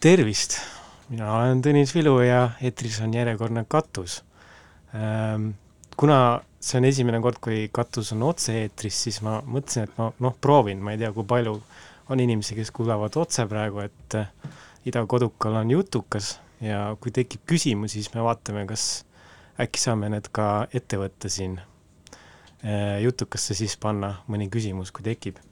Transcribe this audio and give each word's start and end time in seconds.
tervist, 0.00 0.54
mina 1.12 1.26
olen 1.36 1.58
Tõnis 1.60 1.90
Vilu 1.92 2.14
ja 2.24 2.54
eetris 2.64 3.02
on 3.04 3.12
järjekordne 3.12 3.66
Katus. 3.68 4.22
Ehm, 4.96 5.50
kuna 6.00 6.40
see 6.56 6.78
on 6.80 6.86
esimene 6.88 7.20
kord, 7.20 7.36
kui 7.44 7.66
Katus 7.72 8.14
on 8.16 8.24
otse-eetris, 8.30 9.02
siis 9.04 9.20
ma 9.26 9.38
mõtlesin, 9.44 9.84
et 9.84 10.00
ma 10.00 10.08
noh, 10.24 10.38
proovin, 10.40 10.80
ma 10.80 10.94
ei 10.94 11.02
tea, 11.02 11.12
kui 11.12 11.28
palju 11.28 11.52
on 12.10 12.24
inimesi, 12.24 12.56
kes 12.56 12.72
kuulavad 12.74 13.20
otse 13.20 13.44
praegu, 13.50 13.84
et 13.84 14.16
eh, 14.16 14.32
Ida 14.88 15.04
Kodukal 15.04 15.60
on 15.60 15.76
jutukas 15.76 16.38
ja 16.64 16.96
kui 17.00 17.12
tekib 17.12 17.44
küsimusi, 17.52 18.00
siis 18.00 18.14
me 18.16 18.24
vaatame, 18.24 18.64
kas 18.70 19.04
äkki 19.60 19.84
saame 19.84 20.08
need 20.08 20.32
ka 20.32 20.64
ette 20.72 20.96
võtta 20.96 21.28
siin 21.28 21.60
eh, 22.64 23.02
jutukasse 23.04 23.52
siis 23.58 23.76
panna 23.76 24.14
mõni 24.32 24.48
küsimus, 24.48 24.96
kui 24.96 25.04
tekib. 25.04 25.44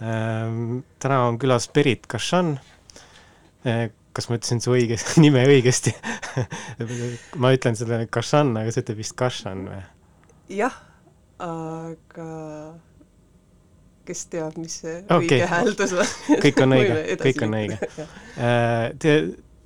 Ehm, 0.00 0.80
täna 1.04 1.26
on 1.28 1.36
külas 1.36 1.68
Berit 1.68 2.08
Kašan 2.08 2.56
kas 3.64 4.28
ma 4.30 4.38
ütlesin 4.38 4.62
su 4.62 4.74
õige 4.74 4.98
nime 5.24 5.44
õigesti 5.48 5.94
ma 7.42 7.52
ütlen 7.56 7.78
selle 7.78 8.04
Kašan, 8.12 8.54
aga 8.60 8.74
sa 8.74 8.84
ütled 8.84 9.00
vist 9.00 9.16
Kašan 9.18 9.68
või? 9.70 9.80
jah, 10.60 10.76
aga 11.42 12.28
kes 14.04 14.26
teab, 14.32 14.58
mis 14.60 14.76
see 14.82 14.98
okay. 15.06 15.24
õige 15.24 15.48
hääldus 15.48 15.94
on 15.96 16.12
kõik 16.44 16.60
on 16.64 16.76
õige, 16.76 16.98
kõik 17.22 17.42
on 17.46 17.56
õige. 17.56 17.78
Eh, 18.36 18.86
te, 19.00 19.14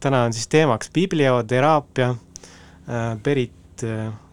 täna 0.02 0.22
on 0.28 0.36
siis 0.36 0.46
teemaks 0.50 0.92
biblioteraapia. 0.94 2.12
Eh, 2.86 3.08
Berit 3.24 3.82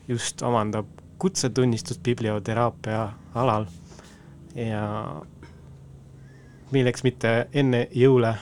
just 0.09 0.42
omandab 0.45 0.90
kutsetunnistust 1.22 2.03
biblioteraapia 2.06 3.02
alal 3.38 3.66
ja 4.56 4.84
milleks 6.73 7.06
mitte 7.06 7.34
enne 7.53 7.86
jõule 7.94 8.34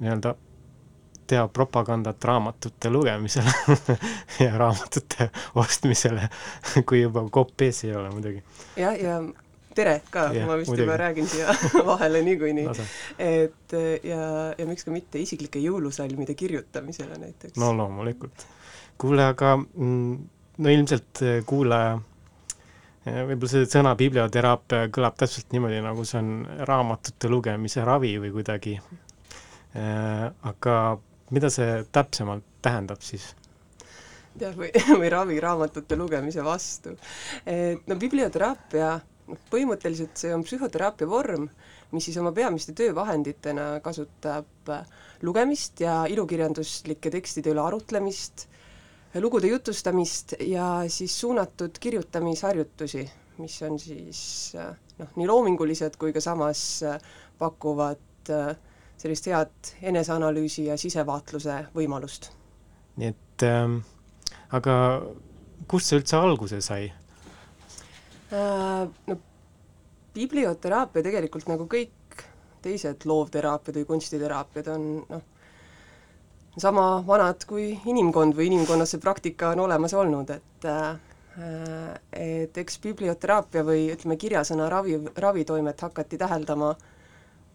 nii-öelda 0.00 0.34
teha 1.34 1.48
propagandat 1.48 2.24
raamatute 2.24 2.90
lugemisele 2.90 3.52
ja 4.44 4.58
raamatute 4.58 5.30
ostmisele, 5.58 6.28
kui 6.86 7.02
juba 7.02 7.24
kopp 7.30 7.64
ees 7.66 7.82
ei 7.88 7.94
ole 7.98 8.12
muidugi. 8.14 8.42
jah, 8.78 8.94
ja 9.00 9.18
tere 9.74 9.96
ka, 10.14 10.28
ma 10.46 10.58
vist 10.60 10.70
muidugi. 10.70 10.86
juba 10.86 10.98
räägin 11.00 11.28
siia 11.30 11.56
vahele 11.90 12.22
niikuinii. 12.28 12.68
et 13.18 13.76
ja, 14.06 14.22
ja 14.58 14.68
miks 14.70 14.86
ka 14.86 14.94
mitte 14.94 15.22
isiklike 15.22 15.62
jõulusalmide 15.64 16.38
kirjutamisele 16.38 17.18
näiteks. 17.18 17.58
no 17.58 17.74
loomulikult. 17.76 18.46
kuule, 18.98 19.26
aga 19.34 19.56
mm, 19.58 20.18
no 20.58 20.74
ilmselt 20.78 21.24
eh, 21.26 21.40
kuulaja 21.46 21.96
eh, 23.06 23.22
võib-olla 23.26 23.56
see 23.56 23.70
sõna 23.74 23.96
biblioteraapia 23.98 24.86
kõlab 24.94 25.18
täpselt 25.18 25.50
niimoodi, 25.50 25.82
nagu 25.82 26.06
see 26.06 26.22
on 26.22 26.36
raamatute 26.70 27.32
lugemise 27.32 27.82
ravi 27.82 28.20
või 28.22 28.36
kuidagi 28.38 28.78
Äh, 29.74 30.30
aga 30.46 30.98
mida 31.30 31.50
see 31.52 31.84
täpsemalt 31.92 32.44
tähendab 32.64 33.02
siis? 33.04 33.32
jah, 34.40 34.54
või, 34.56 34.70
või 35.00 35.10
ravi 35.12 35.40
raamatute 35.42 35.96
lugemise 35.98 36.44
vastu. 36.44 36.96
et 37.46 37.86
no 37.88 37.96
biblioteraapia, 38.00 38.94
põhimõtteliselt 39.52 40.18
see 40.20 40.34
on 40.34 40.44
psühhoteraapia 40.44 41.08
vorm, 41.08 41.48
mis 41.94 42.08
siis 42.08 42.18
oma 42.20 42.32
peamiste 42.34 42.74
töövahenditena 42.76 43.78
kasutab 43.84 44.72
lugemist 45.22 45.80
ja 45.80 46.02
ilukirjanduslike 46.10 47.12
tekstide 47.14 47.54
üle 47.54 47.62
arutlemist, 47.62 48.48
lugude 49.22 49.48
jutustamist 49.48 50.34
ja 50.42 50.82
siis 50.90 51.14
suunatud 51.20 51.78
kirjutamisharjutusi, 51.80 53.06
mis 53.38 53.60
on 53.62 53.78
siis 53.78 54.20
noh, 54.98 55.14
nii 55.14 55.30
loomingulised 55.30 55.96
kui 56.00 56.12
ka 56.12 56.22
samas 56.22 56.82
pakuvad 57.38 58.34
äh, 58.34 58.56
sellist 59.00 59.26
head 59.28 59.74
eneseanalüüsi 59.82 60.68
ja 60.70 60.78
sisevaatluse 60.80 61.66
võimalust. 61.74 62.30
nii 62.96 63.08
et 63.10 63.46
ähm, 63.48 63.78
aga 64.54 64.74
kust 65.68 65.90
see 65.90 66.00
üldse 66.00 66.16
alguse 66.16 66.60
sai 66.64 66.88
äh,? 68.32 68.88
No 69.06 69.18
biblioteraapia 70.14 71.02
tegelikult 71.02 71.48
nagu 71.50 71.66
kõik 71.70 72.22
teised 72.64 73.04
loovteraapiad 73.08 73.80
või 73.80 73.88
kunstiteraapiad 73.88 74.68
on 74.72 74.84
noh, 75.08 75.24
sama 76.58 76.86
vanad 77.06 77.42
kui 77.50 77.72
inimkond 77.90 78.36
või 78.38 78.46
inimkonnas 78.52 78.94
see 78.94 79.02
praktika 79.02 79.50
on 79.52 79.64
olemas 79.66 79.94
olnud, 79.98 80.30
et 80.30 80.68
äh, 80.70 80.94
et 82.14 82.58
eks 82.62 82.76
biblioteraapia 82.78 83.64
või 83.66 83.88
ütleme, 83.90 84.14
kirjasõna 84.22 84.68
ravi, 84.70 85.00
ravitoimet 85.18 85.80
hakati 85.82 86.18
täheldama 86.20 86.68
äh, 86.70 86.93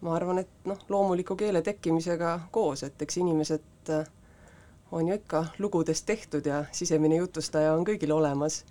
ma 0.00 0.14
arvan, 0.16 0.38
et 0.38 0.68
noh, 0.68 0.78
loomuliku 0.88 1.36
keele 1.36 1.62
tekkimisega 1.62 2.32
koos, 2.50 2.82
et 2.86 3.02
eks 3.02 3.20
inimesed 3.20 3.92
äh, 3.92 4.06
on 4.92 5.08
ju 5.08 5.14
ikka 5.14 5.44
lugudest 5.58 6.06
tehtud 6.06 6.46
ja 6.46 6.64
sisemine 6.72 7.20
jutustaja 7.20 7.74
on 7.74 7.84
kõigil 7.86 8.12
olemas. 8.12 8.64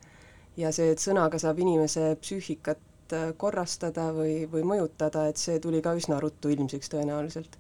ja 0.58 0.72
see, 0.76 0.92
et 0.92 1.00
sõnaga 1.00 1.40
saab 1.40 1.60
inimese 1.60 2.16
psüühikat 2.22 3.14
äh, 3.14 3.28
korrastada 3.38 4.10
või, 4.14 4.44
või 4.52 4.66
mõjutada, 4.74 5.28
et 5.30 5.38
see 5.38 5.60
tuli 5.60 5.82
ka 5.82 5.94
üsna 5.96 6.20
ruttu 6.20 6.50
ilmsiks 6.50 6.90
tõenäoliselt. 6.90 7.60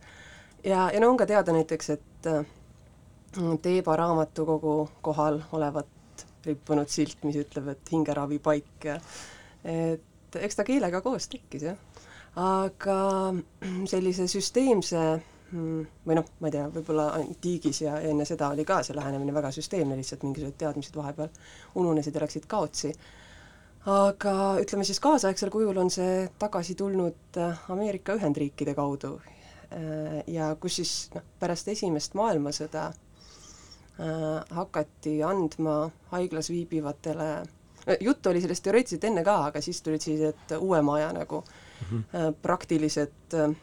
ja, 0.64 0.90
ja 0.94 1.00
no 1.00 1.12
on 1.14 1.18
ka 1.18 1.30
teada 1.30 1.54
näiteks, 1.54 1.90
et 1.90 2.32
äh, 2.34 2.46
Teeba 3.62 3.94
raamatukogu 3.96 4.90
kohal 5.06 5.36
olevat 5.54 6.26
rippunud 6.46 6.90
silt, 6.90 7.20
mis 7.24 7.36
ütleb, 7.38 7.68
et 7.70 7.92
hingeravipaik 7.94 8.88
ja 8.88 8.96
et 9.70 10.38
eks 10.40 10.58
ta 10.58 10.66
keelega 10.66 11.02
koos 11.06 11.28
tekkis, 11.30 11.68
jah 11.68 11.78
aga 12.36 13.34
sellise 13.92 14.28
süsteemse 14.30 15.00
mm, 15.52 15.86
või 16.06 16.18
noh, 16.20 16.28
ma 16.40 16.50
ei 16.50 16.56
tea, 16.56 16.68
võib-olla 16.74 17.10
antiigis 17.18 17.82
ja 17.86 17.98
enne 18.06 18.28
seda 18.28 18.52
oli 18.54 18.66
ka 18.68 18.82
see 18.86 18.98
lähenemine 18.98 19.34
väga 19.34 19.52
süsteemne, 19.56 19.98
lihtsalt 19.98 20.24
mingisugused 20.26 20.60
teadmised 20.62 21.00
vahepeal 21.00 21.32
ununesid 21.82 22.16
ja 22.16 22.24
läksid 22.26 22.46
kaotsi. 22.50 22.94
aga 23.90 24.34
ütleme 24.62 24.84
siis 24.84 25.00
kaasaegsel 25.00 25.50
kujul 25.50 25.78
on 25.78 25.90
see 25.90 26.28
tagasi 26.40 26.76
tulnud 26.76 27.38
äh, 27.38 27.70
Ameerika 27.72 28.14
Ühendriikide 28.14 28.76
kaudu 28.76 29.16
äh, 29.74 30.24
ja 30.28 30.56
kus 30.60 30.76
siis 30.82 31.10
noh, 31.16 31.24
pärast 31.40 31.68
Esimest 31.68 32.14
maailmasõda 32.14 32.90
äh, 32.90 34.44
hakati 34.52 35.24
andma 35.24 35.90
haiglas 36.12 36.52
viibivatele, 36.52 37.32
juttu 38.00 38.30
oli 38.30 38.42
sellest 38.42 38.64
teoreetiliselt 38.64 39.10
enne 39.10 39.24
ka, 39.24 39.40
aga 39.48 39.62
siis 39.62 39.82
tulid 39.82 40.04
sellised 40.04 40.60
uuema 40.60 41.00
aja 41.00 41.14
nagu 41.16 41.42
äh, 41.48 41.66
mm 41.82 42.04
-hmm. 42.14 42.36
praktilised 42.42 43.34
äh, 43.34 43.56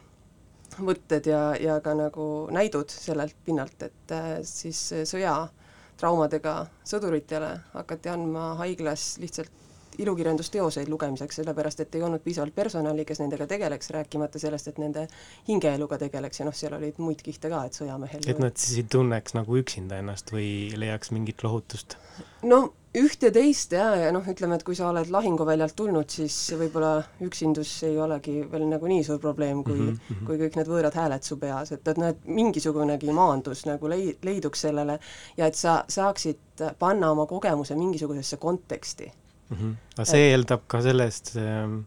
võtted 0.79 1.27
ja, 1.27 1.55
ja 1.59 1.79
ka 1.81 1.93
nagu 1.93 2.47
näidud 2.51 2.89
sellelt 2.89 3.35
pinnalt, 3.45 3.83
et 3.83 4.11
äh, 4.11 4.39
siis 4.43 4.93
sõjatraumadega 5.03 6.67
sõduritele 6.83 7.59
hakati 7.73 8.09
andma 8.09 8.53
haiglas 8.55 9.17
lihtsalt 9.17 9.51
ilukirjandusteoseid 9.97 10.89
lugemiseks, 10.91 11.41
sellepärast 11.41 11.83
et 11.83 11.95
ei 11.95 12.03
olnud 12.05 12.23
piisavalt 12.23 12.55
personali, 12.55 13.05
kes 13.05 13.21
nendega 13.23 13.47
tegeleks, 13.49 13.91
rääkimata 13.95 14.39
sellest, 14.39 14.71
et 14.71 14.81
nende 14.81 15.07
hingeeluga 15.47 15.99
tegeleks 16.01 16.41
ja 16.41 16.47
noh, 16.49 16.55
seal 16.57 16.77
olid 16.77 16.99
muid 17.03 17.23
kihte 17.25 17.51
ka, 17.53 17.63
et 17.67 17.77
sõjamehel 17.77 18.27
et 18.27 18.41
nad 18.41 18.57
siis 18.57 18.83
ei 18.83 18.89
tunneks 18.97 19.37
nagu 19.37 19.61
üksinda 19.61 20.01
ennast 20.01 20.33
või 20.33 20.49
leiaks 20.77 21.13
mingit 21.15 21.43
lohutust? 21.45 21.97
no 22.47 22.67
üht 22.97 23.21
ja 23.21 23.29
teist 23.33 23.73
ja, 23.75 23.89
ja 23.99 24.11
noh, 24.15 24.25
ütleme, 24.31 24.57
et 24.57 24.65
kui 24.65 24.77
sa 24.77 24.87
oled 24.89 25.11
lahinguväljalt 25.13 25.75
tulnud, 25.77 26.09
siis 26.09 26.35
võib-olla 26.57 27.01
üksindus 27.25 27.71
ei 27.87 27.97
olegi 28.01 28.39
veel 28.51 28.65
nagu 28.71 28.89
nii 28.89 29.03
suur 29.05 29.19
probleem, 29.21 29.63
kui 29.65 29.77
mm, 29.77 29.99
-hmm. 30.07 30.25
kui 30.29 30.39
kõik 30.41 30.57
need 30.59 30.71
võõrad 30.71 30.97
hääled 30.97 31.27
su 31.27 31.37
peas, 31.41 31.71
et, 31.75 31.87
et 31.87 32.01
noh, 32.01 32.13
et 32.13 32.25
mingisugunegi 32.39 33.13
maandus 33.13 33.65
nagu 33.69 33.91
lei-, 33.91 34.17
leiduks 34.23 34.65
sellele 34.67 34.99
ja 35.37 35.47
et 35.47 35.55
sa 35.55 35.83
saaksid 35.87 36.65
panna 36.79 37.11
oma 37.11 37.25
kogemuse 37.29 37.75
mingisugusesse 37.75 38.37
konteksti 38.37 39.11
mm. 39.49 39.57
-hmm. 39.57 39.75
aga 39.95 40.05
see 40.11 40.29
eeldab 40.31 40.67
ka 40.67 40.81
sellest 40.85 41.33
ähm, 41.41 41.79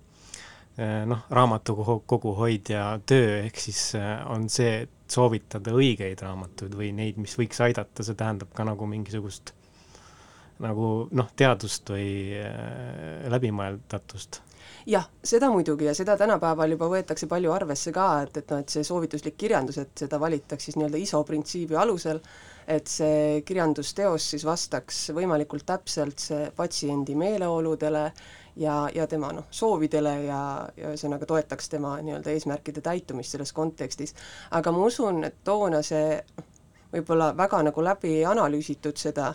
äh, 0.79 1.05
noh, 1.07 1.25
raamatukogu 1.31 2.35
hoidja 2.39 3.01
töö, 3.07 3.41
ehk 3.45 3.63
siis 3.67 3.95
äh, 3.95 4.19
on 4.31 4.49
see, 4.49 4.83
et 4.83 4.91
soovitada 5.11 5.73
õigeid 5.75 6.23
raamatuid 6.23 6.77
või 6.77 6.93
neid, 6.95 7.17
mis 7.19 7.35
võiks 7.39 7.61
aidata, 7.65 8.07
see 8.07 8.15
tähendab 8.15 8.53
ka 8.55 8.65
nagu 8.65 8.87
mingisugust 8.87 9.55
nagu 10.61 11.09
noh, 11.17 11.29
teadust 11.37 11.89
või 11.91 12.37
äh, 12.37 13.27
läbimõeldatust 13.33 14.43
jah, 14.87 15.07
seda 15.23 15.51
muidugi 15.51 15.89
ja 15.89 15.95
seda 15.97 16.17
tänapäeval 16.21 16.75
juba 16.75 16.89
võetakse 16.91 17.29
palju 17.31 17.53
arvesse 17.53 17.93
ka, 17.95 18.07
et, 18.25 18.37
et 18.41 18.53
noh, 18.53 18.63
et 18.63 18.73
see 18.73 18.87
soovituslik 18.87 19.37
kirjandus, 19.41 19.81
et 19.83 20.05
seda 20.05 20.21
valitaks 20.21 20.69
siis 20.69 20.79
nii-öelda 20.79 21.01
ISO 21.01 21.23
printsiibi 21.27 21.77
alusel, 21.81 22.21
et 22.71 22.91
see 22.91 23.41
kirjandusteos 23.47 24.29
siis 24.33 24.45
vastaks 24.47 25.09
võimalikult 25.17 25.67
täpselt 25.67 26.23
see 26.23 26.51
patsiendi 26.57 27.17
meeleoludele 27.19 28.05
ja, 28.61 28.77
ja 28.95 29.07
tema 29.11 29.33
noh, 29.35 29.49
soovidele 29.51 30.15
ja, 30.27 30.41
ja 30.77 30.93
ühesõnaga 30.93 31.27
toetaks 31.27 31.71
tema 31.73 31.97
nii-öelda 32.05 32.35
eesmärkide 32.35 32.83
täitumist 32.85 33.35
selles 33.35 33.53
kontekstis. 33.57 34.15
aga 34.51 34.73
ma 34.73 34.85
usun, 34.87 35.25
et 35.27 35.41
toona 35.45 35.83
see 35.87 36.21
noh, 36.37 36.47
võib-olla 36.95 37.33
väga 37.37 37.63
nagu 37.71 37.85
läbi 37.87 38.15
ei 38.21 38.25
analüüsitud 38.29 38.99
seda, 38.99 39.33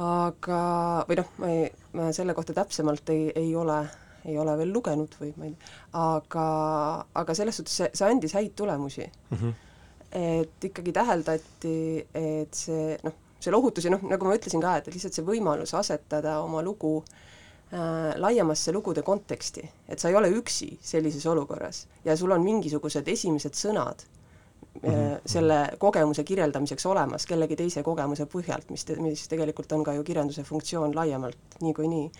aga, 0.00 0.60
või 1.08 1.20
noh, 1.20 1.32
ma 1.40 1.50
ei, 1.54 1.66
ma 1.96 2.12
selle 2.16 2.36
kohta 2.36 2.56
täpsemalt 2.56 3.12
ei, 3.16 3.28
ei 3.36 3.56
ole 3.56 3.82
ei 4.28 4.36
ole 4.36 4.52
veel 4.60 4.68
lugenud 4.72 5.14
või 5.16 5.30
ma 5.40 5.46
ei 5.48 5.54
tea, 5.56 5.70
aga, 5.96 6.46
aga 7.16 7.34
selles 7.36 7.56
suhtes 7.56 7.76
see, 7.80 7.88
see 7.96 8.04
andis 8.04 8.36
häid 8.36 8.52
tulemusi 8.56 9.06
mm. 9.08 9.36
-hmm 9.36 9.58
et 10.12 10.64
ikkagi 10.64 10.92
täheldati, 10.92 12.06
et 12.14 12.54
see 12.54 12.94
noh, 13.06 13.16
see 13.40 13.52
lohutus 13.54 13.86
ja 13.86 13.94
noh, 13.94 14.02
nagu 14.10 14.28
ma 14.28 14.36
ütlesin 14.36 14.62
ka, 14.62 14.76
et 14.80 14.88
lihtsalt 14.92 15.16
see 15.16 15.26
võimalus 15.26 15.72
asetada 15.78 16.38
oma 16.44 16.62
lugu 16.66 16.98
äh, 17.00 18.12
laiemasse 18.20 18.74
lugude 18.74 19.04
konteksti, 19.06 19.64
et 19.88 20.02
sa 20.02 20.10
ei 20.10 20.18
ole 20.18 20.32
üksi 20.34 20.72
sellises 20.82 21.26
olukorras 21.30 21.86
ja 22.04 22.16
sul 22.18 22.34
on 22.34 22.44
mingisugused 22.44 23.08
esimesed 23.08 23.56
sõnad 23.56 24.04
mm 24.82 24.90
-hmm. 24.90 25.20
selle 25.26 25.60
kogemuse 25.78 26.24
kirjeldamiseks 26.24 26.86
olemas 26.86 27.26
kellegi 27.26 27.56
teise 27.56 27.82
kogemuse 27.82 28.24
põhjalt, 28.24 28.70
mis 28.70 28.84
te-, 28.84 29.00
mis 29.00 29.28
tegelikult 29.28 29.72
on 29.72 29.84
ka 29.84 29.94
ju 29.94 30.04
kirjanduse 30.04 30.42
funktsioon 30.42 30.94
laiemalt 30.94 31.60
niikuinii. 31.60 32.10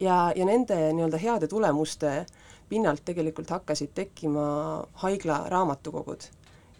ja, 0.00 0.32
ja 0.36 0.44
nende 0.44 0.92
nii-öelda 0.92 1.18
heade 1.18 1.46
tulemuste 1.46 2.26
pinnalt 2.68 3.04
tegelikult 3.04 3.50
hakkasid 3.50 3.90
tekkima 3.94 4.86
haigla 4.92 5.44
raamatukogud 5.48 6.22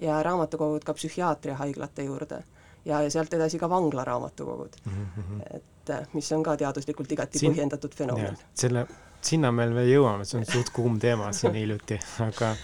ja 0.02 0.22
raamatukogud 0.22 0.84
ka 0.84 0.94
psühhiaatriahaiglate 0.98 2.04
juurde 2.08 2.42
ja, 2.84 3.02
ja 3.02 3.10
sealt 3.10 3.34
edasi 3.34 3.58
ka 3.58 3.70
vanglaraamatukogud 3.70 4.76
mm. 4.84 5.06
-hmm. 5.16 5.56
et 5.56 5.90
äh, 5.90 6.06
mis 6.12 6.32
on 6.32 6.42
ka 6.42 6.56
teaduslikult 6.56 7.12
igati 7.12 7.38
siin, 7.38 7.54
põhjendatud 7.54 7.94
fenomen. 7.94 8.38
selle, 8.54 8.86
sinna 9.20 9.52
me 9.52 9.68
veel 9.74 9.94
jõuame, 9.94 10.24
see 10.24 10.40
on 10.40 10.46
suht 10.46 10.70
kuum 10.74 10.98
teema 10.98 11.32
siin 11.32 11.54
hiljuti, 11.54 11.98
aga 12.26 12.54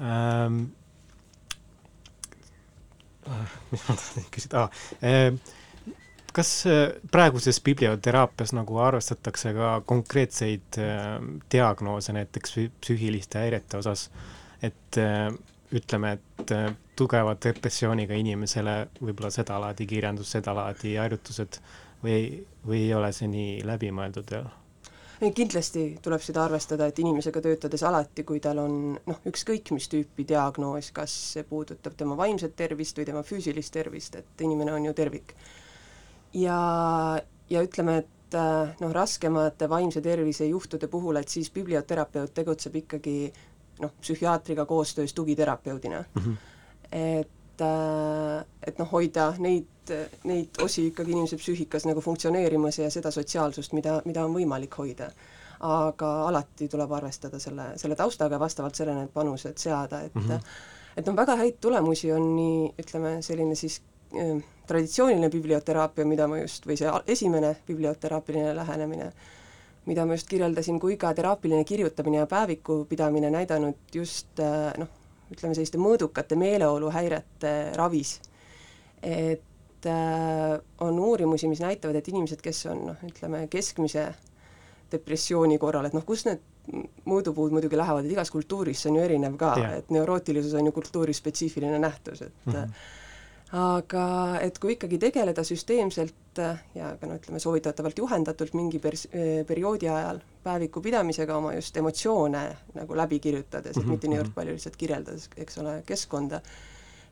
ähm, 0.00 0.60
äh, 3.28 3.56
mis 3.70 3.88
ma 3.88 3.96
tahtsin 3.96 4.30
küsida 4.36 4.62
ah,, 4.62 4.84
äh, 5.02 5.56
kas 6.32 6.64
praeguses 7.10 7.60
biblioteraapias 7.64 8.52
nagu 8.54 8.78
arvestatakse 8.78 9.52
ka 9.54 9.70
konkreetseid 9.86 10.78
äh, 10.78 11.16
diagnoose 11.52 12.14
näiteks 12.16 12.54
psüühiliste 12.80 13.42
häirete 13.42 13.80
osas, 13.80 14.10
et 14.62 14.98
äh, 14.98 15.32
ütleme, 15.76 16.12
et 16.18 16.54
äh, 16.54 16.70
tugeva 16.98 17.36
depressiooniga 17.44 18.16
inimesele 18.18 18.76
võib-olla 19.00 19.30
sedalaadi 19.34 19.86
kirjandus, 19.86 20.32
sedalaadi 20.36 20.96
harjutused 21.00 21.60
või, 22.04 22.40
või 22.66 22.86
ei 22.86 22.94
ole 22.94 23.12
see 23.16 23.30
nii 23.30 23.60
läbimõeldud 23.68 24.34
veel? 24.34 24.50
kindlasti 25.36 25.98
tuleb 26.00 26.22
seda 26.24 26.46
arvestada, 26.46 26.86
et 26.88 26.98
inimesega 27.02 27.42
töötades 27.44 27.82
alati, 27.84 28.24
kui 28.24 28.40
tal 28.40 28.62
on 28.62 28.76
noh, 28.96 29.18
ükskõik 29.28 29.68
mis 29.76 29.88
tüüpi 29.92 30.24
diagnoos, 30.30 30.88
kas 30.96 31.12
see 31.34 31.44
puudutab 31.44 31.98
tema 31.98 32.16
vaimset 32.16 32.54
tervist 32.56 32.96
või 32.96 33.04
tema 33.10 33.20
füüsilist 33.26 33.74
tervist, 33.74 34.16
et 34.16 34.46
inimene 34.46 34.72
on 34.72 34.88
ju 34.88 34.94
tervik. 34.96 35.34
ja, 36.32 36.56
ja 37.50 37.62
ütleme, 37.66 37.98
et 38.00 38.38
äh, 38.38 38.72
noh, 38.80 38.94
raskemate 38.96 39.68
vaimse 39.68 40.00
tervise 40.00 40.48
juhtude 40.48 40.88
puhul, 40.88 41.20
et 41.20 41.28
siis 41.28 41.52
biblioterapeut 41.52 42.32
tegutseb 42.34 42.80
ikkagi 42.80 43.16
noh, 43.80 43.92
psühhiaatriga 44.00 44.66
koostöös 44.66 45.14
tugiterapeudina 45.14 46.04
mm. 46.14 46.22
-hmm. 46.22 46.36
et, 46.92 47.60
äh, 47.60 48.46
et 48.66 48.78
noh, 48.78 48.92
hoida 48.92 49.32
neid, 49.38 49.94
neid 50.24 50.62
osi 50.62 50.86
ikkagi 50.86 51.12
inimese 51.12 51.36
psüühikas 51.36 51.86
nagu 51.88 52.00
funktsioneerimas 52.00 52.78
ja 52.78 52.90
seda 52.90 53.10
sotsiaalsust, 53.10 53.72
mida, 53.72 54.02
mida 54.04 54.24
on 54.24 54.34
võimalik 54.34 54.78
hoida. 54.78 55.10
aga 55.60 56.10
alati 56.24 56.68
tuleb 56.72 56.92
arvestada 56.96 57.38
selle, 57.38 57.64
selle 57.76 57.96
taustaga 57.96 58.34
ja 58.34 58.40
vastavalt 58.40 58.74
sellele 58.74 59.02
need 59.02 59.10
panused 59.12 59.58
seada, 59.58 60.00
et 60.00 60.14
mm 60.14 60.22
-hmm. 60.22 60.40
et 60.96 61.06
noh, 61.06 61.16
väga 61.16 61.36
häid 61.36 61.58
tulemusi 61.60 62.12
on 62.12 62.36
nii, 62.36 62.74
ütleme, 62.78 63.22
selline 63.22 63.54
siis 63.54 63.82
äh, 64.16 64.42
traditsiooniline 64.66 65.30
biblioteraapia, 65.30 66.04
mida 66.06 66.28
ma 66.30 66.38
just, 66.38 66.66
või 66.66 66.76
see 66.78 66.90
esimene 67.06 67.56
biblioteraapiline 67.66 68.54
lähenemine, 68.56 69.12
mida 69.88 70.04
ma 70.06 70.16
just 70.16 70.28
kirjeldasin, 70.28 70.80
kui 70.80 70.96
ka 71.00 71.12
teraapiline 71.16 71.64
kirjutamine 71.64 72.20
ja 72.20 72.26
päeviku 72.30 72.84
pidamine 72.88 73.30
näidanud 73.32 73.94
just 73.94 74.40
äh, 74.40 74.72
noh, 74.78 74.90
ütleme 75.30 75.54
selliste 75.54 75.80
mõõdukate 75.80 76.36
meeleoluhäirete 76.36 77.54
ravis. 77.78 78.20
et 79.02 79.86
äh, 79.86 80.60
on 80.80 80.98
uurimusi, 80.98 81.48
mis 81.48 81.60
näitavad, 81.60 81.96
et 81.96 82.08
inimesed, 82.08 82.42
kes 82.44 82.66
on 82.66 82.86
noh, 82.90 83.04
ütleme 83.08 83.46
keskmise 83.48 84.10
depressiooni 84.92 85.58
korral, 85.58 85.86
et 85.86 85.96
noh, 85.96 86.04
kus 86.04 86.26
need 86.26 86.42
mõõdupuud 87.08 87.54
muidugi 87.54 87.78
lähevad, 87.78 88.04
et 88.04 88.12
igas 88.12 88.30
kultuuris 88.30 88.82
see 88.82 88.90
on 88.90 88.98
ju 88.98 89.04
erinev 89.06 89.36
ka, 89.40 89.54
et 89.78 89.90
neurootilisus 89.90 90.52
on 90.58 90.68
ju 90.68 90.72
kultuuri 90.76 91.14
spetsiifiline 91.16 91.78
nähtus, 91.78 92.22
et 92.22 92.34
mm 92.44 92.52
-hmm 92.52 92.98
aga 93.56 94.04
et 94.44 94.58
kui 94.62 94.76
ikkagi 94.76 94.98
tegeleda 95.02 95.42
süsteemselt 95.46 96.38
äh, 96.38 96.60
ja 96.76 96.92
ka 97.00 97.08
no 97.10 97.16
ütleme, 97.18 97.40
soovitatavalt 97.42 97.98
juhendatult 97.98 98.54
mingi 98.54 98.78
pers-, 98.82 99.08
äh, 99.10 99.40
perioodi 99.46 99.88
ajal 99.90 100.20
päeviku 100.44 100.82
pidamisega 100.84 101.36
oma 101.36 101.56
just 101.56 101.76
emotsioone 101.76 102.44
nagu 102.76 102.96
läbi 102.96 103.18
kirjutades 103.20 103.74
et 103.74 103.82
mhm, 103.82 103.96
mitte 103.96 104.10
niivõrd 104.10 104.30
mhm. 104.30 104.36
palju 104.36 104.54
lihtsalt 104.54 104.78
kirjeldades, 104.78 105.26
eks 105.42 105.58
ole, 105.62 105.80
keskkonda, 105.86 106.40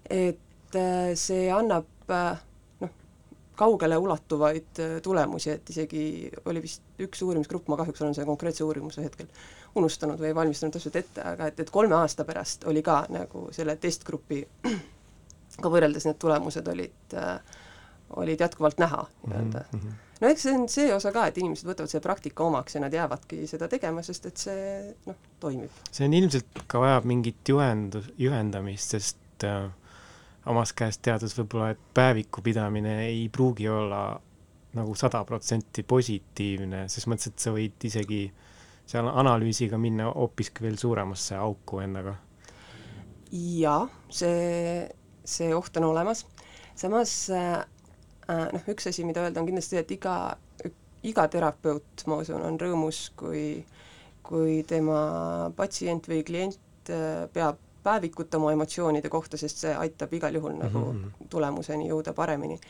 et 0.09 0.79
äh, 0.79 1.09
see 1.19 1.49
annab 1.51 2.13
noh, 2.85 2.93
kaugele 3.59 3.99
ulatuvaid 3.99 4.83
tulemusi, 5.03 5.57
et 5.57 5.73
isegi 5.75 6.05
oli 6.47 6.63
vist 6.63 7.03
üks 7.03 7.25
uurimisgrupp, 7.27 7.67
ma 7.67 7.81
kahjuks 7.81 8.05
olen 8.05 8.15
selle 8.15 8.31
konkreetse 8.31 8.63
uurimuse 8.65 9.03
hetkel 9.03 9.27
unustanud 9.75 10.23
või 10.23 10.31
ei 10.31 10.39
valmistanud 10.39 10.79
täpselt 10.79 11.01
ette, 11.03 11.27
aga 11.35 11.51
et, 11.51 11.59
et 11.67 11.75
kolme 11.75 11.99
aasta 11.99 12.23
pärast 12.25 12.63
oli 12.71 12.85
ka 12.87 13.01
nagu 13.11 13.49
selle 13.59 13.75
testgrupi 13.83 14.45
ka 15.63 15.73
võrreldes 15.73 16.07
need 16.09 16.21
tulemused 16.23 16.69
olid 16.69 17.17
äh,, 17.19 17.41
olid 18.17 18.41
jätkuvalt 18.41 18.79
näha 18.79 19.03
nii-öelda 19.27 19.65
mm. 19.73 19.81
-hmm. 19.81 19.97
no 20.21 20.29
eks 20.29 20.43
see 20.43 20.55
on 20.55 20.69
see 20.69 20.95
osa 20.95 21.13
ka, 21.13 21.27
et 21.27 21.39
inimesed 21.39 21.69
võtavad 21.69 21.91
selle 21.91 22.03
praktika 22.03 22.45
omaks 22.45 22.75
ja 22.75 22.85
nad 22.85 22.95
jäävadki 22.95 23.47
seda 23.47 23.69
tegema, 23.69 24.03
sest 24.03 24.27
et 24.27 24.37
see 24.37 24.95
noh, 25.07 25.19
toimib. 25.41 25.83
see 25.93 26.07
on 26.07 26.15
ilmselt 26.15 26.65
ka 26.67 26.81
vajab 26.85 27.05
mingit 27.05 27.49
juhendus, 27.49 28.11
juhendamist, 28.19 28.97
sest 28.97 29.45
äh, 29.45 29.69
omast 30.47 30.77
käest 30.79 31.03
teades 31.03 31.37
võib-olla, 31.39 31.73
et 31.75 31.85
päeviku 31.95 32.43
pidamine 32.43 33.01
ei 33.07 33.29
pruugi 33.29 33.69
olla 33.69 34.21
nagu 34.79 34.95
sada 34.95 35.25
protsenti 35.25 35.83
positiivne, 35.83 36.87
ses 36.93 37.07
mõttes, 37.09 37.33
et 37.33 37.43
sa 37.43 37.53
võid 37.55 37.89
isegi 37.89 38.27
seal 38.89 39.09
analüüsiga 39.09 39.79
minna 39.81 40.09
hoopiski 40.13 40.65
veel 40.65 40.79
suuremasse 40.81 41.37
auku 41.37 41.83
endaga. 41.85 42.17
jaa, 43.33 43.89
see 44.09 44.89
see 45.29 45.55
oht 45.55 45.77
on 45.77 45.91
olemas, 45.91 46.25
samas 46.79 47.15
äh, 47.31 47.59
äh, 48.29 48.47
noh, 48.55 48.69
üks 48.73 48.89
asi, 48.91 49.05
mida 49.05 49.25
öelda, 49.27 49.43
on 49.43 49.49
kindlasti 49.51 49.77
see, 49.77 49.85
et 49.85 49.97
iga, 49.99 50.15
iga 51.07 51.27
terapeut, 51.33 52.07
ma 52.07 52.23
usun, 52.23 52.45
on 52.45 52.61
rõõmus, 52.61 53.09
kui 53.19 53.65
kui 54.29 54.59
tema 54.69 54.99
patsient 55.57 56.05
või 56.11 56.21
klient 56.27 56.93
äh, 56.93 57.25
peab 57.33 57.61
päevikut 57.85 58.35
oma 58.37 58.53
emotsioonide 58.53 59.09
kohta, 59.13 59.39
sest 59.41 59.65
see 59.65 59.73
aitab 59.73 60.13
igal 60.19 60.35
juhul 60.35 60.53
mm 60.53 60.61
-hmm. 60.61 60.75
nagu 60.75 60.93
mhm. 60.93 61.29
tulemuseni 61.31 61.89
jõuda 61.89 62.13
paremini. 62.13 62.61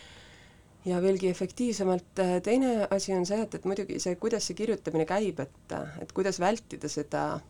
ja 0.84 1.02
veelgi 1.02 1.28
efektiivsemalt, 1.28 2.20
teine 2.42 2.86
asi 2.90 3.12
on 3.12 3.26
see, 3.26 3.40
et, 3.42 3.54
et 3.54 3.64
muidugi 3.64 3.98
see, 4.00 4.14
kuidas 4.16 4.46
see 4.46 4.54
kirjutamine 4.54 5.04
käib, 5.04 5.40
et, 5.40 5.72
et 6.00 6.12
kuidas 6.12 6.38
vältida 6.40 6.88
seda 6.88 7.40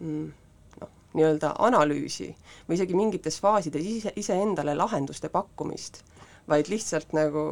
mm, 0.00 0.32
nii-öelda 1.14 1.54
analüüsi 1.58 2.28
või 2.68 2.78
isegi 2.78 2.96
mingites 2.96 3.40
faasides 3.42 3.86
ise, 3.86 4.12
iseendale 4.16 4.74
lahenduste 4.78 5.28
pakkumist, 5.32 6.02
vaid 6.48 6.70
lihtsalt 6.70 7.14
nagu 7.16 7.44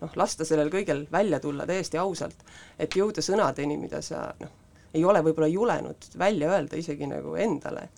noh, 0.00 0.16
lasta 0.16 0.46
sellel 0.46 0.70
kõigel 0.72 1.04
välja 1.12 1.40
tulla 1.40 1.66
täiesti 1.68 1.98
ausalt, 2.00 2.44
et 2.78 2.94
jõuda 2.96 3.22
sõnadeni, 3.24 3.76
mida 3.80 4.02
sa 4.04 4.28
noh, 4.40 4.52
ei 4.94 5.04
ole 5.04 5.22
võib-olla 5.24 5.50
julenud 5.50 6.10
välja 6.18 6.50
öelda 6.54 6.78
isegi 6.78 7.06
nagu 7.10 7.34
endale. 7.38 7.88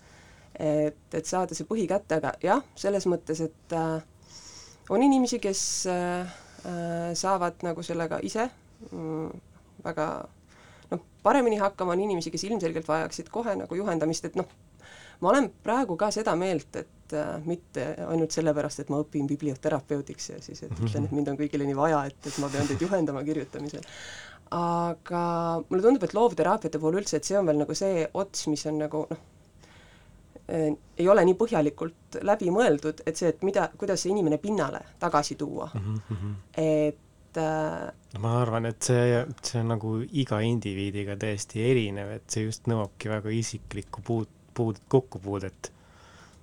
et, 0.53 1.07
et 1.13 1.25
saada 1.25 1.55
see 1.57 1.65
põhi 1.65 1.87
kätte, 1.89 2.19
aga 2.19 2.35
jah, 2.43 2.61
selles 2.77 3.07
mõttes, 3.09 3.39
et 3.41 3.73
äh, 3.73 4.03
on 4.93 5.01
inimesi, 5.01 5.39
kes 5.41 5.61
äh, 5.89 6.35
äh 6.69 7.13
saavad 7.17 7.63
nagu 7.65 7.81
sellega 7.83 8.19
ise 8.21 8.45
mm, 8.91 9.31
väga 9.83 10.05
noh, 10.91 11.01
paremini 11.23 11.57
hakkama, 11.57 11.95
on 11.95 12.03
inimesi, 12.05 12.31
kes 12.31 12.45
ilmselgelt 12.45 12.87
vajaksid 12.87 13.31
kohe 13.33 13.55
nagu 13.57 13.75
juhendamist, 13.75 14.29
et 14.29 14.37
noh, 14.37 14.49
ma 15.23 15.31
olen 15.31 15.49
praegu 15.63 15.95
ka 15.99 16.09
seda 16.13 16.35
meelt, 16.39 16.75
et 16.81 17.15
äh, 17.15 17.35
mitte 17.47 17.87
ainult 18.09 18.35
sellepärast, 18.35 18.83
et 18.83 18.93
ma 18.93 18.99
õpin 19.03 19.27
biblioterapeudiks 19.29 20.29
ja 20.33 20.39
siis, 20.43 20.65
et 20.65 20.73
ütlen, 20.75 21.07
et 21.07 21.15
mind 21.15 21.31
on 21.31 21.39
kõigile 21.39 21.67
nii 21.69 21.77
vaja, 21.77 22.03
et, 22.09 22.19
et 22.27 22.39
ma 22.43 22.49
pean 22.53 22.67
teid 22.69 22.83
juhendama 22.83 23.23
kirjutamisel. 23.27 23.85
aga 24.53 25.21
mulle 25.69 25.85
tundub, 25.85 26.03
et 26.05 26.17
loovteraapiate 26.17 26.81
puhul 26.81 26.99
üldse, 27.01 27.17
et 27.17 27.29
see 27.29 27.37
on 27.39 27.47
veel 27.49 27.61
nagu 27.63 27.77
see 27.77 28.03
ots, 28.19 28.47
mis 28.51 28.65
on 28.69 28.83
nagu 28.83 29.05
noh, 29.09 29.23
äh, 30.43 30.67
ei 30.99 31.09
ole 31.09 31.23
nii 31.29 31.39
põhjalikult 31.39 32.19
läbi 32.27 32.51
mõeldud, 32.53 33.05
et 33.07 33.17
see, 33.17 33.31
et 33.31 33.47
mida, 33.47 33.69
kuidas 33.79 34.03
see 34.03 34.11
inimene 34.13 34.41
pinnale 34.43 34.83
tagasi 34.99 35.39
tuua 35.39 35.71
mm. 35.73 35.97
-hmm. 36.11 36.37
et 36.59 37.39
äh, 37.39 38.19
ma 38.19 38.37
arvan, 38.43 38.67
et 38.69 38.91
see, 38.91 39.25
see 39.41 39.63
on 39.63 39.73
nagu 39.77 39.97
iga 40.11 40.43
indiviidiga 40.43 41.15
täiesti 41.17 41.63
erinev, 41.71 42.17
et 42.19 42.27
see 42.29 42.49
just 42.49 42.67
nõuabki 42.67 43.09
väga 43.09 43.31
isiklikku 43.39 44.03
puut-, 44.05 44.39
puud-, 44.55 44.81
kokkupuudet 44.91 45.71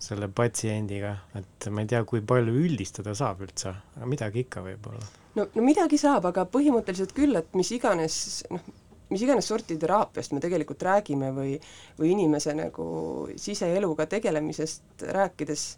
selle 0.00 0.31
patsiendiga, 0.33 1.12
et 1.37 1.67
ma 1.69 1.83
ei 1.85 1.88
tea, 1.90 2.00
kui 2.09 2.23
palju 2.25 2.55
üldistada 2.62 3.12
saab 3.17 3.43
üldse, 3.45 3.75
aga 3.99 4.09
midagi 4.09 4.47
ikka 4.47 4.62
võib-olla. 4.64 5.09
no, 5.37 5.45
no 5.45 5.64
midagi 5.64 5.99
saab, 6.00 6.31
aga 6.31 6.47
põhimõtteliselt 6.49 7.12
küll, 7.17 7.37
et 7.37 7.52
mis 7.59 7.73
iganes 7.76 8.17
noh, 8.49 8.64
mis 9.11 9.25
iganes 9.26 9.49
sorti 9.50 9.76
teraapiast 9.81 10.33
me 10.33 10.40
tegelikult 10.40 10.83
räägime 10.87 11.31
või, 11.37 11.55
või 11.99 12.14
inimese 12.14 12.55
nagu 12.57 12.87
siseeluga 13.37 14.07
tegelemisest 14.11 15.05
rääkides, 15.19 15.69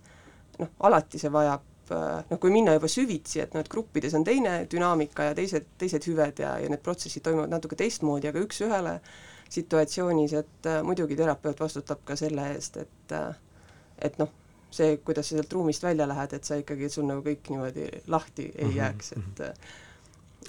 noh, 0.61 0.73
alati 0.87 1.19
see 1.19 1.33
vajab 1.33 1.69
noh, 1.93 2.39
kui 2.41 2.53
minna 2.53 2.77
juba 2.77 2.89
süvitsi, 2.91 3.43
et 3.43 3.55
noh, 3.57 3.65
et 3.65 3.71
gruppides 3.73 4.15
on 4.17 4.25
teine 4.27 4.62
dünaamika 4.71 5.31
ja 5.31 5.37
teised, 5.37 5.67
teised 5.81 6.07
hüved 6.09 6.43
ja, 6.45 6.55
ja 6.62 6.71
need 6.71 6.83
protsessid 6.85 7.25
toimuvad 7.27 7.53
natuke 7.53 7.79
teistmoodi, 7.79 8.31
aga 8.31 8.43
üks-ühele 8.45 8.99
situatsioonis, 9.53 10.33
et 10.33 10.67
äh, 10.67 10.81
muidugi 10.87 11.17
terapeut 11.19 11.61
vastutab 11.61 12.01
ka 12.09 12.17
selle 12.17 12.47
eest, 12.55 12.79
et 12.81 13.17
äh, 13.17 13.35
et 14.03 14.17
noh, 14.19 14.31
see, 14.73 14.97
kuidas 15.05 15.29
sa 15.29 15.37
sealt 15.37 15.53
ruumist 15.53 15.85
välja 15.85 16.09
lähed, 16.09 16.33
et 16.37 16.49
sa 16.49 16.57
ikkagi, 16.59 16.89
sul 16.91 17.07
nagu 17.09 17.23
kõik 17.27 17.51
niimoodi 17.53 17.87
lahti 18.11 18.49
ei 18.55 18.71
mhm, 18.71 18.77
jääks, 18.79 19.13
et 19.19 19.45
mhm. 19.45 19.69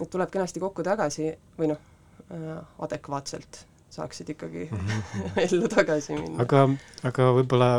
et 0.01 0.09
tuleb 0.15 0.31
kenasti 0.33 0.63
kokku 0.63 0.85
tagasi 0.87 1.29
või 1.59 1.73
noh, 1.73 1.83
äh, 2.31 2.63
adekvaatselt 2.87 3.65
saaksid 3.93 4.31
ikkagi 4.33 4.69
mhm, 4.71 5.03
ellu 5.45 5.69
tagasi 5.69 6.17
minna. 6.17 6.39
aga, 6.45 6.65
aga 7.09 7.29
võib-olla 7.39 7.69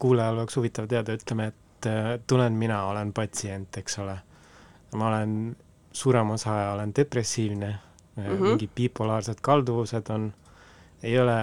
kuulajal 0.00 0.40
oleks 0.40 0.56
huvitav 0.60 0.88
teada, 0.88 1.18
ütleme, 1.18 1.50
et 1.52 1.90
tulen 2.30 2.54
mina, 2.56 2.84
olen 2.88 3.10
patsient, 3.12 3.82
eks 3.82 3.98
ole. 3.98 4.14
ma 4.96 5.08
olen, 5.10 5.56
suurema 5.92 6.38
osa 6.38 6.54
aja 6.54 6.72
olen 6.76 6.92
depressiivne 6.96 7.72
mm, 8.16 8.24
-hmm. 8.24 8.40
mingid 8.40 8.70
bipolaarsed 8.74 9.42
kalduvused 9.42 10.08
on, 10.10 10.32
ei 11.02 11.18
ole 11.18 11.36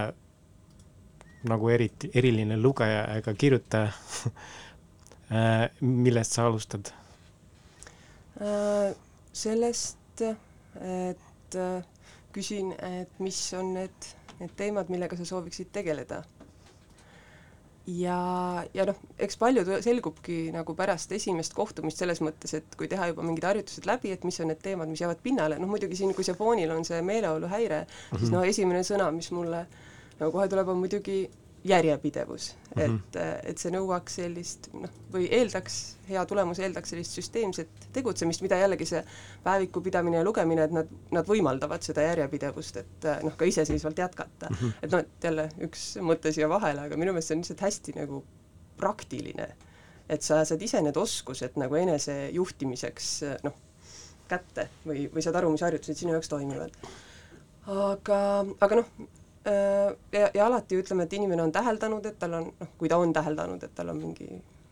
nagu 1.48 1.68
eriti, 1.72 2.10
eriline 2.14 2.56
lugeja 2.60 3.04
ega 3.16 3.34
kirjutaja 3.34 3.92
äh, 5.36 5.68
millest 5.80 6.36
sa 6.36 6.46
alustad? 6.50 6.92
Äh, 8.40 8.92
sellest, 9.32 10.22
et 10.24 11.56
äh, 11.56 11.82
küsin, 12.32 12.72
et 12.78 13.18
mis 13.20 13.38
on 13.58 13.74
need, 13.74 14.10
need 14.40 14.52
teemad, 14.56 14.92
millega 14.92 15.16
sa 15.18 15.26
sooviksid 15.28 15.72
tegeleda. 15.74 16.22
Ja, 17.98 18.20
ja 18.74 18.86
noh, 18.88 18.98
eks 19.20 19.38
palju 19.40 19.64
selgubki 19.84 20.38
nagu 20.54 20.74
pärast 20.78 21.12
esimest 21.16 21.54
kohtumist 21.56 22.00
selles 22.00 22.22
mõttes, 22.24 22.54
et 22.58 22.76
kui 22.78 22.88
teha 22.90 23.10
juba 23.10 23.24
mingid 23.26 23.46
harjutused 23.48 23.88
läbi, 23.88 24.12
et 24.14 24.24
mis 24.26 24.40
on 24.42 24.50
need 24.52 24.62
teemad, 24.64 24.90
mis 24.92 25.02
jäävad 25.02 25.22
pinnale, 25.24 25.58
noh 25.60 25.70
muidugi 25.70 25.98
siin, 25.98 26.14
kui 26.16 26.26
see 26.26 26.36
foonil 26.38 26.72
on 26.74 26.86
see 26.86 27.00
meeleoluhäire 27.06 27.82
mm, 27.82 27.92
-hmm. 27.92 28.22
siis 28.22 28.34
noh, 28.34 28.46
esimene 28.46 28.82
sõna, 28.86 29.10
mis 29.14 29.30
mulle 29.36 29.66
nagu 30.20 30.32
kohe 30.32 30.48
tuleb, 30.52 30.68
on 30.68 30.82
muidugi 30.82 31.22
järjepidevus 31.64 32.56
mm, 32.76 32.82
-hmm. 32.82 32.94
et, 32.96 33.16
et 33.50 33.58
see 33.58 33.72
nõuaks 33.74 34.14
sellist 34.20 34.70
noh, 34.72 34.90
või 35.12 35.26
eeldaks, 35.30 35.76
hea 36.08 36.22
tulemus 36.26 36.58
eeldaks 36.58 36.94
sellist 36.94 37.16
süsteemset 37.18 37.88
tegutsemist, 37.92 38.42
mida 38.42 38.56
jällegi 38.56 38.86
see 38.88 39.02
päeviku 39.44 39.82
pidamine 39.84 40.16
ja 40.16 40.24
lugemine, 40.24 40.64
et 40.64 40.72
nad, 40.72 40.92
nad 41.12 41.28
võimaldavad 41.28 41.84
seda 41.84 42.06
järjepidevust, 42.08 42.80
et 42.80 43.08
noh, 43.22 43.36
ka 43.36 43.44
iseseisvalt 43.44 43.98
jätkata 43.98 44.48
mm. 44.50 44.56
-hmm. 44.56 44.72
et 44.82 44.92
noh, 44.92 45.00
et 45.04 45.28
jälle 45.28 45.48
üks 45.68 45.88
mõte 46.00 46.32
siia 46.32 46.48
vahele, 46.48 46.88
aga 46.88 46.96
minu 46.96 47.12
meelest 47.12 47.28
see 47.28 47.36
on 47.36 47.44
lihtsalt 47.44 47.66
hästi 47.68 47.96
nagu 48.00 48.24
praktiline. 48.76 49.48
et 50.08 50.22
sa 50.22 50.44
saad 50.44 50.62
ise 50.62 50.80
need 50.82 50.96
oskused 50.96 51.54
nagu 51.60 51.74
enese 51.78 52.30
juhtimiseks 52.32 53.10
noh, 53.44 53.54
kätte 54.28 54.68
või, 54.86 55.06
või 55.12 55.22
saad 55.22 55.36
aru, 55.36 55.52
mis 55.52 55.62
harjutused 55.62 56.00
sinu 56.00 56.16
jaoks 56.16 56.28
toimivad. 56.28 56.72
aga, 57.66 58.20
aga 58.60 58.80
noh, 58.80 58.86
ja, 59.50 60.28
ja 60.34 60.46
alati 60.46 60.78
ütleme, 60.80 61.06
et 61.06 61.14
inimene 61.16 61.42
on 61.42 61.52
täheldanud, 61.52 62.06
et 62.06 62.18
tal 62.20 62.36
on, 62.38 62.50
noh, 62.60 62.74
kui 62.78 62.90
ta 62.90 62.98
on 63.00 63.12
täheldanud, 63.16 63.62
et 63.66 63.74
tal 63.74 63.92
on 63.92 64.00
mingi 64.00 64.28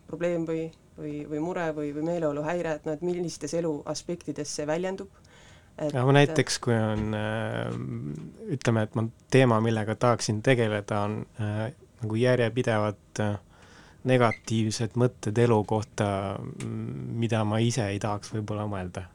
probleem 0.08 0.44
või, 0.48 0.68
või, 0.98 1.22
või 1.28 1.40
mure 1.42 1.68
või, 1.76 1.90
või 1.96 2.06
meeleoluhäire, 2.12 2.76
et 2.78 2.86
noh, 2.88 2.96
et 2.96 3.04
millistes 3.06 3.54
elu 3.58 3.72
aspektides 3.92 4.54
see 4.58 4.66
väljendub. 4.68 5.10
aga 5.88 6.14
näiteks, 6.16 6.58
kui 6.64 6.74
on 6.74 7.14
äh, 7.16 7.68
ütleme, 8.56 8.86
et 8.88 8.96
ma 8.98 9.06
teema, 9.30 9.60
millega 9.64 9.94
tahaksin 9.94 10.42
tegeleda, 10.42 11.02
on 11.08 11.20
äh, 11.40 11.68
nagu 12.02 12.18
järjepidevad 12.18 13.22
äh, 13.24 13.36
negatiivsed 14.08 14.96
mõtted 14.96 15.38
elu 15.38 15.62
kohta, 15.68 16.08
mida 16.64 17.44
ma 17.44 17.58
ise 17.60 17.88
ei 17.92 17.98
tahaks 18.02 18.32
võib-olla 18.32 18.68
mõelda 18.70 19.08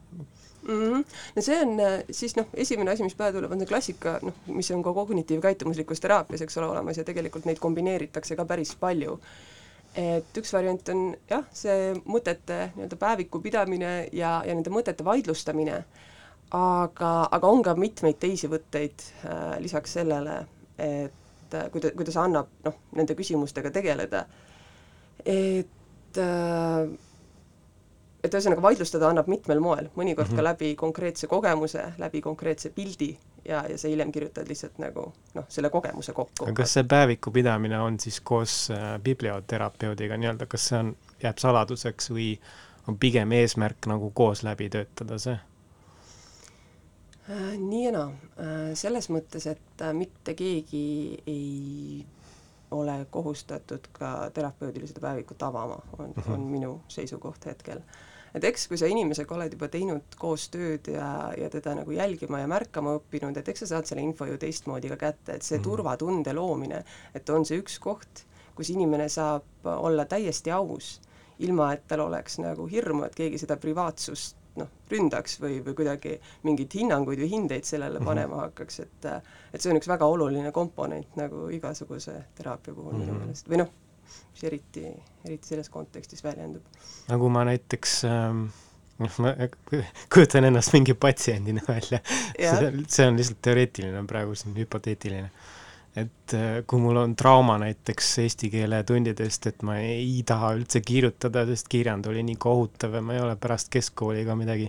mm. 0.68 0.74
-hmm. 0.74 1.04
no 1.36 1.42
see 1.42 1.62
on 1.62 1.80
äh, 1.80 2.04
siis 2.10 2.36
noh, 2.36 2.46
esimene 2.54 2.90
asi, 2.90 3.02
mis 3.02 3.14
pähe 3.14 3.32
tuleb, 3.32 3.52
on 3.52 3.58
see 3.62 3.68
klassika, 3.68 4.18
noh, 4.22 4.34
mis 4.46 4.70
on 4.70 4.82
ka 4.82 4.92
kognitiivkäitumuslikus 4.92 6.00
teraapias, 6.00 6.42
eks 6.42 6.58
ole, 6.58 6.66
olemas 6.66 6.98
ja 6.98 7.04
tegelikult 7.04 7.44
neid 7.44 7.58
kombineeritakse 7.58 8.36
ka 8.36 8.44
päris 8.44 8.76
palju. 8.80 9.18
et 9.94 10.38
üks 10.38 10.50
variant 10.52 10.88
on 10.90 11.02
jah, 11.30 11.44
see 11.54 11.92
mõtete 12.10 12.56
nii-öelda 12.74 12.96
päeviku 12.98 13.38
pidamine 13.40 14.08
ja, 14.12 14.40
ja 14.46 14.54
nende 14.54 14.70
mõtete 14.74 15.04
vaidlustamine, 15.06 15.84
aga, 16.50 17.28
aga 17.30 17.46
on 17.46 17.62
ka 17.62 17.76
mitmeid 17.78 18.18
teisi 18.18 18.50
võtteid 18.50 19.04
äh, 19.24 19.54
lisaks 19.62 19.94
sellele, 20.00 20.40
et 20.78 21.54
äh, 21.54 21.70
kuida-, 21.70 21.94
kuidas 21.94 22.18
annab 22.18 22.50
noh, 22.64 22.74
nende 22.98 23.14
küsimustega 23.14 23.70
tegeleda, 23.70 24.24
et 25.24 26.18
äh, 26.18 26.90
et 28.24 28.34
ühesõnaga 28.34 28.62
vaidlustada 28.64 29.08
annab 29.10 29.28
mitmel 29.28 29.60
moel, 29.60 29.88
mõnikord 29.96 30.30
mm 30.30 30.32
-hmm. 30.32 30.36
ka 30.36 30.42
mhm. 30.42 30.48
läbi 30.48 30.74
konkreetse 30.80 31.26
kogemuse, 31.26 31.84
läbi 31.98 32.20
konkreetse 32.20 32.70
pildi 32.70 33.10
ja, 33.44 33.64
ja 33.68 33.78
sa 33.78 33.88
hiljem 33.88 34.12
kirjutad 34.12 34.48
lihtsalt 34.48 34.78
nagu 34.78 35.12
noh, 35.34 35.44
selle 35.48 35.70
kogemuse 35.70 36.12
kokku. 36.12 36.44
aga 36.44 36.62
kas 36.62 36.72
see 36.78 36.84
päeviku 36.84 37.30
pidamine 37.30 37.80
on 37.80 38.00
siis 38.00 38.20
koos 38.20 38.70
äh, 38.70 39.00
biblioterapeudiga 39.02 40.16
nii-öelda, 40.16 40.46
kas 40.46 40.68
see 40.68 40.78
on, 40.78 40.96
jääb 41.22 41.38
saladuseks 41.38 42.10
või 42.10 42.38
on 42.88 42.98
pigem 42.98 43.32
eesmärk 43.32 43.86
nagu 43.86 44.10
koos 44.10 44.42
läbi 44.42 44.70
töötada 44.70 45.18
see 45.18 45.36
äh,? 47.30 47.58
nii 47.58 47.84
ja 47.84 47.92
naa 47.92 48.08
äh,, 48.08 48.72
selles 48.74 49.10
mõttes, 49.10 49.46
et 49.50 49.82
äh, 49.82 49.92
mitte 49.92 50.34
keegi 50.34 51.22
ei 51.26 52.06
ole 52.70 53.06
kohustatud 53.10 53.86
ka 53.92 54.30
terapeudile 54.34 54.86
seda 54.86 55.00
päevikut 55.00 55.42
avama, 55.42 55.78
on 55.98 56.06
mm, 56.06 56.12
-hmm. 56.22 56.32
on 56.32 56.40
minu 56.40 56.80
seisukoht 56.88 57.46
hetkel 57.46 57.80
et 58.34 58.44
eks 58.50 58.66
kui 58.70 58.78
sa 58.80 58.90
inimesega 58.90 59.36
oled 59.36 59.54
juba 59.54 59.68
teinud 59.72 60.18
koos 60.18 60.48
tööd 60.52 60.90
ja, 60.90 61.08
ja 61.38 61.50
teda 61.52 61.76
nagu 61.78 61.94
jälgima 61.94 62.42
ja 62.42 62.50
märkama 62.50 62.96
õppinud, 62.98 63.36
et 63.38 63.48
eks 63.48 63.64
sa 63.64 63.74
saad 63.74 63.90
selle 63.90 64.04
info 64.04 64.28
ju 64.28 64.38
teistmoodi 64.40 64.90
ka 64.92 65.00
kätte, 65.00 65.38
et 65.38 65.46
see 65.46 65.58
mm. 65.58 65.66
turvatunde 65.66 66.34
loomine, 66.36 66.84
et 67.14 67.34
on 67.34 67.46
see 67.46 67.60
üks 67.62 67.78
koht, 67.82 68.24
kus 68.54 68.70
inimene 68.74 69.08
saab 69.10 69.68
olla 69.74 70.06
täiesti 70.10 70.52
aus, 70.54 70.96
ilma 71.44 71.72
et 71.74 71.86
tal 71.90 72.04
oleks 72.06 72.38
nagu 72.42 72.66
hirmu, 72.70 73.06
et 73.06 73.14
keegi 73.18 73.40
seda 73.42 73.56
privaatsust 73.60 74.38
noh, 74.60 74.70
ründaks 74.90 75.38
või, 75.42 75.58
või 75.66 75.74
kuidagi 75.78 76.18
mingeid 76.46 76.74
hinnanguid 76.78 77.22
või 77.24 77.30
hindeid 77.32 77.66
sellele 77.66 77.98
mhm. 77.98 78.08
panema 78.10 78.42
hakkaks, 78.44 78.82
et 78.84 79.08
et 79.54 79.62
see 79.62 79.70
on 79.72 79.78
üks 79.78 79.90
väga 79.90 80.06
oluline 80.10 80.52
komponent 80.54 81.16
nagu 81.18 81.48
igasuguse 81.54 82.14
teraapia 82.38 82.74
puhul 82.74 82.92
mm 82.92 83.00
-hmm. 83.00 83.06
minu 83.06 83.14
mhm. 83.14 83.24
meelest, 83.24 83.50
või 83.50 83.62
noh, 83.62 83.72
mis 84.32 84.44
eriti, 84.50 84.86
eriti 85.24 85.54
selles 85.54 85.70
kontekstis 85.72 86.24
väljendub. 86.24 86.62
nagu 87.08 87.32
ma 87.32 87.44
näiteks 87.50 88.02
ähm 88.10 88.46
noh, 88.98 89.18
ma 89.18 89.34
kujutan 90.12 90.48
ennast 90.50 90.74
mingi 90.76 90.94
patsiendina 90.94 91.64
välja 91.68 92.00
see, 92.06 92.72
see 92.88 93.06
on 93.08 93.18
lihtsalt 93.18 93.40
teoreetiline 93.42 94.04
praegu 94.10 94.36
siin, 94.38 94.54
hüpoteetiline. 94.58 95.30
Et 95.94 96.34
äh, 96.34 96.64
kui 96.66 96.80
mul 96.82 96.98
on 96.98 97.12
trauma 97.14 97.54
näiteks 97.62 98.08
eesti 98.24 98.48
keele 98.50 98.80
tundidest, 98.86 99.46
et 99.46 99.62
ma 99.66 99.76
ei 99.78 100.24
taha 100.26 100.50
üldse 100.58 100.82
kirjutada, 100.82 101.44
sest 101.46 101.70
kirjand 101.70 102.08
oli 102.10 102.24
nii 102.26 102.38
kohutav 102.42 102.96
ja 102.98 103.02
ma 103.04 103.14
ei 103.14 103.22
ole 103.22 103.36
pärast 103.38 103.70
keskkooli 103.74 104.24
ka 104.26 104.34
midagi 104.38 104.66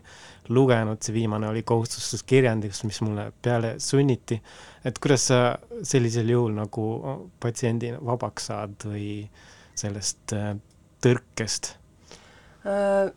lugenud, 0.53 1.01
see 1.01 1.15
viimane 1.15 1.50
oli 1.50 1.65
kohustuslik 1.65 2.27
kirjandus, 2.36 2.84
mis 2.86 3.01
mulle 3.01 3.32
peale 3.41 3.75
sunniti, 3.82 4.38
et 4.86 5.01
kuidas 5.01 5.25
sa 5.32 5.41
sellisel 5.82 6.29
juhul 6.29 6.53
nagu 6.60 6.86
patsiendina 7.41 7.98
vabaks 8.05 8.51
saad 8.51 8.86
või 8.86 9.10
sellest 9.75 10.38
äh, 10.38 10.53
tõrkest? 11.01 11.74
Äh, 12.70 13.10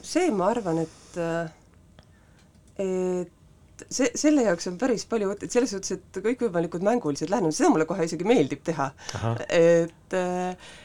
see, 0.00 0.32
ma 0.32 0.54
arvan, 0.56 0.86
et, 0.86 1.20
et 2.80 3.35
see, 3.90 4.08
selle 4.18 4.44
jaoks 4.46 4.68
on 4.70 4.76
päris 4.80 5.04
palju 5.08 5.28
võtteid, 5.30 5.52
selles 5.52 5.72
suhtes, 5.74 5.96
et 5.96 6.18
kõikvõimalikud 6.24 6.84
mängulised 6.86 7.30
lähenemised, 7.32 7.60
seda 7.60 7.72
mulle 7.72 7.86
kohe 7.88 8.06
isegi 8.06 8.26
meeldib 8.28 8.62
teha. 8.66 8.88
et, 9.52 10.16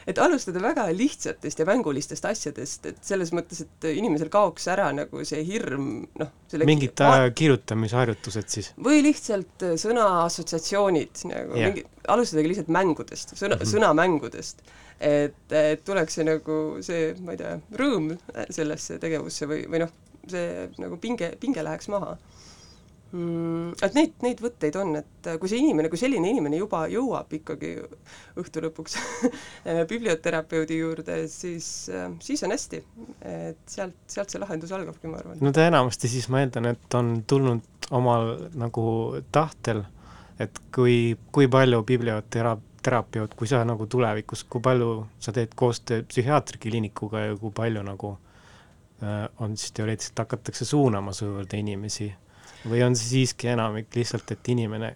et 0.08 0.20
alustada 0.22 0.62
väga 0.62 0.86
lihtsatest 0.96 1.62
ja 1.62 1.66
mängulistest 1.68 2.26
asjadest, 2.28 2.90
et 2.90 3.00
selles 3.06 3.32
mõttes, 3.36 3.64
et 3.64 3.88
inimesel 3.92 4.30
kaoks 4.32 4.68
ära 4.72 4.90
nagu 4.96 5.24
see 5.28 5.42
hirm, 5.46 5.88
noh, 6.20 6.32
selle 6.50 6.68
mingid 6.68 7.02
äh, 7.04 7.26
kirjutamisharjutused 7.38 8.52
siis? 8.52 8.72
või 8.82 9.02
lihtsalt 9.06 9.66
äh, 9.66 9.74
sõna 9.80 10.06
assotsiatsioonid 10.26 11.24
nagu 11.30 11.58
yeah. 11.58 11.72
mingi, 11.72 11.86
alustadagi 12.12 12.52
lihtsalt 12.52 12.72
mängudest, 12.74 13.36
sõna 13.36 13.56
mm, 13.56 13.62
-hmm. 13.62 13.72
sõnamängudest. 13.72 14.64
et, 15.00 15.56
et 15.62 15.84
tuleks 15.84 16.18
see 16.18 16.28
nagu 16.28 16.58
see, 16.84 17.12
ma 17.24 17.34
ei 17.34 17.40
tea, 17.40 17.56
rõõm 17.78 18.12
sellesse 18.50 19.00
tegevusse 19.02 19.48
või, 19.50 19.64
või 19.70 19.86
noh, 19.86 19.96
see 20.30 20.68
nagu 20.78 20.98
pinge, 21.02 21.32
pinge 21.40 21.64
läheks 21.64 21.88
maha 21.90 22.16
mm,? 23.12 23.74
Et 23.82 23.96
neid, 23.96 24.14
neid 24.24 24.42
võtteid 24.42 24.76
on, 24.80 24.96
et 25.00 25.30
kui 25.40 25.50
see 25.50 25.62
inimene, 25.62 25.90
kui 25.92 26.00
selline 26.00 26.32
inimene 26.32 26.60
juba 26.60 26.84
jõuab 26.92 27.32
ikkagi 27.38 27.74
õhtu 28.40 28.64
lõpuks 28.66 28.98
biblioterapeudi 29.92 30.80
juurde, 30.80 31.18
siis, 31.32 31.68
siis 32.24 32.44
on 32.46 32.56
hästi. 32.56 32.82
et 33.28 33.76
sealt, 33.76 33.96
sealt 34.10 34.32
see 34.32 34.42
lahendus 34.42 34.74
algabki, 34.74 35.10
ma 35.10 35.20
arvan. 35.22 35.40
no 35.42 35.54
ta 35.54 35.66
enamasti 35.68 36.10
siis, 36.10 36.28
ma 36.32 36.42
eeldan, 36.44 36.72
et 36.74 36.98
on 36.98 37.14
tulnud 37.28 37.90
omal 37.92 38.34
nagu 38.58 38.84
tahtel, 39.34 39.84
et 40.40 40.62
kui, 40.74 41.16
kui 41.32 41.48
palju 41.52 41.82
bibliotera-, 41.86 42.58
terapeut, 42.82 43.34
kui 43.38 43.46
sa 43.46 43.62
nagu 43.66 43.86
tulevikus, 43.86 44.44
kui 44.50 44.62
palju 44.64 44.90
sa 45.22 45.34
teed 45.34 45.54
koostööd 45.58 46.08
psühhiaatrikliinikuga 46.10 47.26
ja 47.28 47.36
kui 47.38 47.52
palju 47.54 47.84
nagu 47.86 48.16
äh, 49.04 49.28
on 49.44 49.56
siis 49.56 49.74
teoreetiliselt 49.76 50.24
hakatakse 50.24 50.66
suunama 50.68 51.14
su 51.16 51.28
juurde 51.28 51.60
inimesi 51.62 52.10
või 52.68 52.82
on 52.86 52.96
see 52.98 53.08
siiski 53.08 53.52
enamik 53.52 53.94
lihtsalt, 53.96 54.30
et 54.34 54.48
inimene 54.52 54.92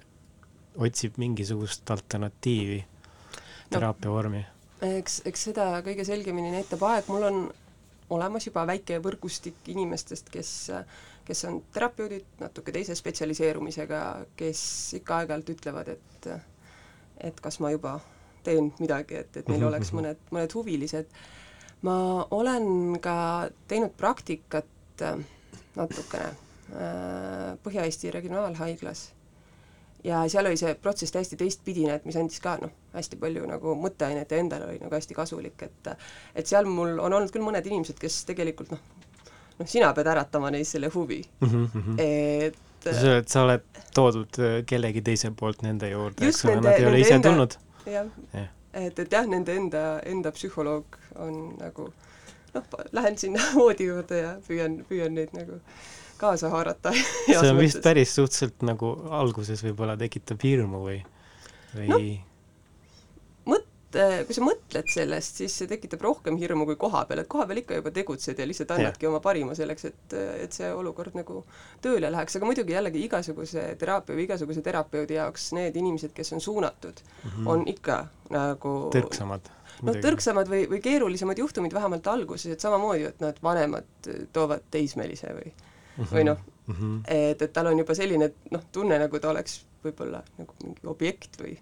otsib 0.77 1.17
mingisugust 1.19 1.91
alternatiivi, 1.91 2.83
teraapia 3.71 4.13
vormi 4.13 4.43
no,? 4.43 4.53
eks, 4.97 5.23
eks 5.29 5.47
seda 5.49 5.71
kõige 5.85 6.05
selgemini 6.05 6.53
näitab 6.53 6.83
aeg, 6.87 7.07
mul 7.09 7.29
on 7.31 7.39
olemas 8.13 8.47
juba 8.47 8.67
väike 8.69 9.01
võrgustik 9.03 9.71
inimestest, 9.73 10.29
kes, 10.31 10.51
kes 11.27 11.45
on 11.49 11.63
terapeudid 11.75 12.43
natuke 12.43 12.75
teise 12.75 12.95
spetsialiseerumisega, 12.99 14.03
kes 14.39 14.61
ikka 15.01 15.23
aeg-ajalt 15.23 15.57
ütlevad, 15.57 15.97
et 15.97 16.31
et 17.25 17.39
kas 17.41 17.57
ma 17.65 17.71
juba 17.73 17.95
teen 18.45 18.69
midagi, 18.79 19.17
et, 19.23 19.37
et 19.41 19.47
neil 19.49 19.65
oleks 19.65 19.89
mhm. 19.91 19.99
mõned, 19.99 20.25
mõned 20.37 20.55
huvilised. 20.55 21.09
ma 21.83 21.97
olen 22.31 22.99
ka 23.01 23.49
teinud 23.69 23.97
praktikat 23.97 24.67
natukene 25.77 26.46
Põhja-Eesti 26.67 28.11
Regionaalhaiglas 28.11 29.05
ja 30.07 30.23
seal 30.29 30.47
oli 30.47 30.59
see 30.59 30.75
protsess 30.83 31.15
täiesti 31.15 31.39
teistpidine, 31.41 31.97
et 31.97 32.05
mis 32.09 32.17
andis 32.19 32.41
ka 32.43 32.57
noh, 32.63 32.73
hästi 32.95 33.19
palju 33.21 33.47
nagu 33.49 33.75
mõtteainet 33.81 34.33
ja 34.33 34.39
endale 34.43 34.69
oli 34.71 34.79
nagu 34.83 34.95
hästi 34.95 35.17
kasulik, 35.17 35.67
et 35.67 35.91
et 36.35 36.47
seal 36.47 36.69
mul 36.71 36.99
on 36.99 37.17
olnud 37.19 37.33
küll 37.35 37.45
mõned 37.47 37.67
inimesed, 37.67 37.99
kes 38.01 38.23
tegelikult 38.29 38.75
noh, 38.75 38.83
noh, 39.59 39.69
sina 39.69 39.93
pead 39.97 40.11
äratama 40.13 40.53
neis 40.55 40.75
selle 40.77 40.91
huvi 40.95 41.23
mm. 41.41 41.67
-hmm. 41.75 42.01
et 42.03 42.59
sa, 42.87 43.17
et 43.19 43.29
sa 43.29 43.43
oled 43.43 43.65
toodud 43.95 44.39
äh, 44.39 44.59
kellegi 44.67 45.03
teise 45.03 45.33
poolt 45.35 45.63
nende 45.67 45.91
juurde, 45.91 46.29
eks 46.29 46.45
ole, 46.45 46.61
nad 46.61 46.79
ei 46.79 46.87
ole 46.87 47.01
ise 47.03 47.17
enda, 47.19 47.33
tulnud? 47.33 47.59
jah 47.87 48.11
ja., 48.33 48.47
et, 48.73 48.99
et 48.99 49.13
jah, 49.13 49.27
nende 49.27 49.55
enda, 49.57 49.85
enda 50.05 50.33
psühholoog 50.37 50.99
on 51.25 51.57
nagu 51.59 51.91
noh, 52.55 52.81
lähen 52.93 53.19
sinna 53.19 53.43
voodi 53.59 53.91
juurde 53.91 54.23
ja 54.23 54.35
püüan, 54.49 54.83
püüan 54.89 55.17
neid 55.19 55.35
nagu 55.35 55.61
kaasa 56.21 56.51
haarata 56.53 56.93
see 56.95 57.51
on 57.51 57.59
vist 57.61 57.83
päris 57.85 58.15
suhteliselt 58.17 58.65
nagu 58.67 58.93
alguses 59.21 59.63
võib-olla 59.67 59.97
tekitab 60.01 60.43
hirmu 60.47 60.83
või, 60.87 61.01
või 61.75 61.91
no, 61.91 61.99
mõt-, 63.53 63.99
kui 64.27 64.37
sa 64.37 64.45
mõtled 64.45 64.91
sellest, 64.93 65.43
siis 65.43 65.57
see 65.61 65.71
tekitab 65.71 66.05
rohkem 66.05 66.39
hirmu 66.41 66.67
kui 66.69 66.79
koha 66.81 67.05
peal, 67.09 67.23
et 67.23 67.31
koha 67.33 67.47
peal 67.49 67.63
ikka 67.63 67.81
juba 67.81 67.93
tegutsed 67.95 68.39
ja 68.39 68.47
lihtsalt 68.49 68.75
annadki 68.77 69.07
ja. 69.07 69.13
oma 69.13 69.21
parima 69.25 69.57
selleks, 69.59 69.89
et, 69.91 70.17
et 70.47 70.57
see 70.57 70.71
olukord 70.73 71.17
nagu 71.19 71.43
tööle 71.85 72.11
läheks, 72.13 72.39
aga 72.39 72.49
muidugi 72.49 72.77
jällegi 72.77 73.05
igasuguse 73.07 73.69
teraapia 73.81 74.19
või 74.19 74.27
igasuguse 74.29 74.65
terapeudi 74.67 75.21
jaoks 75.21 75.53
need 75.57 75.77
inimesed, 75.81 76.15
kes 76.17 76.35
on 76.37 76.45
suunatud 76.45 77.05
mm, 77.05 77.31
-hmm. 77.31 77.53
on 77.55 77.69
ikka 77.73 78.01
nagu 78.35 78.75
tõrksamad 78.95 79.53
noh, 79.85 79.99
tõrksamad 80.03 80.51
või, 80.51 80.65
või 80.71 80.81
keerulisemad 80.85 81.39
juhtumid 81.39 81.75
vähemalt 81.77 82.07
alguses, 82.11 82.53
et 82.53 82.65
samamoodi, 82.65 83.09
et 83.11 83.25
et 83.27 83.43
vanemad 83.43 84.11
toovad 84.33 84.69
teismelise 84.71 85.33
või. 85.37 85.53
Või 85.99 86.25
noh 86.29 86.39
mm, 86.67 86.75
-hmm. 86.75 87.01
et, 87.09 87.43
et 87.43 87.53
tal 87.53 87.71
on 87.71 87.79
juba 87.79 87.95
selline 87.95 88.31
noh, 88.51 88.63
tunne, 88.73 88.99
nagu 88.99 89.21
ta 89.21 89.31
oleks 89.31 89.61
võib-olla 89.85 90.23
nagu 90.39 90.55
mingi 90.65 90.89
objekt 90.91 91.39
või 91.41 91.55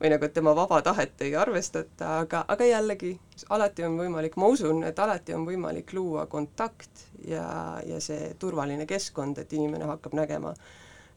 või 0.00 0.10
nagu, 0.12 0.24
et 0.24 0.32
tema 0.32 0.54
vaba 0.56 0.80
tahet 0.82 1.20
ei 1.24 1.34
arvestata, 1.36 2.18
aga, 2.24 2.44
aga 2.48 2.64
jällegi, 2.64 3.12
alati 3.52 3.84
on 3.84 3.98
võimalik, 4.00 4.36
ma 4.40 4.48
usun, 4.48 4.84
et 4.88 4.98
alati 4.98 5.34
on 5.36 5.44
võimalik 5.48 5.92
luua 5.92 6.26
kontakt 6.26 7.04
ja, 7.28 7.80
ja 7.86 8.00
see 8.00 8.34
turvaline 8.40 8.86
keskkond, 8.88 9.38
et 9.42 9.52
inimene 9.52 9.88
hakkab 9.90 10.16
nägema 10.16 10.54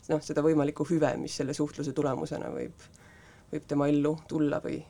noh, 0.09 0.23
seda 0.23 0.43
võimalikku 0.43 0.87
hüve, 0.89 1.13
mis 1.17 1.37
selle 1.39 1.55
suhtluse 1.55 1.93
tulemusena 1.95 2.51
võib, 2.51 2.89
võib 3.53 3.67
tema 3.67 3.87
ellu 3.87 4.17
tulla 4.27 4.59
või 4.63 4.81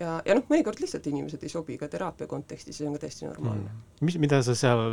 ja, 0.00 0.20
ja 0.24 0.36
noh, 0.36 0.48
mõnikord 0.48 0.80
lihtsalt 0.80 1.06
inimesed 1.12 1.44
ei 1.44 1.52
sobi 1.52 1.76
ka 1.80 1.90
teraapia 1.92 2.28
kontekstis, 2.30 2.80
see 2.80 2.88
on 2.88 2.96
ka 2.96 3.04
täiesti 3.04 3.28
normaalne 3.28 3.68
mm.. 3.68 4.04
mis, 4.08 4.16
mida 4.22 4.40
sa 4.46 4.56
seal 4.56 4.88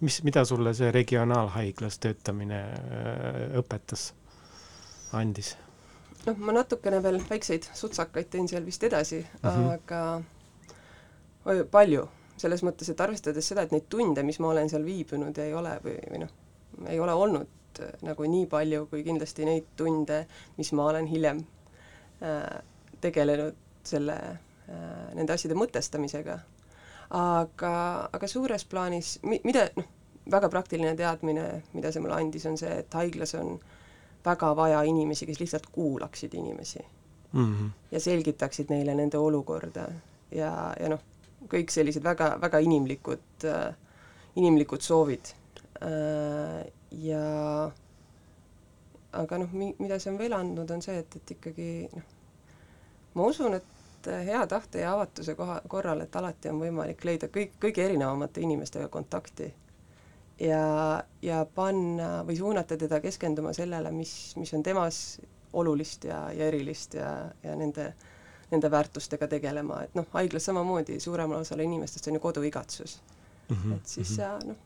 mis, 0.00 0.22
mida 0.24 0.44
sulle 0.44 0.72
see 0.76 0.90
regionaalhaiglas 0.94 1.98
töötamine 2.02 2.60
äh, 2.60 3.58
õpetas, 3.60 4.10
andis? 5.16 5.56
noh, 6.26 6.36
ma 6.36 6.54
natukene 6.56 7.00
veel 7.04 7.20
väikseid 7.28 7.70
sutsakaid 7.76 8.28
teen 8.32 8.48
seal 8.48 8.64
vist 8.66 8.82
edasi 8.84 9.20
mm, 9.20 9.48
-hmm. 9.48 9.70
aga 9.78 11.64
palju, 11.70 12.08
selles 12.40 12.62
mõttes, 12.64 12.90
et 12.92 13.00
arvestades 13.00 13.48
seda, 13.48 13.64
et 13.64 13.72
neid 13.72 13.88
tunde, 13.88 14.22
mis 14.22 14.38
ma 14.40 14.50
olen 14.52 14.68
seal 14.68 14.84
viibinud, 14.84 15.38
ei 15.38 15.54
ole 15.54 15.76
või, 15.84 15.96
või 16.10 16.22
noh, 16.24 16.36
ei 16.88 17.00
ole 17.00 17.12
olnud 17.12 17.80
äh, 17.80 17.96
nagu 18.06 18.28
nii 18.28 18.46
palju 18.46 18.86
kui 18.92 19.04
kindlasti 19.04 19.48
neid 19.48 19.72
tunde, 19.76 20.26
mis 20.56 20.72
ma 20.72 20.86
olen 20.92 21.06
hiljem 21.06 21.44
äh, 22.22 22.62
tegelenud 23.00 23.56
selle 23.84 24.16
äh,, 24.68 25.14
nende 25.16 25.32
asjade 25.32 25.56
mõtestamisega 25.56 26.38
aga, 27.10 27.74
aga 28.12 28.28
suures 28.28 28.64
plaanis, 28.64 29.18
mi-, 29.22 29.40
mida 29.44 29.66
noh, 29.76 29.88
väga 30.30 30.48
praktiline 30.52 30.94
teadmine, 30.96 31.46
mida 31.74 31.92
see 31.92 32.02
mulle 32.02 32.18
andis, 32.20 32.46
on 32.46 32.58
see, 32.60 32.70
et 32.82 32.94
haiglas 32.94 33.34
on 33.38 33.56
väga 34.24 34.52
vaja 34.56 34.82
inimesi, 34.86 35.26
kes 35.26 35.40
lihtsalt 35.40 35.66
kuulaksid 35.72 36.34
inimesi 36.34 36.80
mm. 37.32 37.44
-hmm. 37.44 37.70
ja 37.90 38.00
selgitaksid 38.00 38.70
neile 38.70 38.94
nende 38.94 39.18
olukorda 39.18 39.88
ja, 40.30 40.74
ja 40.80 40.88
noh, 40.88 41.00
kõik 41.48 41.70
sellised 41.70 42.04
väga, 42.04 42.36
väga 42.40 42.58
inimlikud 42.58 43.44
äh,, 43.44 43.74
inimlikud 44.36 44.80
soovid 44.80 45.32
äh,. 45.82 46.66
ja 46.90 47.70
aga 49.12 49.38
noh, 49.38 49.52
mi-, 49.52 49.74
mida 49.78 49.98
see 49.98 50.12
on 50.12 50.18
veel 50.18 50.32
andnud, 50.32 50.70
on 50.70 50.82
see, 50.82 50.98
et, 50.98 51.16
et 51.16 51.30
ikkagi 51.30 51.88
noh, 51.94 52.02
ma 53.14 53.26
usun, 53.26 53.54
et 53.54 53.79
et 54.06 54.26
hea 54.26 54.46
tahte 54.46 54.80
ja 54.80 54.94
avatuse 54.94 55.34
koha, 55.34 55.60
korral, 55.68 56.00
et 56.00 56.16
alati 56.16 56.48
on 56.48 56.60
võimalik 56.60 57.04
leida 57.04 57.28
kõik, 57.28 57.56
kõige 57.60 57.84
erinevamate 57.84 58.40
inimestega 58.40 58.88
kontakti. 58.88 59.52
ja, 60.40 61.04
ja 61.22 61.46
panna 61.54 62.24
või 62.26 62.36
suunata 62.36 62.76
teda 62.76 63.00
keskenduma 63.00 63.52
sellele, 63.52 63.90
mis, 63.92 64.36
mis 64.36 64.54
on 64.54 64.62
temas 64.62 65.20
olulist 65.52 66.04
ja, 66.04 66.30
ja 66.32 66.46
erilist 66.46 66.94
ja, 66.94 67.30
ja 67.42 67.56
nende, 67.56 67.92
nende 68.50 68.70
väärtustega 68.70 69.28
tegelema, 69.28 69.82
et 69.84 69.94
noh, 69.94 70.06
haiglas 70.12 70.44
samamoodi 70.48 71.00
suuremal 71.00 71.40
osal 71.40 71.60
inimestest 71.60 72.08
on 72.08 72.14
ju 72.14 72.20
koduigatsus 72.20 73.02
mm. 73.48 73.56
-hmm, 73.56 73.76
et 73.76 73.86
siis 73.86 74.10
-hmm. 74.10 74.16
sa 74.16 74.38
noh, 74.44 74.56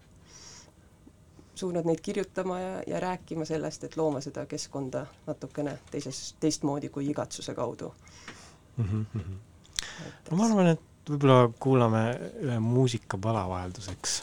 suunad 1.54 1.84
neid 1.84 2.00
kirjutama 2.00 2.60
ja, 2.60 2.82
ja 2.86 3.00
rääkima 3.00 3.44
sellest, 3.44 3.84
et 3.84 3.96
looma 3.96 4.20
seda 4.20 4.46
keskkonda 4.46 5.06
natukene 5.26 5.78
teises, 5.90 6.36
teistmoodi 6.40 6.88
kui 6.88 7.10
igatsuse 7.10 7.54
kaudu 7.54 7.94
mm. 8.76 9.06
-hmm. 9.14 10.36
ma 10.36 10.46
arvan, 10.48 10.72
et 10.74 11.10
võib-olla 11.10 11.50
kuulame 11.60 12.04
ühe 12.42 12.58
muusikapala 12.58 13.48
vahelduseks 13.48 14.22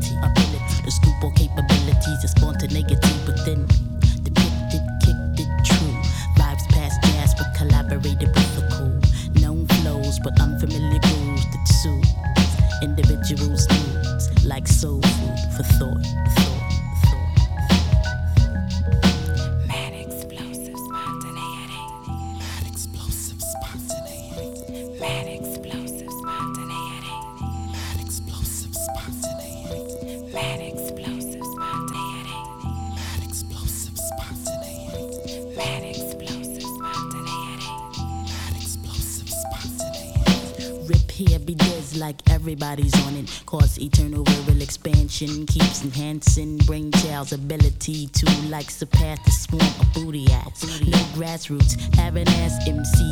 ability, 0.00 0.16
ability, 0.22 0.82
the 0.84 0.90
scoop 0.90 1.24
or 1.24 1.32
capabilities 1.32 2.24
is 2.24 2.34
born 2.34 2.58
to 2.58 2.66
negativity 2.68 3.09
Too 48.12 48.48
likes 48.48 48.78
the 48.78 48.86
path 48.86 49.22
to 49.24 49.30
swoon 49.30 49.62
a 49.80 49.84
booty 49.94 50.30
ass. 50.32 50.62
No 50.86 50.98
grassroots, 51.16 51.78
having 51.94 52.28
ass 52.28 52.56
MC 52.66 53.09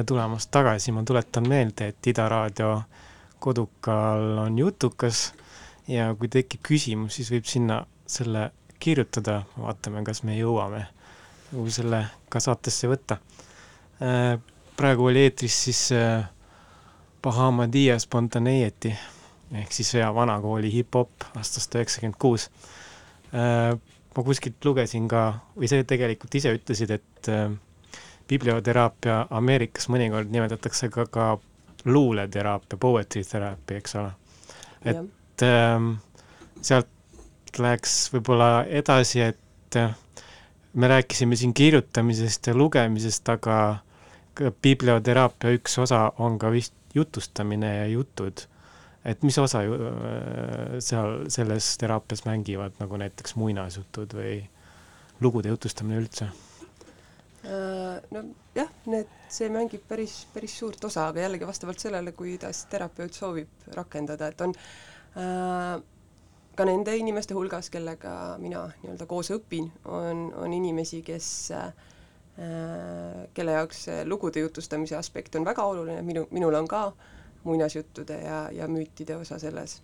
tere 0.00 0.06
tulemast 0.06 0.48
tagasi, 0.50 0.92
ma 0.96 1.02
tuletan 1.04 1.44
meelde, 1.48 1.90
et 1.90 2.06
Ida 2.08 2.24
Raadio 2.28 2.70
kodukal 3.38 4.38
on 4.46 4.56
jutukas 4.58 5.34
ja 5.88 6.14
kui 6.16 6.30
tekib 6.32 6.62
küsimus, 6.64 7.18
siis 7.18 7.28
võib 7.28 7.44
sinna 7.44 7.82
selle 8.08 8.46
kirjutada, 8.80 9.42
vaatame, 9.60 10.00
kas 10.06 10.22
me 10.24 10.38
jõuame 10.38 10.86
nagu 11.50 11.68
selle 11.68 12.00
ka 12.32 12.40
saatesse 12.40 12.88
võtta. 12.88 13.18
praegu 14.76 15.04
oli 15.04 15.26
eetris 15.28 15.62
siis 15.64 15.92
äh, 15.92 16.24
Bahama 17.22 17.68
Dia 17.68 17.98
Spontaneity 17.98 18.94
ehk 19.52 19.72
siis 19.72 19.94
hea 19.94 20.14
vanakooli 20.14 20.72
hip-hop 20.72 21.28
aastast 21.36 21.74
üheksakümmend 21.74 22.16
kuus. 22.16 22.48
ma 24.16 24.22
kuskilt 24.24 24.64
lugesin 24.64 25.08
ka, 25.08 25.44
või 25.56 25.68
sa 25.68 25.84
tegelikult 25.84 26.34
ise 26.34 26.54
ütlesid, 26.56 26.90
et 26.90 27.28
äh, 27.28 27.50
biblioteraapia 28.30 29.24
Ameerikas 29.30 29.88
mõnikord 29.90 30.30
nimetatakse 30.30 30.88
ka, 30.92 31.06
ka 31.10 31.26
luuleteraapia, 31.84 32.78
poetry 32.80 33.24
therapy, 33.24 33.80
eks 33.80 33.96
ole. 34.00 34.12
et 34.84 35.44
ähm, 35.46 35.92
sealt 36.62 36.88
läheks 37.58 37.94
võib-olla 38.14 38.64
edasi, 38.68 39.24
et 39.32 39.78
äh, 39.80 39.94
me 40.74 40.88
rääkisime 40.88 41.36
siin 41.36 41.54
kirjutamisest 41.54 42.46
ja 42.46 42.54
lugemisest, 42.54 43.28
aga 43.28 43.56
ka 44.34 44.52
biblioteraapia 44.62 45.56
üks 45.58 45.78
osa 45.82 46.06
on 46.18 46.38
ka 46.38 46.52
vist 46.52 46.74
jutustamine 46.94 47.76
ja 47.76 47.86
jutud. 47.86 48.46
et 49.04 49.22
mis 49.22 49.38
osa 49.38 49.62
ju, 49.64 49.74
äh, 49.74 50.76
seal 50.78 51.24
selles 51.32 51.72
teraapias 51.80 52.26
mängivad 52.26 52.76
nagu 52.82 52.98
näiteks 53.00 53.34
muinasjutud 53.40 54.12
või 54.14 54.42
lugude 55.20 55.48
jutustamine 55.48 56.02
üldse? 56.02 56.28
Äh, 57.44 58.00
no 58.12 58.20
jah, 58.54 58.68
need, 58.92 59.08
see 59.32 59.48
mängib 59.52 59.86
päris, 59.88 60.26
päris 60.34 60.58
suurt 60.60 60.84
osa, 60.84 61.06
aga 61.08 61.22
jällegi 61.24 61.46
vastavalt 61.48 61.80
sellele, 61.80 62.12
kuidas 62.12 62.66
terapeut 62.68 63.16
soovib 63.16 63.70
rakendada, 63.72 64.28
et 64.28 64.42
on 64.44 64.52
äh, 65.16 65.78
ka 66.56 66.66
nende 66.68 66.96
inimeste 67.00 67.32
hulgas, 67.36 67.70
kellega 67.72 68.12
mina 68.42 68.66
nii-öelda 68.82 69.08
koos 69.08 69.32
õpin, 69.32 69.70
on, 69.88 70.26
on 70.36 70.52
inimesi, 70.52 71.00
kes 71.06 71.30
äh, 71.56 71.70
kelle 73.36 73.56
jaoks 73.56 73.86
see 73.88 74.04
lugude 74.08 74.44
jutustamise 74.44 74.96
aspekt 74.96 75.34
on 75.40 75.48
väga 75.48 75.64
oluline, 75.72 76.02
minu, 76.04 76.26
minul 76.36 76.56
on 76.60 76.68
ka 76.68 76.90
muinasjuttude 77.44 78.16
ja, 78.20 78.40
ja 78.52 78.68
müütide 78.68 79.16
osa 79.16 79.38
selles. 79.40 79.80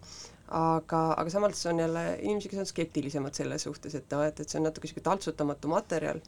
aga, 0.47 1.01
aga 1.19 1.31
samas 1.33 1.65
on 1.67 1.81
jälle 1.81 2.05
inimesi, 2.21 2.53
kes 2.53 2.61
on 2.63 2.69
skeptilisemad 2.69 3.35
selle 3.35 3.59
suhtes, 3.59 3.95
et 3.95 4.13
et, 4.13 4.41
et 4.41 4.49
see 4.49 4.61
on 4.61 4.69
natuke 4.69 4.87
niisugune 4.87 5.09
taltsutamatu 5.09 5.73
materjal, 5.73 6.21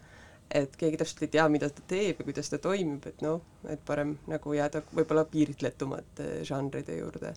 et 0.50 0.76
keegi 0.80 0.96
täpselt 1.00 1.22
ei 1.26 1.32
tea, 1.37 1.46
mida 1.52 1.68
ta 1.70 1.84
teeb 1.88 2.20
ja 2.20 2.26
kuidas 2.26 2.50
ta 2.50 2.58
toimib, 2.62 3.06
et 3.11 3.22
noh, 3.24 3.42
et 3.68 3.80
parem 3.87 4.14
nagu 4.30 4.54
jääda 4.56 4.82
võib-olla 4.88 5.26
piiritletumate 5.28 6.28
žanride 6.48 6.98
juurde. 6.98 7.34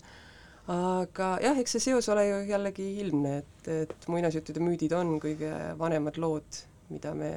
aga 0.72 1.28
jah, 1.42 1.58
eks 1.58 1.76
see 1.76 1.86
seos 1.90 2.08
ole 2.12 2.26
ju 2.28 2.40
jällegi 2.48 2.88
ilmne, 3.04 3.36
et, 3.42 3.68
et 3.68 4.08
muinasjutud 4.08 4.56
ja 4.56 4.64
müüdid 4.64 4.94
on 4.96 5.16
kõige 5.20 5.52
vanemad 5.78 6.20
lood, 6.22 6.62
mida 6.88 7.14
me 7.18 7.32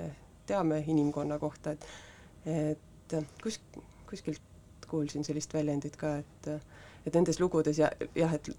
teame 0.48 0.84
inimkonna 0.88 1.40
kohta, 1.42 1.76
et 1.76 1.88
et 2.46 3.14
kus, 3.42 3.60
kuskilt 4.10 4.42
kuulsin 4.88 5.24
sellist 5.26 5.54
väljendit 5.54 5.96
ka, 5.98 6.18
et 6.22 6.50
et 7.06 7.14
nendes 7.14 7.38
lugudes 7.40 7.78
ja 7.78 7.90
jah, 8.18 8.34
et 8.34 8.50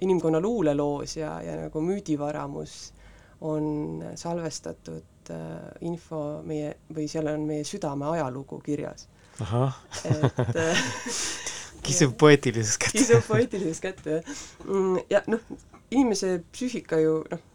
inimkonna 0.00 0.40
luuleloos 0.40 1.16
ja, 1.16 1.34
ja 1.44 1.56
nagu 1.64 1.82
müüdivaramus 1.84 2.92
on 3.44 4.04
salvestatud 4.16 5.19
info 5.86 6.40
meie, 6.46 6.74
või 6.94 7.06
seal 7.10 7.28
on 7.32 7.46
meie 7.48 7.64
südame 7.68 8.08
ajalugu 8.14 8.60
kirjas. 8.64 9.08
et 9.40 10.56
äh, 10.56 10.82
kisub 11.86 12.16
poeetilisest 12.20 12.80
kätte. 12.82 12.98
kisub 12.98 13.24
poeetilisest 13.28 13.82
kätte, 13.84 14.18
jah. 14.18 14.42
Mm, 14.66 14.98
ja 15.10 15.22
noh, 15.30 15.40
inimese 15.90 16.38
psüühika 16.52 17.00
ju 17.00 17.20
noh, 17.30 17.46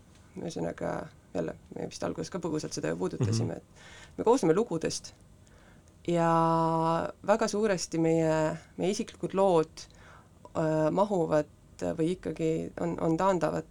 ühesõnaga 0.41 0.95
jälle, 1.35 1.55
me 1.75 1.89
vist 1.91 2.03
alguses 2.03 2.31
ka 2.31 2.41
põgusalt 2.43 2.75
seda 2.75 2.91
ju 2.91 2.99
puudutasime 2.99 3.53
mm, 3.53 3.59
-hmm. 3.59 4.13
et 4.13 4.17
me 4.17 4.23
koosneme 4.27 4.55
lugudest 4.55 5.13
ja 6.07 6.29
väga 7.27 7.47
suuresti 7.47 7.99
meie, 7.99 8.57
meie 8.77 8.91
isiklikud 8.91 9.33
lood 9.33 9.85
äh, 10.55 10.91
mahuvad 10.91 11.51
või 11.97 12.13
ikkagi 12.15 12.71
on, 12.79 12.95
on 13.03 13.17
taandavad, 13.19 13.67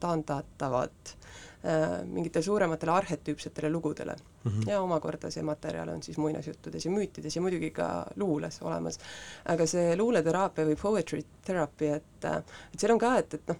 taandatavad 0.00 1.14
äh, 1.14 1.17
mingitele 2.06 2.42
suurematele 2.42 2.92
arhetüüpsetele 2.92 3.70
lugudele 3.70 4.14
mm. 4.14 4.50
-hmm. 4.50 4.68
ja 4.70 4.80
omakorda 4.80 5.30
see 5.30 5.42
materjal 5.42 5.88
on 5.88 6.02
siis 6.02 6.18
muinasjuttudes 6.18 6.84
ja 6.84 6.90
müütides 6.90 7.36
ja 7.36 7.42
muidugi 7.42 7.70
ka 7.70 8.06
luules 8.16 8.62
olemas. 8.62 8.98
aga 9.44 9.66
see 9.66 9.96
luuleteraapia 9.96 10.64
või 10.64 10.76
poetry 10.82 11.24
therapy, 11.44 11.90
et, 11.98 12.24
et 12.24 12.78
seal 12.78 12.92
on 12.92 12.98
ka, 12.98 13.16
et, 13.18 13.34
et 13.34 13.48
noh, 13.48 13.56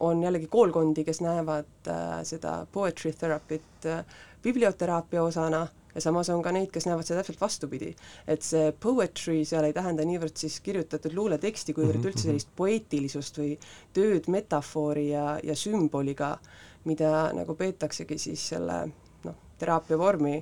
on 0.00 0.22
jällegi 0.22 0.46
koolkondi, 0.46 1.04
kes 1.04 1.20
näevad 1.20 1.88
äh, 1.88 2.22
seda 2.24 2.66
poetry 2.72 3.12
therapy't 3.12 3.86
äh, 3.86 4.04
biblioteraapia 4.42 5.22
osana 5.22 5.66
ja 5.94 6.00
samas 6.00 6.30
on 6.30 6.42
ka 6.42 6.52
neid, 6.54 6.70
kes 6.72 6.86
näevad 6.86 7.06
seda 7.06 7.20
täpselt 7.20 7.40
vastupidi. 7.40 7.94
et 8.26 8.42
see 8.46 8.72
poetry 8.72 9.44
seal 9.44 9.66
ei 9.66 9.76
tähenda 9.76 10.06
niivõrd 10.06 10.36
siis 10.38 10.60
kirjutatud 10.64 11.14
luuleteksti, 11.14 11.74
kuivõrd 11.74 11.98
mm 11.98 12.02
-hmm. 12.02 12.12
üldse 12.12 12.28
sellist 12.28 12.48
poeetilisust 12.56 13.38
või 13.38 13.58
tööd 13.92 14.28
metafoori 14.28 15.10
ja, 15.10 15.38
ja 15.42 15.56
sümboliga, 15.56 16.38
mida 16.88 17.30
nagu 17.36 17.54
peetaksegi 17.58 18.18
siis 18.18 18.46
selle 18.54 18.80
noh, 19.26 19.36
teraapia 19.60 19.98
vormi 20.00 20.38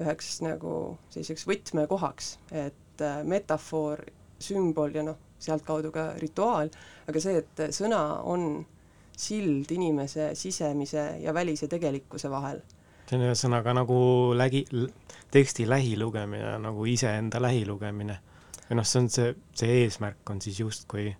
üheks 0.00 0.40
nagu 0.44 0.98
selliseks 1.12 1.46
võtmekohaks, 1.48 2.34
et 2.50 3.04
äh, 3.04 3.22
metafoor, 3.28 4.04
sümbol 4.42 4.94
ja 4.96 5.04
noh, 5.06 5.18
sealtkaudu 5.42 5.90
ka 5.92 6.12
rituaal, 6.20 6.70
aga 7.08 7.20
see, 7.20 7.42
et 7.42 7.64
sõna 7.74 8.02
on 8.28 8.62
sild 9.18 9.70
inimese 9.74 10.32
sisemise 10.38 11.02
ja 11.20 11.34
välise 11.36 11.68
tegelikkuse 11.68 12.30
vahel 12.32 12.62
see 13.12 13.18
on 13.18 13.26
ühesõnaga 13.26 13.74
nagu 13.76 13.96
lägi, 14.36 14.62
teksti 15.34 15.66
lähilugemine, 15.68 16.56
nagu 16.62 16.86
iseenda 16.88 17.42
lähilugemine. 17.42 18.18
või 18.68 18.78
noh, 18.78 18.86
see 18.88 19.00
on 19.02 19.08
see, 19.12 19.34
see 19.58 19.82
eesmärk 19.82 20.30
on 20.30 20.40
siis 20.40 20.60
justkui 20.60 21.10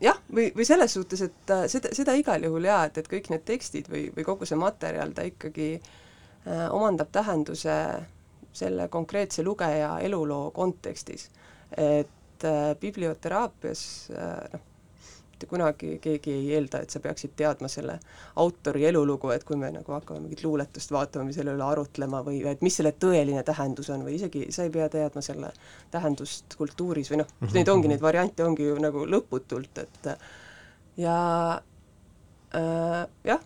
jah, 0.00 0.18
või, 0.34 0.50
või 0.56 0.66
selles 0.66 0.94
suhtes, 0.96 1.22
et 1.26 1.52
äh, 1.54 1.66
seda, 1.70 1.92
seda 1.96 2.14
igal 2.18 2.42
juhul 2.44 2.66
jaa, 2.66 2.84
et, 2.88 2.98
et 2.98 3.10
kõik 3.10 3.30
need 3.32 3.44
tekstid 3.46 3.90
või, 3.90 4.08
või 4.16 4.26
kogu 4.26 4.48
see 4.48 4.58
materjal, 4.58 5.12
ta 5.14 5.26
ikkagi 5.28 5.72
äh, 5.76 6.66
omandab 6.74 7.12
tähenduse 7.14 7.76
selle 8.52 8.88
konkreetse 8.90 9.44
lugeja 9.46 9.98
eluloo 10.02 10.50
kontekstis. 10.50 11.28
et 11.76 12.44
äh, 12.44 12.74
biblioteraapias 12.80 13.82
äh, 14.10 14.50
noh, 14.52 14.69
mitte 15.40 15.48
kunagi 15.48 15.98
keegi 16.02 16.32
ei 16.34 16.48
eelda, 16.54 16.82
et 16.84 16.92
sa 16.92 17.00
peaksid 17.00 17.32
teadma 17.36 17.68
selle 17.72 17.96
autori 18.36 18.84
elulugu, 18.84 19.30
et 19.32 19.44
kui 19.48 19.56
me 19.56 19.70
nagu 19.72 19.94
hakkame 19.94 20.20
mingit 20.20 20.42
luuletust 20.44 20.92
vaatama 20.92 21.30
või 21.30 21.36
selle 21.36 21.54
üle 21.56 21.64
arutlema 21.64 22.20
või 22.26 22.42
et 22.50 22.60
mis 22.60 22.76
selle 22.76 22.92
tõeline 22.92 23.42
tähendus 23.46 23.88
on 23.90 24.04
või 24.04 24.18
isegi 24.18 24.50
sa 24.52 24.66
ei 24.66 24.72
pea 24.74 24.88
teadma 24.92 25.22
selle 25.24 25.52
tähendust 25.90 26.56
kultuuris 26.60 27.10
või 27.10 27.22
noh, 27.22 27.30
Mhm, 27.40 27.54
neid 27.54 27.68
ongi, 27.68 27.86
mhm. 27.86 27.94
neid 27.94 28.02
variante 28.02 28.44
ongi 28.44 28.66
ju 28.66 28.76
nagu 28.82 29.06
lõputult, 29.08 29.80
et 29.80 30.10
ja 31.00 31.16
äh, 32.54 33.06
jah, 33.24 33.40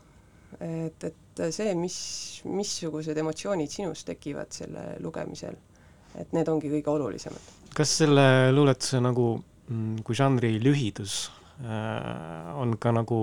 et, 0.59 1.04
et 1.04 1.44
see, 1.54 1.74
mis, 1.78 1.96
missugused 2.44 3.16
emotsioonid 3.22 3.70
sinus 3.70 4.02
tekivad 4.04 4.50
selle 4.50 4.96
lugemisel, 5.04 5.54
et 6.18 6.35
need 6.35 6.50
ongi 6.50 6.72
kõige 6.74 6.90
olulisemad. 6.90 7.54
kas 7.74 7.96
selle 8.02 8.50
luuletuse 8.50 9.00
nagu 9.02 9.37
mm, 9.68 10.02
kui 10.02 10.18
žanri 10.18 10.57
lühidus 10.62 11.30
on 12.54 12.76
ka 12.80 12.92
nagu 12.92 13.18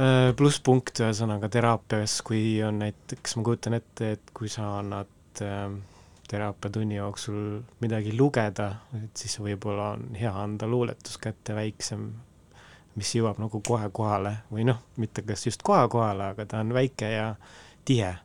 äh, 0.00 0.32
plusspunkt 0.36 1.00
ühesõnaga 1.02 1.50
teraapias, 1.52 2.20
kui 2.26 2.62
on 2.64 2.80
näiteks, 2.80 3.36
ma 3.36 3.44
kujutan 3.46 3.76
ette, 3.76 4.12
et 4.16 4.32
kui 4.36 4.48
sa 4.52 4.78
annad 4.78 5.42
äh, 5.44 5.66
teraapiatunni 6.30 6.96
jooksul 6.96 7.60
midagi 7.84 8.16
lugeda, 8.16 8.70
et 8.96 9.16
siis 9.16 9.36
võib-olla 9.40 9.92
on 9.96 10.08
hea 10.18 10.32
anda 10.32 10.66
luuletus 10.66 11.18
kätte 11.22 11.54
väiksem, 11.54 12.08
mis 12.96 13.14
jõuab 13.14 13.38
nagu 13.42 13.60
kohe 13.60 13.90
kohale 13.92 14.38
või 14.50 14.64
noh, 14.66 14.80
mitte 14.96 15.22
kas 15.26 15.46
just 15.46 15.62
kohe 15.66 15.84
kohale, 15.92 16.32
aga 16.32 16.48
ta 16.48 16.64
on 16.64 16.72
väike 16.74 17.12
ja 17.12 17.34
tihe. 17.84 18.16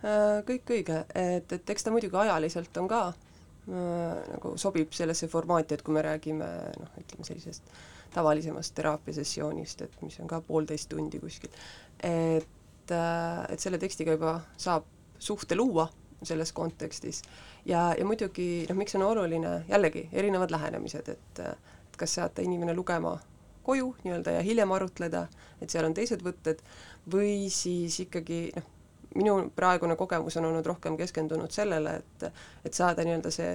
Äh, 0.00 0.38
kõik 0.48 0.70
õige, 0.72 1.02
et, 1.12 1.50
et 1.52 1.70
eks 1.74 1.84
ta 1.84 1.90
muidugi 1.92 2.16
ajaliselt 2.16 2.76
on 2.80 2.86
ka 2.88 3.00
äh, 3.10 3.29
nagu 3.66 4.54
sobib 4.58 4.92
sellesse 4.96 5.28
formaati, 5.28 5.76
et 5.76 5.82
kui 5.86 5.94
me 5.94 6.02
räägime 6.02 6.48
noh, 6.80 6.94
ütleme 7.00 7.26
sellisest 7.26 7.70
tavalisemast 8.14 8.74
teraapiasessioonist, 8.74 9.82
et 9.86 10.02
mis 10.02 10.18
on 10.20 10.30
ka 10.30 10.40
poolteist 10.46 10.88
tundi 10.90 11.20
kuskil, 11.22 11.52
et 12.02 12.94
äh, 12.94 13.44
et 13.52 13.60
selle 13.60 13.78
tekstiga 13.78 14.16
juba 14.16 14.40
saab 14.56 14.88
suhte 15.18 15.56
luua 15.56 15.88
selles 16.22 16.52
kontekstis. 16.52 17.22
ja, 17.64 17.94
ja 17.98 18.04
muidugi 18.04 18.66
noh, 18.68 18.76
miks 18.76 18.94
on 18.98 19.06
oluline, 19.06 19.64
jällegi, 19.68 20.08
erinevad 20.12 20.50
lähenemised, 20.50 21.08
et 21.08 21.44
et 21.44 21.96
kas 21.96 22.14
saata 22.14 22.42
inimene 22.42 22.74
lugema 22.74 23.18
koju 23.62 23.94
nii-öelda 24.04 24.30
ja 24.38 24.42
hiljem 24.42 24.72
arutleda, 24.72 25.26
et 25.60 25.70
seal 25.70 25.84
on 25.84 25.94
teised 25.94 26.22
võtted, 26.24 26.62
või 27.12 27.48
siis 27.52 28.00
ikkagi 28.06 28.50
noh, 28.56 28.68
minu 29.14 29.50
praegune 29.56 29.96
kogemus 29.96 30.36
on 30.36 30.44
olnud 30.50 30.66
rohkem 30.66 30.96
keskendunud 30.96 31.50
sellele, 31.50 31.96
et 32.02 32.30
et 32.64 32.74
saada 32.74 33.04
nii-öelda 33.06 33.30
see 33.34 33.54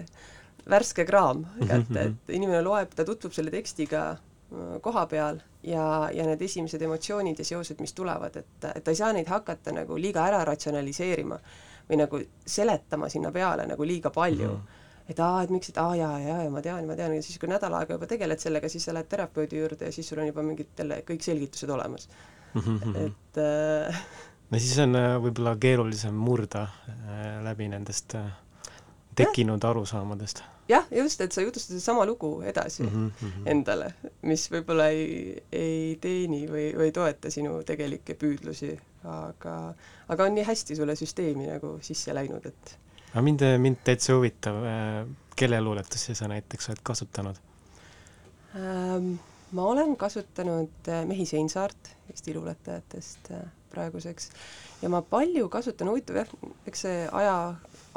värske 0.69 1.05
kraam 1.05 1.45
kätte, 1.61 2.07
et 2.09 2.33
inimene 2.33 2.61
loeb, 2.65 2.95
ta 2.95 3.05
tutvub 3.05 3.33
selle 3.35 3.53
tekstiga 3.53 4.05
äh, 4.15 4.79
koha 4.81 5.05
peal 5.11 5.39
ja, 5.63 6.09
ja 6.13 6.25
need 6.27 6.41
esimesed 6.41 6.81
emotsioonid 6.81 7.39
ja 7.39 7.45
seosed, 7.45 7.81
mis 7.81 7.93
tulevad, 7.93 8.35
et, 8.41 8.69
et 8.71 8.83
ta 8.83 8.93
ei 8.93 8.99
saa 8.99 9.11
neid 9.15 9.29
hakata 9.29 9.73
nagu 9.75 9.97
liiga 9.99 10.25
ära 10.27 10.43
ratsionaliseerima 10.47 11.39
või 11.89 12.01
nagu 12.01 12.21
seletama 12.45 13.09
sinna 13.13 13.31
peale 13.31 13.67
nagu 13.69 13.85
liiga 13.85 14.09
palju 14.13 14.49
mm. 14.49 14.61
-hmm. 14.61 15.09
et 15.13 15.19
aa, 15.19 15.41
et 15.43 15.53
miks, 15.53 15.69
et 15.69 15.81
aa 15.81 15.95
jaa, 15.95 16.19
jaa, 16.19 16.43
ja 16.43 16.53
ma 16.53 16.61
tean, 16.65 16.87
ma 16.89 16.95
tean, 16.97 17.15
ja 17.15 17.23
siis, 17.23 17.39
kui 17.39 17.49
nädal 17.49 17.73
aega 17.77 17.97
juba 17.97 18.09
tegeled 18.09 18.41
sellega, 18.41 18.69
siis 18.69 18.85
sa 18.85 18.93
lähed 18.93 19.09
terapeudi 19.09 19.59
juurde 19.59 19.85
ja 19.85 19.91
siis 19.91 20.09
sul 20.09 20.21
on 20.21 20.31
juba 20.31 20.43
mingid 20.43 20.73
jälle 20.77 21.03
kõik 21.09 21.21
selgitused 21.21 21.69
olemas. 21.69 22.09
et 22.55 23.37
äh, 23.37 24.05
no 24.49 24.59
siis 24.61 24.77
on 24.83 24.97
äh, 24.97 25.13
võib-olla 25.21 25.55
keerulisem 25.61 26.17
murda 26.17 26.65
äh, 26.65 27.23
läbi 27.45 27.69
nendest 27.71 28.15
äh, 28.17 28.27
tekkinud 29.17 29.63
arusaamadest 29.65 30.43
jah, 30.69 30.85
just, 30.93 31.21
et 31.21 31.33
sa 31.33 31.43
jutustad 31.45 31.75
sedasama 31.75 32.05
lugu 32.09 32.29
edasi 32.45 32.83
mm 32.83 32.89
mm. 32.89 33.11
-hmm. 33.21 33.49
endale, 33.51 33.93
mis 34.21 34.47
võib-olla 34.51 34.87
ei, 34.93 35.43
ei 35.51 35.97
teeni 36.01 36.45
või, 36.49 36.69
või 36.77 36.89
ei 36.89 36.95
toeta 36.95 37.31
sinu 37.31 37.59
tegelikke 37.63 38.13
püüdlusi, 38.13 38.73
aga, 39.03 39.73
aga 40.07 40.23
on 40.29 40.35
nii 40.35 40.45
hästi 40.45 40.75
sulle 40.75 40.95
süsteemi 40.95 41.47
nagu 41.47 41.77
sisse 41.81 42.13
läinud, 42.13 42.45
et 42.45 42.77
aga 43.11 43.21
mind, 43.21 43.45
mind 43.57 43.83
täitsa 43.83 44.15
huvitab, 44.15 44.55
kelle 45.35 45.61
luuletusi 45.61 46.15
sa 46.15 46.27
näiteks 46.27 46.69
oled 46.69 46.83
kasutanud? 46.83 47.35
ähm, 48.55 49.13
ma 49.51 49.63
olen 49.63 49.97
kasutanud 49.97 50.91
Mehi 51.05 51.25
Seinsaart 51.25 51.95
Eesti 52.09 52.33
luuletajatest 52.33 53.31
praeguseks 53.75 54.31
ja 54.81 54.89
ma 54.91 55.03
palju 55.05 55.49
kasutan, 55.53 55.91
huvitav 55.91 56.23
jah, 56.23 56.33
eks 56.67 56.87
see 56.87 57.05
aja, 57.11 57.37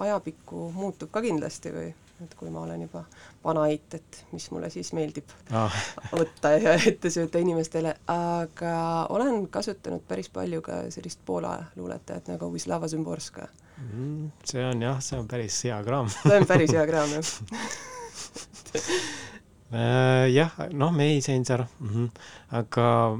ajapikku 0.04 0.68
muutub 0.76 1.10
ka 1.14 1.22
kindlasti 1.24 1.72
või 1.74 1.88
et 2.24 2.34
kui 2.34 2.50
ma 2.50 2.64
olen 2.64 2.82
juba 2.82 3.04
vanaeit, 3.44 3.94
et 3.94 4.18
mis 4.32 4.48
mulle 4.50 4.70
siis 4.74 4.90
meeldib 4.96 5.30
Ah, 5.54 5.74
võtta 6.20 6.50
ja 6.56 6.74
ette 6.90 7.12
sööta 7.14 7.38
inimestele, 7.42 7.94
aga 8.10 8.72
olen 9.14 9.46
kasutanud 9.54 10.02
päris 10.08 10.30
palju 10.34 10.62
ka 10.66 10.80
sellist 10.94 11.22
Poola 11.26 11.54
luuletajat 11.76 12.32
nagu 12.32 12.50
Wisława 12.54 12.90
Szymborska. 12.90 13.48
mm, 13.78 14.30
see 14.44 14.64
on 14.66 14.82
jah, 14.82 14.98
see 15.04 15.18
on 15.18 15.30
päris 15.30 15.62
hea 15.64 15.78
kraam 15.86 16.10
see 16.10 16.40
on 16.40 16.46
päris 16.46 16.74
hea 16.74 16.86
kraam, 16.90 17.16
jah. 17.18 17.28
Äh, 19.68 20.30
jah, 20.32 20.54
noh, 20.72 20.92
Mei 20.96 21.20
Seinsaar 21.20 21.66
mm, 21.80 21.88
-hmm. 21.88 22.20
aga 22.56 23.18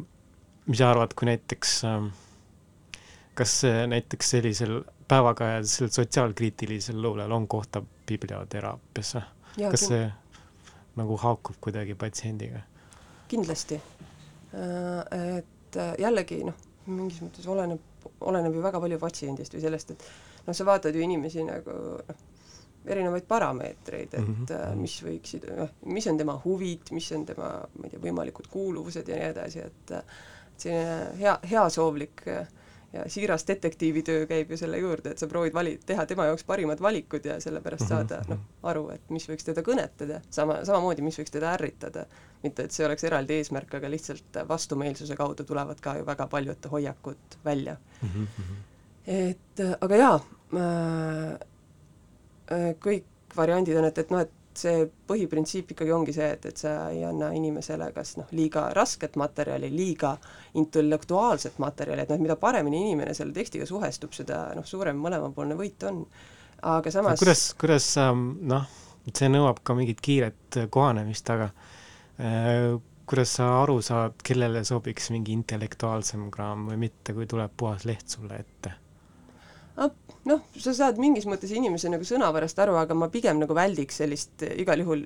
mis 0.67 0.79
sa 0.79 0.91
arvad, 0.91 1.13
kui 1.13 1.27
näiteks 1.29 1.85
ähm, 1.85 2.07
kas 3.39 3.61
näiteks 3.87 4.31
sellisel 4.35 4.81
päevakajalisel 5.09 5.93
sotsiaalkriitilisel 5.95 7.03
luulel 7.03 7.33
on 7.33 7.49
kohta 7.49 7.83
biblioteraapias 8.09 9.15
või? 9.15 9.29
Jaa, 9.59 9.71
kas 9.71 9.87
see 9.91 10.03
nagu 10.99 11.17
haakub 11.17 11.57
kuidagi 11.61 11.95
patsiendiga? 11.95 12.65
kindlasti. 13.29 13.81
Et 14.55 15.77
äh, 15.77 15.93
jällegi 16.01 16.41
noh, 16.47 16.57
mingis 16.89 17.21
mõttes 17.21 17.47
oleneb, 17.51 18.07
oleneb 18.25 18.57
ju 18.57 18.65
väga 18.65 18.81
palju 18.81 18.99
patsiendist 19.03 19.55
või 19.55 19.65
sellest, 19.67 19.93
et 19.93 20.07
noh, 20.47 20.57
sa 20.57 20.65
vaatad 20.65 20.97
ju 20.97 21.05
inimesi 21.05 21.45
nagu 21.45 21.75
noh, 21.99 22.25
erinevaid 22.89 23.27
parameetreid, 23.29 24.15
et 24.15 24.23
mm 24.23 24.47
-hmm. 24.49 24.81
mis 24.81 24.95
võiksid, 25.05 25.45
noh, 25.59 25.75
mis 25.93 26.07
on 26.09 26.19
tema 26.19 26.39
huvid, 26.45 26.89
mis 26.97 27.11
on 27.13 27.27
tema, 27.29 27.51
ma 27.75 27.85
ei 27.85 27.93
tea, 27.93 28.01
võimalikud 28.01 28.49
kuuluvused 28.49 29.09
ja 29.09 29.19
nii 29.19 29.31
edasi, 29.35 29.67
et 29.67 29.93
äh, 29.99 30.17
et 30.59 30.65
selline 30.65 31.19
hea, 31.21 31.39
heasoovlik 31.51 32.25
äh, 32.27 32.47
ja 32.93 33.05
siiras 33.11 33.45
detektiivitöö 33.49 34.27
käib 34.27 34.51
ju 34.51 34.57
selle 34.57 34.79
juurde, 34.79 35.11
et 35.11 35.19
sa 35.21 35.27
proovid 35.29 35.55
vali-, 35.55 35.79
teha 35.87 36.07
tema 36.07 36.25
jaoks 36.29 36.45
parimad 36.49 36.81
valikud 36.81 37.25
ja 37.25 37.41
sellepärast 37.41 37.85
Mhm, 37.85 37.89
saada 37.89 38.23
noh, 38.29 38.41
aru, 38.63 38.89
et 38.95 39.11
mis 39.13 39.29
võiks 39.29 39.45
teda 39.45 39.63
kõnetada, 39.63 40.21
sama, 40.31 40.63
samamoodi, 40.65 41.05
mis 41.05 41.19
võiks 41.21 41.35
teda 41.35 41.53
ärritada. 41.59 42.07
mitte, 42.43 42.63
et 42.65 42.71
see 42.71 42.87
oleks 42.87 43.05
eraldi 43.05 43.35
eesmärk, 43.35 43.73
aga 43.75 43.89
lihtsalt 43.91 44.37
vastumeelsuse 44.49 45.17
kaudu 45.17 45.45
tulevad 45.45 45.81
ka 45.81 45.97
ju 45.99 46.05
väga 46.07 46.27
paljud 46.27 46.67
hoiakud 46.71 47.37
välja. 47.45 47.77
Mm 48.03 48.09
-hmm. 48.09 48.57
et 49.07 49.61
aga 49.81 49.97
jaa 49.97 50.21
äh, 50.55 51.39
kõik 52.81 53.05
variandid 53.37 53.77
on, 53.77 53.85
et, 53.85 53.99
et 53.99 54.11
noh, 54.11 54.21
et 54.21 54.33
see 54.59 54.87
põhiprintsiip 55.09 55.73
ikkagi 55.75 55.93
ongi 55.95 56.15
see, 56.17 56.29
et, 56.37 56.49
et 56.51 56.61
sa 56.61 56.75
ei 56.93 57.05
anna 57.07 57.31
inimesele 57.37 57.91
kas 57.95 58.17
noh, 58.19 58.29
liiga 58.37 58.69
rasket 58.77 59.19
materjali, 59.21 59.71
liiga 59.73 60.15
intellektuaalset 60.61 61.61
materjali, 61.63 62.05
et 62.05 62.13
noh, 62.13 62.21
mida 62.23 62.39
paremini 62.41 62.83
inimene 62.87 63.15
selle 63.17 63.37
tekstiga 63.37 63.69
suhestub, 63.69 64.13
seda 64.17 64.49
noh, 64.59 64.67
suurem 64.67 64.99
mõlemapoolne 65.03 65.59
võit 65.59 65.89
on. 65.89 66.05
aga 66.63 66.91
samas 66.91 67.23
kuidas, 67.23 67.45
kuidas 67.61 67.87
sa 67.95 68.11
noh, 68.15 68.67
see 69.13 69.31
nõuab 69.31 69.63
ka 69.63 69.77
mingit 69.79 70.03
kiiret 70.05 70.63
kohanemist, 70.75 71.31
aga 71.35 71.53
äh, 72.19 72.75
kuidas 73.09 73.39
sa 73.39 73.49
aru 73.63 73.79
saad, 73.85 74.19
kellele 74.25 74.65
sobiks 74.69 75.09
mingi 75.15 75.33
intellektuaalsem 75.37 76.29
kraam 76.35 76.67
või 76.69 76.83
mitte, 76.89 77.15
kui 77.17 77.27
tuleb 77.31 77.55
puhas 77.57 77.87
leht 77.89 78.11
sulle 78.13 78.43
ette? 78.43 78.75
Noh, 80.29 80.43
sa 80.59 80.73
saad 80.77 80.99
mingis 81.01 81.27
mõttes 81.29 81.53
inimese 81.55 81.91
nagu 81.93 82.07
sõnavärast 82.07 82.59
aru, 82.63 82.77
aga 82.81 82.97
ma 82.99 83.09
pigem 83.13 83.39
nagu 83.41 83.55
väldiks 83.57 84.01
sellist 84.03 84.45
eh, 84.47 84.57
igal 84.63 84.83
juhul 84.83 85.05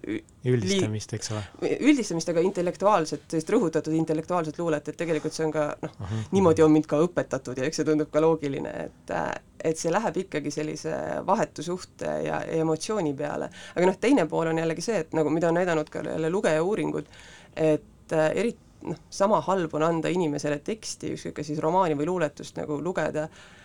üldistamist, 0.49 1.15
eks 1.17 1.33
ole? 1.35 1.43
üldistamist, 1.91 2.33
aga 2.33 2.45
intellektuaalset, 2.47 3.27
sellist 3.31 3.53
rõhutatud 3.53 3.95
intellektuaalset 3.97 4.59
luulet, 4.61 4.89
et 4.89 4.99
tegelikult 4.99 5.37
see 5.37 5.47
on 5.47 5.55
ka 5.55 5.69
noh, 5.83 6.17
niimoodi 6.33 6.65
on 6.65 6.75
mind 6.75 6.89
ka 6.91 7.01
õpetatud 7.05 7.61
ja 7.61 7.69
eks 7.69 7.83
see 7.83 7.89
tundub 7.89 8.11
ka 8.13 8.25
loogiline, 8.25 8.75
et 8.89 9.15
äh, 9.15 9.33
et 9.63 9.79
see 9.79 9.93
läheb 9.95 10.17
ikkagi 10.25 10.51
sellise 10.51 10.97
vahetu 11.27 11.63
suhte 11.63 12.09
ja, 12.25 12.41
ja 12.43 12.59
emotsiooni 12.65 13.13
peale. 13.15 13.47
aga 13.77 13.87
noh, 13.87 13.99
teine 14.01 14.27
pool 14.31 14.51
on 14.51 14.59
jällegi 14.59 14.83
see, 14.83 15.05
et 15.05 15.15
nagu 15.15 15.31
mida 15.31 15.53
on 15.53 15.59
näidanud 15.61 15.91
ka 15.93 16.03
jälle 16.03 16.31
lugeja 16.33 16.65
uuringud, 16.67 17.11
et 17.55 18.17
äh, 18.17 18.29
eri, 18.43 18.57
noh, 18.89 18.99
sama 19.11 19.39
halb 19.47 19.75
on 19.79 19.87
anda 19.87 20.11
inimesele 20.11 20.59
teksti, 20.65 21.15
ükskõik 21.15 21.39
kas 21.41 21.53
siis 21.53 21.63
romaani 21.63 21.99
või 22.01 22.11
luuletust 22.11 22.59
nagu 22.59 22.81
lugeda, 22.83 23.29
äh, 23.29 23.62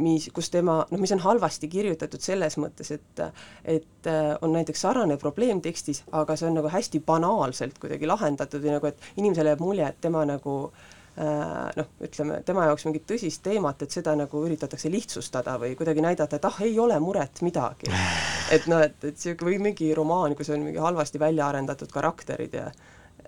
mis, 0.00 0.28
kus 0.32 0.48
tema, 0.50 0.78
noh, 0.90 1.00
mis 1.00 1.12
on 1.12 1.20
halvasti 1.20 1.68
kirjutatud 1.68 2.22
selles 2.24 2.56
mõttes, 2.60 2.92
et 2.94 3.20
et 3.64 4.08
äh, 4.08 4.32
on 4.40 4.54
näiteks 4.56 4.80
sarnane 4.80 5.18
probleem 5.20 5.60
tekstis, 5.60 6.02
aga 6.12 6.36
see 6.36 6.48
on 6.48 6.56
nagu 6.60 6.70
hästi 6.72 7.02
banaalselt 7.06 7.78
kuidagi 7.82 8.08
lahendatud 8.08 8.64
või 8.64 8.72
nagu, 8.76 8.88
et 8.88 9.20
inimesele 9.20 9.52
jääb 9.52 9.62
mulje, 9.62 9.90
et 9.92 10.00
tema 10.00 10.24
nagu 10.28 10.54
äh, 10.64 11.68
noh, 11.76 11.90
ütleme, 12.08 12.40
tema 12.48 12.64
jaoks 12.70 12.86
mingit 12.88 13.04
tõsist 13.12 13.44
teemat, 13.44 13.84
et 13.84 13.92
seda 13.92 14.16
nagu 14.16 14.44
üritatakse 14.46 14.90
lihtsustada 14.92 15.58
või 15.60 15.76
kuidagi 15.76 16.04
näidata, 16.04 16.40
et 16.40 16.48
ah, 16.48 16.62
ei 16.64 16.78
ole 16.80 16.96
muret 17.04 17.44
midagi. 17.44 17.92
et 18.56 18.66
noh, 18.72 18.80
et, 18.80 18.96
et 19.04 19.12
niisugune 19.12 19.50
või 19.50 19.60
mingi 19.68 19.92
romaan, 19.94 20.36
kus 20.38 20.50
on 20.54 20.64
mingi 20.64 20.80
halvasti 20.80 21.20
välja 21.20 21.52
arendatud 21.52 21.92
karakterid 21.92 22.56
ja 22.56 22.70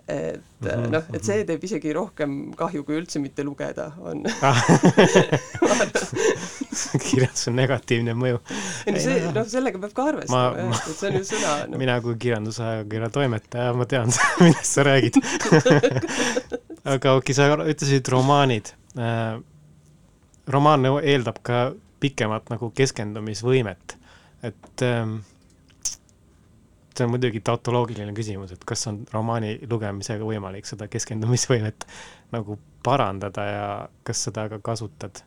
et 0.07 0.41
mm 0.61 0.67
-hmm. 0.67 0.89
noh, 0.93 1.03
et 1.13 1.25
see 1.25 1.45
teeb 1.45 1.63
isegi 1.63 1.93
rohkem 1.93 2.53
kahju, 2.57 2.83
kui 2.85 2.99
üldse 2.99 3.19
mitte 3.19 3.43
lugeda, 3.43 3.91
on 3.99 4.23
kirjanduse 7.05 7.53
negatiivne 7.55 8.15
mõju. 8.17 8.39
ei 8.85 8.95
no 8.95 9.01
see, 9.01 9.17
noh, 9.35 9.47
sellega 9.49 9.81
peab 9.81 9.95
ka 9.97 10.07
arvestama 10.11 10.59
jah, 10.59 10.81
et 10.91 10.99
see 10.99 11.09
on 11.09 11.17
ju 11.19 11.27
sõna 11.29 11.53
no.. 11.71 11.79
mina 11.81 11.97
kui 12.03 12.17
kirjandusajakirja 12.21 13.09
toimetaja, 13.15 13.73
ma 13.77 13.87
tean, 13.89 14.13
millest 14.41 14.77
sa 14.77 14.85
räägid 14.87 15.19
aga 16.95 17.15
okei 17.19 17.37
sa 17.37 17.49
ütlesid 17.57 18.11
romaanid 18.13 18.73
äh,. 18.99 19.37
romaan 20.51 20.89
eeldab 21.01 21.41
ka 21.45 21.67
pikemat 22.03 22.51
nagu 22.51 22.69
keskendumisvõimet, 22.75 23.95
et 24.45 24.83
ähm, 24.85 25.21
see 26.97 27.07
on 27.07 27.13
muidugi 27.15 27.41
tautoloogiline 27.45 28.13
küsimus, 28.15 28.55
et 28.55 28.65
kas 28.67 28.87
on 28.91 29.03
romaani 29.13 29.57
lugemisega 29.69 30.25
võimalik 30.25 30.67
seda 30.69 30.87
keskendumisvõimet 30.91 31.87
nagu 32.35 32.59
parandada 32.85 33.47
ja 33.49 33.69
kas 34.07 34.27
seda 34.27 34.49
ka 34.51 34.61
kasutad? 34.63 35.23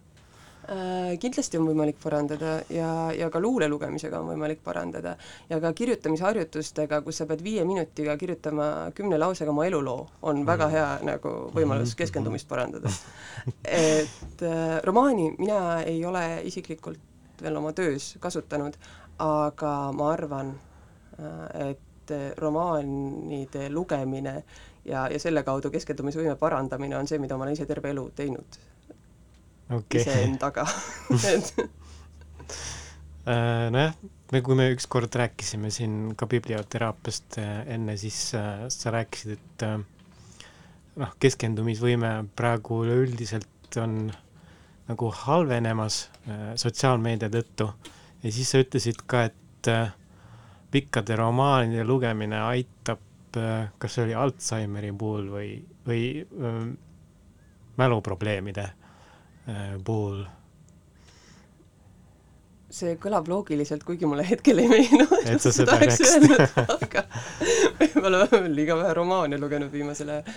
Äh, 0.69 1.15
kindlasti 1.17 1.57
on 1.57 1.65
võimalik 1.71 1.97
parandada 2.03 2.59
ja, 2.69 2.89
ja 3.17 3.31
ka 3.33 3.41
luule 3.41 3.65
lugemisega 3.73 4.19
on 4.21 4.35
võimalik 4.35 4.59
parandada 4.61 5.15
ja 5.49 5.57
ka 5.65 5.71
kirjutamisharjutustega, 5.73 6.99
kus 7.07 7.23
sa 7.23 7.27
pead 7.31 7.41
viie 7.41 7.65
minutiga 7.65 8.19
kirjutama 8.21 8.91
kümne 8.97 9.17
lausega 9.17 9.55
oma 9.55 9.65
eluloo, 9.65 10.03
on 10.29 10.45
väga 10.45 10.67
mm. 10.69 10.75
hea 10.77 10.91
nagu 11.09 11.33
võimalus 11.55 11.95
mm-hmm. 11.95 12.01
keskendumist 12.03 12.51
parandada. 12.51 12.93
et 13.65 14.45
äh, 14.45 14.77
romaani 14.85 15.31
mina 15.39 15.81
ei 15.89 16.05
ole 16.05 16.27
isiklikult 16.51 17.01
veel 17.41 17.57
oma 17.57 17.73
töös 17.73 18.19
kasutanud, 18.21 18.77
aga 19.25 19.73
ma 19.97 20.13
arvan, 20.13 20.53
et 21.19 22.15
äh, 22.15 22.31
romaanide 22.39 23.69
lugemine 23.71 24.43
ja, 24.85 25.07
ja 25.11 25.19
selle 25.21 25.43
kaudu 25.47 25.71
keskendumisvõime 25.75 26.37
parandamine 26.41 26.97
on 26.99 27.09
see, 27.11 27.21
mida 27.23 27.37
ma 27.37 27.47
olen 27.47 27.59
ise 27.59 27.67
terve 27.69 27.93
elu 27.95 28.09
teinud. 28.17 28.61
Okay. 29.69 30.01
iseendaga. 30.01 30.67
Äh, 33.29 33.67
nojah, 33.69 33.93
me, 34.33 34.41
kui 34.41 34.57
me 34.57 34.71
ükskord 34.73 35.13
rääkisime 35.21 35.69
siin 35.69 36.15
ka 36.17 36.25
biblioteraapiast 36.31 37.37
enne, 37.69 37.93
siis 38.01 38.23
äh, 38.39 38.63
sa 38.73 38.89
rääkisid, 38.95 39.35
et 39.35 39.65
äh, 39.67 39.75
noh, 40.97 41.13
keskendumisvõime 41.21 42.13
praegu 42.39 42.81
üleüldiselt 42.87 43.79
on 43.83 44.09
nagu 44.89 45.11
halvenemas 45.25 46.07
äh, 46.25 46.53
sotsiaalmeedia 46.57 47.31
tõttu. 47.33 47.69
Ja 48.23 48.33
siis 48.35 48.51
sa 48.53 48.63
ütlesid 48.63 49.05
ka, 49.11 49.27
et 49.29 49.71
äh, 49.71 49.93
pikkade 50.71 51.17
romaanide 51.17 51.85
lugemine 51.85 52.41
aitab, 52.51 53.01
äh, 53.37 53.69
kas 53.79 53.97
see 53.97 54.09
oli 54.09 54.17
Alžeimeri 54.19 54.93
puhul 54.99 55.31
või, 55.33 55.53
või 55.87 56.03
äh, 56.23 56.59
mäluprobleemide 57.81 58.67
äh, 59.49 59.79
puhul? 59.85 60.27
see 62.79 62.99
kõlab 63.01 63.25
loogiliselt, 63.33 63.81
kuigi 63.81 64.05
mulle 64.05 64.27
hetkel 64.29 64.61
ei 64.61 64.69
meenu, 64.69 65.07
et 65.25 65.41
sa 65.41 65.49
seda 65.57 65.79
rääkisid. 65.81 66.27
aga 66.77 67.05
võib-olla 67.79 68.27
liiga 68.45 68.77
vähe 68.77 68.93
romaane 68.99 69.39
lugenud 69.41 69.73
viimasel 69.73 70.13
ajal. 70.13 70.35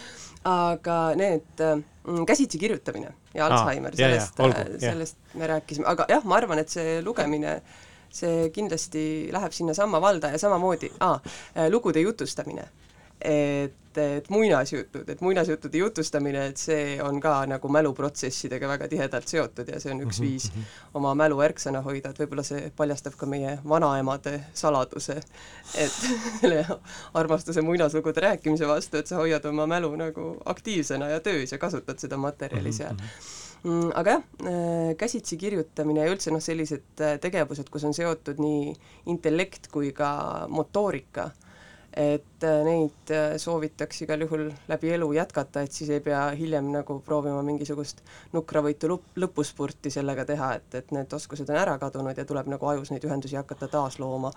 aga 0.47 0.97
need 1.19 1.63
äh, 1.65 1.83
käsitsi 2.31 2.61
kirjutamine 2.61 3.11
ja 3.35 3.49
Alžeimer, 3.49 3.99
sellest, 3.99 4.39
äh, 4.47 4.63
sellest 4.79 5.35
me 5.35 5.51
rääkisime, 5.51 5.89
aga 5.91 6.07
jah, 6.09 6.23
ma 6.23 6.39
arvan, 6.39 6.63
et 6.63 6.71
see 6.71 7.01
lugemine 7.03 7.57
äh, 7.59 7.90
see 8.11 8.49
kindlasti 8.55 9.03
läheb 9.33 9.55
sinnasamma 9.55 10.01
valda 10.01 10.33
ja 10.33 10.39
samamoodi 10.41 10.91
ah,, 10.99 11.19
lugude 11.69 12.01
jutustamine. 12.01 12.69
et, 13.21 13.97
et 13.97 14.29
muinasjutud, 14.33 15.09
et 15.09 15.19
muinasjuttude 15.21 15.77
jutustamine, 15.77 16.45
et 16.49 16.57
see 16.57 16.95
on 17.03 17.19
ka 17.21 17.35
nagu 17.45 17.69
mäluprotsessidega 17.69 18.67
väga 18.71 18.87
tihedalt 18.89 19.27
seotud 19.29 19.67
ja 19.69 19.79
see 19.79 19.91
on 19.93 20.01
üks 20.01 20.19
mm 20.19 20.25
-hmm. 20.25 20.29
viis 20.29 20.47
mhm. 20.49 20.63
oma 20.93 21.11
mälu 21.15 21.37
ärksõna 21.45 21.83
hoida, 21.85 22.09
et 22.09 22.19
võib-olla 22.19 22.43
see 22.43 22.71
paljastab 22.75 23.13
ka 23.17 23.25
meie 23.25 23.59
vanaemade 23.69 24.39
saladuse, 24.53 25.19
et 25.75 25.99
selle 26.41 26.65
armastuse 27.13 27.61
muinaslugude 27.61 28.21
rääkimise 28.21 28.67
vastu, 28.67 28.97
et 28.97 29.07
sa 29.07 29.15
hoiad 29.15 29.45
oma 29.45 29.67
mälu 29.67 29.95
nagu 29.95 30.41
aktiivsena 30.45 31.09
ja 31.09 31.19
töös 31.19 31.51
ja 31.51 31.57
kasutad 31.57 31.99
seda 31.99 32.17
materjali 32.17 32.73
seal 32.73 32.93
mm. 32.93 32.99
-hmm 32.99 33.40
Mm, 33.40 33.40
aga 33.63 34.15
jah, 34.15 34.23
äh, 34.41 34.95
käsitsi 34.97 35.37
kirjutamine 35.37 36.01
ja 36.01 36.09
üldse 36.09 36.33
noh, 36.33 36.41
sellised 36.41 37.01
äh, 37.03 37.17
tegevused, 37.21 37.69
kus 37.69 37.85
on 37.85 37.93
seotud 37.93 38.41
nii 38.41 38.73
intellekt 39.13 39.69
kui 39.73 39.91
ka 39.93 40.47
motoorika, 40.49 41.27
et 41.91 42.47
äh, 42.47 42.63
neid 42.65 43.13
soovitaks 43.43 44.01
igal 44.07 44.25
juhul 44.25 44.47
läbi 44.71 44.95
elu 44.95 45.11
jätkata, 45.13 45.61
et 45.61 45.77
siis 45.77 45.91
ei 45.93 46.01
pea 46.01 46.23
hiljem 46.39 46.71
nagu 46.73 46.97
proovima 47.05 47.43
mingisugust 47.45 48.01
nukravõitu 48.33 48.89
lup-, 48.89 49.13
lõpuspurti 49.21 49.93
sellega 49.93 50.25
teha, 50.25 50.55
et, 50.57 50.81
et 50.81 50.91
need 50.97 51.13
oskused 51.13 51.49
on 51.53 51.61
ära 51.61 51.77
kadunud 51.81 52.17
ja 52.17 52.25
tuleb 52.25 52.49
nagu 52.49 52.73
ajus 52.73 52.89
neid 52.95 53.05
ühendusi 53.05 53.37
hakata 53.37 53.69
taaslooma. 53.69 54.33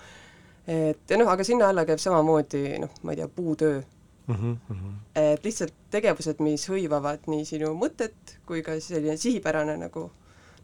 et 0.68 1.08
ja 1.08 1.16
noh, 1.20 1.32
aga 1.32 1.48
sinna 1.48 1.72
alla 1.72 1.88
käib 1.88 2.02
samamoodi 2.02 2.76
noh, 2.84 2.92
ma 3.02 3.16
ei 3.16 3.22
tea, 3.22 3.32
puutöö 3.40 3.80
mm. 4.26 4.58
-hmm. 4.70 4.92
et 5.14 5.44
lihtsalt 5.44 5.74
tegevused, 5.90 6.40
mis 6.44 6.68
hõivavad 6.68 7.28
nii 7.30 7.44
sinu 7.48 7.72
mõtet 7.78 8.38
kui 8.46 8.62
ka 8.62 8.78
selline 8.80 9.16
sihipärane 9.20 9.76
nagu 9.80 10.10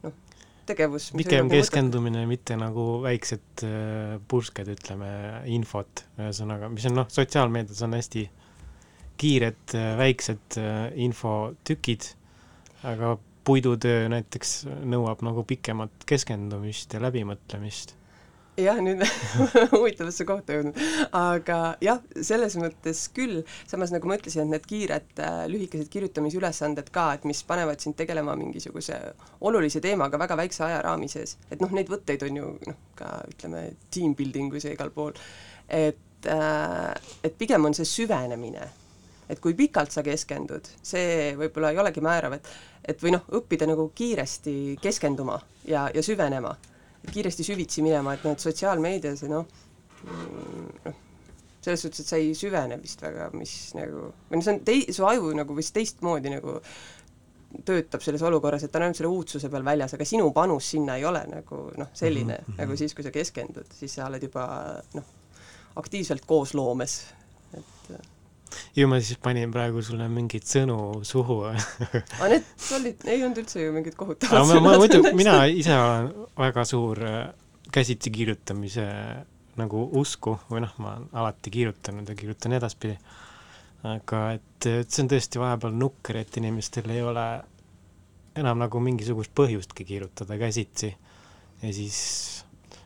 noh, 0.03 0.13
tegevus. 0.67 1.11
pigem 1.17 1.51
keskendumine, 1.53 2.27
mitte 2.27 2.57
nagu 2.57 3.03
väiksed 3.05 3.65
äh, 3.67 4.19
pursked, 4.29 4.69
ütleme, 4.69 5.11
infot, 5.47 6.05
ühesõnaga, 6.19 6.71
mis 6.73 6.87
on 6.91 7.01
noh, 7.03 7.09
sotsiaalmeedias 7.09 7.83
on 7.87 7.99
hästi 7.99 8.29
kiired 9.21 9.77
äh, 9.77 9.93
väiksed 10.01 10.59
äh, 10.59 10.83
infotükid, 11.07 12.13
aga 12.89 13.19
puidutöö 13.45 14.09
näiteks 14.13 14.65
nõuab 14.89 15.25
nagu 15.27 15.45
pikemat 15.49 16.05
keskendumist 16.09 16.93
ja 16.95 17.01
läbimõtlemist 17.03 17.97
jah, 18.65 18.79
nüüd 18.83 19.03
huvitavasse 19.75 20.27
kohta 20.29 20.57
jõudnud, 20.57 20.79
aga 21.17 21.59
jah, 21.85 22.01
selles 22.27 22.57
mõttes 22.61 23.05
küll, 23.17 23.43
samas 23.71 23.93
nagu 23.95 24.11
ma 24.11 24.19
ütlesin, 24.19 24.47
et 24.47 24.55
need 24.55 24.69
kiired 24.71 25.23
äh, 25.23 25.39
lühikesed 25.51 25.91
kirjutamisülesanded 25.93 26.91
ka, 26.95 27.11
et 27.19 27.27
mis 27.29 27.43
panevad 27.47 27.83
sind 27.83 27.99
tegelema 27.99 28.37
mingisuguse 28.39 28.99
olulise 29.47 29.83
teemaga 29.85 30.21
väga 30.21 30.39
väikse 30.41 30.67
ajaraami 30.69 31.11
sees, 31.13 31.37
et 31.51 31.63
noh, 31.63 31.73
neid 31.77 31.91
võtteid 31.93 32.27
on 32.29 32.43
ju 32.43 32.53
noh, 32.71 32.83
ka 32.99 33.15
ütleme, 33.31 33.67
team 33.93 34.17
building 34.19 34.55
us 34.57 34.69
ja 34.69 34.75
igal 34.77 34.93
pool, 34.95 35.17
et 35.69 36.29
äh, 36.29 37.15
et 37.25 37.39
pigem 37.39 37.69
on 37.69 37.77
see 37.77 37.89
süvenemine, 37.89 38.67
et 39.31 39.41
kui 39.41 39.55
pikalt 39.59 39.95
sa 39.95 40.03
keskendud, 40.05 40.67
see 40.83 41.33
võib-olla 41.39 41.71
ei 41.75 41.81
olegi 41.85 42.05
määrav, 42.05 42.41
et 42.41 42.53
et 42.91 43.03
või 43.05 43.13
noh, 43.15 43.27
õppida 43.37 43.69
nagu 43.69 43.91
kiiresti 43.95 44.79
keskenduma 44.81 45.37
ja, 45.69 45.85
ja 45.95 46.03
süvenema 46.03 46.55
kiiresti 47.09 47.47
süvitsi 47.47 47.83
minema, 47.83 48.15
et 48.15 48.27
et 48.29 48.43
sotsiaalmeedias 48.45 49.25
noh, 49.31 49.47
noh, 50.85 50.99
selles 51.61 51.83
suhtes, 51.85 52.05
et 52.05 52.13
sa 52.13 52.21
ei 52.21 52.33
süvene 52.37 52.79
vist 52.81 53.03
väga, 53.03 53.31
mis 53.37 53.53
nagu, 53.77 54.09
või 54.31 54.41
noh, 54.41 54.47
see 54.47 54.55
on 54.55 54.65
tei-, 54.65 54.87
su 54.97 55.07
aju 55.09 55.35
nagu 55.37 55.57
vist 55.57 55.75
teistmoodi 55.77 56.33
nagu 56.33 56.59
töötab 57.67 58.03
selles 58.05 58.23
olukorras, 58.23 58.65
et 58.65 58.73
ta 58.73 58.79
on 58.79 58.87
ainult 58.87 59.01
selle 59.01 59.11
uudsuse 59.11 59.51
peal 59.51 59.65
väljas, 59.67 59.95
aga 59.97 60.07
sinu 60.07 60.31
panus 60.37 60.71
sinna 60.75 60.97
ei 61.01 61.07
ole 61.09 61.23
nagu 61.29 61.65
noh, 61.81 61.91
selline 61.93 62.37
mm 62.37 62.53
-hmm. 62.53 62.61
nagu 62.63 62.77
siis, 62.77 62.95
kui 62.95 63.05
sa 63.05 63.11
keskendud, 63.11 63.67
siis 63.75 63.95
sa 63.95 64.07
oled 64.07 64.23
juba 64.23 64.47
noh, 64.95 65.09
aktiivselt 65.77 66.27
koosloomes, 66.27 67.01
ju 68.77 68.87
ma 68.91 69.01
siis 69.03 69.19
panin 69.23 69.51
praegu 69.55 69.83
sulle 69.83 70.07
mingeid 70.13 70.47
sõnu 70.47 70.79
suhu 71.07 71.41
aga 71.51 72.29
need 72.31 72.69
olid, 72.77 73.05
ei 73.11 73.25
olnud 73.25 73.43
üldse 73.43 73.65
ju 73.65 73.75
mingid 73.75 73.97
kohutavad 73.99 74.47
sõnad. 74.47 74.63
ma 74.65 74.77
muidu, 74.79 75.03
mina 75.17 75.37
ise 75.51 75.75
olen 75.75 76.11
väga 76.39 76.65
suur 76.69 77.03
äh, 77.07 77.21
käsitsi 77.75 78.13
kirjutamise 78.15 78.87
nagu 79.61 79.83
usku 80.01 80.37
või 80.51 80.63
noh, 80.65 80.75
ma 80.83 80.95
olen 80.95 81.09
alati 81.23 81.53
kirjutanud 81.53 82.09
ja 82.09 82.17
kirjutan 82.17 82.55
edaspidi. 82.59 82.97
aga 83.91 84.21
et, 84.37 84.67
et 84.69 84.91
see 84.91 85.05
on 85.05 85.11
tõesti 85.11 85.41
vahepeal 85.41 85.75
nukker, 85.77 86.21
et 86.21 86.37
inimestel 86.37 86.91
ei 86.93 87.03
ole 87.03 87.27
enam 88.41 88.61
nagu 88.61 88.83
mingisugust 88.85 89.33
põhjustki 89.35 89.87
kirjutada 89.89 90.39
käsitsi. 90.39 90.95
ja 91.63 91.73
siis 91.75 91.99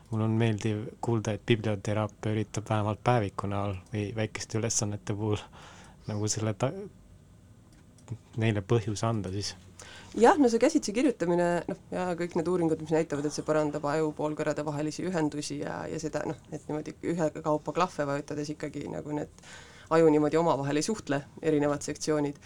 mul 0.09 0.25
on 0.25 0.35
meeldiv 0.39 0.81
kuulda, 1.01 1.35
et 1.35 1.45
biblioteraapia 1.45 2.33
üritab 2.33 2.69
vähemalt 2.69 3.01
päeviku 3.03 3.47
näol 3.51 3.77
või 3.93 4.09
väikeste 4.15 4.59
ülesannete 4.59 5.13
puhul 5.13 5.41
nagu 6.09 6.29
selle 6.31 6.53
ta-, 6.59 6.73
neile 8.41 8.63
põhjus 8.65 9.03
anda 9.07 9.31
siis? 9.33 9.53
jah, 10.15 10.37
no 10.39 10.49
see 10.51 10.61
käsitsi 10.61 10.93
kirjutamine, 10.95 11.47
noh, 11.67 11.79
ja 11.91 12.07
kõik 12.17 12.37
need 12.39 12.49
uuringud, 12.49 12.81
mis 12.83 12.93
näitavad, 12.95 13.25
et 13.27 13.35
see 13.35 13.45
parandab 13.47 13.85
ajupoolkõrrede 13.91 14.63
vahelisi 14.67 15.05
ühendusi 15.09 15.59
ja, 15.61 15.81
ja 15.91 15.99
seda 16.01 16.23
noh, 16.29 16.39
et 16.55 16.63
niimoodi 16.69 16.95
ühekaupa 17.13 17.73
klahve 17.75 18.07
vajutades 18.07 18.53
ikkagi 18.55 18.87
nagu 18.91 19.15
need 19.15 19.43
aju 19.95 20.13
niimoodi 20.13 20.39
omavahel 20.39 20.79
ei 20.79 20.85
suhtle, 20.85 21.21
erinevad 21.45 21.83
sektsioonid. 21.85 22.39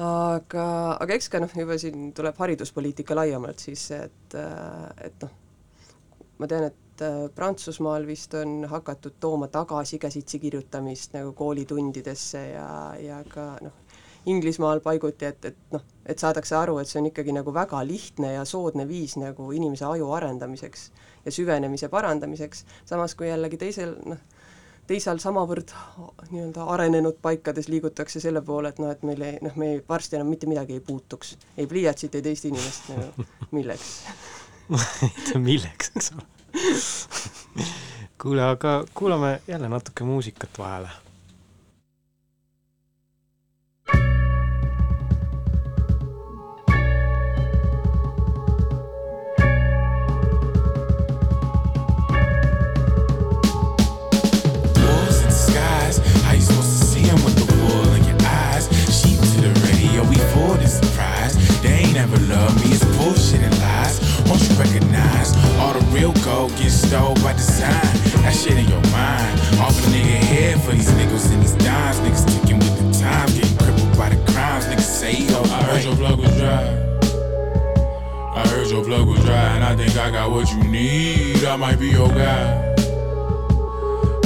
aga, 0.00 0.66
aga 1.02 1.18
eks 1.18 1.28
ka 1.30 1.42
noh, 1.42 1.52
juba 1.58 1.78
siin 1.82 2.12
tuleb 2.16 2.38
hariduspoliitika 2.38 3.18
laiemalt 3.18 3.62
siis, 3.62 3.88
et, 3.98 4.38
et 5.04 5.26
noh, 5.26 5.34
ma 6.38 6.50
tean, 6.50 6.70
et 6.70 6.83
Prantsusmaal 7.34 8.06
vist 8.06 8.34
on 8.34 8.64
hakatud 8.70 9.16
tooma 9.20 9.48
tagasi 9.48 9.98
käsitsi 9.98 10.38
kirjutamist 10.38 11.14
nagu 11.16 11.32
koolitundidesse 11.32 12.48
ja, 12.48 12.68
ja 13.00 13.22
ka 13.28 13.56
noh, 13.62 13.72
Inglismaal 14.26 14.80
paiguti, 14.80 15.26
et, 15.28 15.44
et 15.44 15.56
noh, 15.74 15.82
et 16.06 16.18
saadakse 16.18 16.56
aru, 16.56 16.78
et 16.80 16.88
see 16.88 16.96
on 17.00 17.10
ikkagi 17.10 17.34
nagu 17.36 17.52
väga 17.52 17.82
lihtne 17.84 18.32
ja 18.32 18.44
soodne 18.48 18.86
viis 18.88 19.18
nagu 19.20 19.50
inimese 19.52 19.84
aju 19.84 20.14
arendamiseks 20.16 20.86
ja 21.26 21.32
süvenemise 21.32 21.90
parandamiseks, 21.92 22.64
samas 22.88 23.14
kui 23.18 23.28
jällegi 23.28 23.60
teisel 23.60 23.92
noh, 24.08 24.22
teisal 24.88 25.20
samavõrd 25.20 25.72
nii-öelda 26.30 26.64
arenenud 26.72 27.20
paikades 27.24 27.68
liigutakse 27.68 28.20
selle 28.20 28.40
poole, 28.44 28.72
et 28.72 28.80
noh, 28.80 28.92
et 28.92 29.04
meil 29.04 29.24
ei, 29.28 29.38
noh, 29.44 29.56
me 29.60 29.74
ei, 29.74 29.82
varsti 29.88 30.16
enam 30.16 30.32
mitte 30.32 30.48
midagi 30.48 30.78
ei 30.78 30.84
puutuks. 30.84 31.36
ei 31.56 31.68
pliiatsit, 31.68 32.14
ei 32.16 32.24
teist 32.24 32.48
inimest 32.48 32.92
nagu, 32.94 33.28
milleks? 33.52 33.96
Milleks, 35.48 35.92
eks 35.92 36.12
ole 36.14 36.33
kuule, 38.22 38.42
aga 38.42 38.84
kuulame 38.94 39.40
jälle 39.48 39.68
natuke 39.68 40.04
muusikat 40.04 40.58
vahele 40.58 40.88
stole 66.24 67.14
by 67.22 67.32
design. 67.34 67.70
That 68.22 68.34
shit 68.34 68.56
in 68.56 68.66
your 68.66 68.80
mind. 68.90 69.38
Off 69.60 69.76
a 69.76 69.90
nigga 69.90 70.16
head 70.32 70.60
for 70.62 70.72
these 70.72 70.90
niggas 70.92 71.30
and 71.32 71.42
these 71.42 71.52
dimes. 71.54 71.98
Niggas 72.00 72.24
ticking 72.32 72.58
with 72.58 72.76
the 72.78 72.98
time, 72.98 73.26
getting 73.28 73.56
crippled 73.58 73.98
by 73.98 74.08
the 74.08 74.32
crimes. 74.32 74.64
Niggas 74.64 74.80
say, 74.80 75.12
yo, 75.12 75.42
I 75.42 75.62
heard 75.64 75.84
your 75.84 75.96
plug 75.96 76.18
was 76.18 76.34
dry. 76.38 76.64
I 78.36 78.48
heard 78.48 78.68
your 78.70 78.84
plug 78.84 79.06
was 79.06 79.20
dry, 79.24 79.56
and 79.56 79.64
I 79.64 79.76
think 79.76 79.96
I 79.98 80.10
got 80.10 80.30
what 80.30 80.50
you 80.50 80.64
need. 80.64 81.44
I 81.44 81.56
might 81.56 81.78
be 81.78 81.88
your 81.88 82.08
guy. 82.08 82.74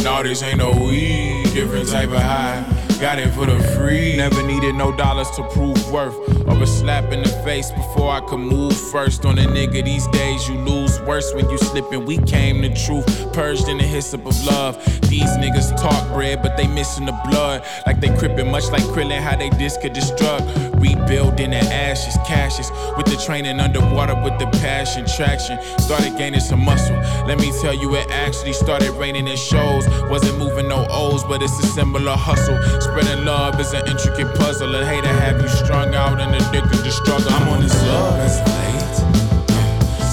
No, 0.04 0.22
this 0.22 0.42
ain't 0.42 0.58
no 0.58 0.70
weed, 0.70 1.50
different 1.52 1.88
type 1.88 2.10
of 2.10 2.22
high. 2.22 2.77
Got 3.00 3.20
it 3.20 3.30
for 3.30 3.46
the 3.46 3.56
free. 3.76 4.16
Never 4.16 4.42
needed 4.42 4.74
no 4.74 4.90
dollars 4.90 5.30
to 5.36 5.44
prove 5.50 5.92
worth. 5.92 6.16
Or 6.48 6.60
a 6.60 6.66
slap 6.66 7.12
in 7.12 7.22
the 7.22 7.28
face 7.44 7.70
before 7.70 8.10
I 8.10 8.20
could 8.20 8.40
move 8.40 8.76
first. 8.90 9.24
On 9.24 9.38
a 9.38 9.44
nigga 9.44 9.84
these 9.84 10.08
days, 10.08 10.48
you 10.48 10.56
lose 10.56 11.00
worse 11.02 11.32
when 11.32 11.48
you 11.48 11.58
slippin'. 11.58 12.06
We 12.06 12.18
came 12.18 12.60
the 12.60 12.70
truth, 12.70 13.32
purged 13.32 13.68
in 13.68 13.78
the 13.78 13.84
hyssop 13.84 14.26
of 14.26 14.34
love. 14.44 14.84
These 15.02 15.30
niggas 15.38 15.80
talk 15.80 16.12
bread, 16.12 16.42
but 16.42 16.56
they 16.56 16.66
missing 16.66 17.06
the 17.06 17.16
blood. 17.30 17.64
Like 17.86 18.00
they 18.00 18.08
crippin', 18.08 18.50
much 18.50 18.68
like 18.70 18.82
Krillin, 18.82 19.20
how 19.20 19.36
they 19.36 19.50
disc 19.50 19.80
could 19.80 19.94
destruct. 19.94 20.77
Rebuilding 20.80 21.50
the 21.50 21.58
ashes, 21.58 22.16
caches. 22.26 22.70
With 22.96 23.06
the 23.06 23.16
training 23.16 23.58
underwater 23.58 24.14
with 24.14 24.38
the 24.38 24.46
passion, 24.60 25.06
traction. 25.06 25.58
Started 25.78 26.16
gaining 26.16 26.40
some 26.40 26.64
muscle. 26.64 26.96
Let 27.26 27.38
me 27.38 27.50
tell 27.60 27.74
you, 27.74 27.94
it 27.96 28.08
actually 28.10 28.52
started 28.52 28.90
raining 28.92 29.26
in 29.26 29.36
shows. 29.36 29.88
Wasn't 30.08 30.38
moving 30.38 30.68
no 30.68 30.86
O's, 30.90 31.24
but 31.24 31.42
it's 31.42 31.58
a 31.58 31.66
similar 31.66 32.16
hustle. 32.16 32.58
Spreading 32.80 33.24
love 33.24 33.58
is 33.60 33.72
an 33.72 33.86
intricate 33.88 34.34
puzzle. 34.36 34.74
I 34.74 34.84
hate 34.84 35.02
to 35.02 35.08
have 35.08 35.40
you 35.42 35.48
strung 35.48 35.94
out 35.94 36.20
and 36.20 36.34
addicted 36.34 36.84
to 36.84 36.90
struggle. 36.92 37.32
I'm 37.32 37.48
on 37.48 37.60
this 37.62 37.74
love 37.82 38.20
as 38.20 38.38
of 38.38 38.46
late. 38.46 38.96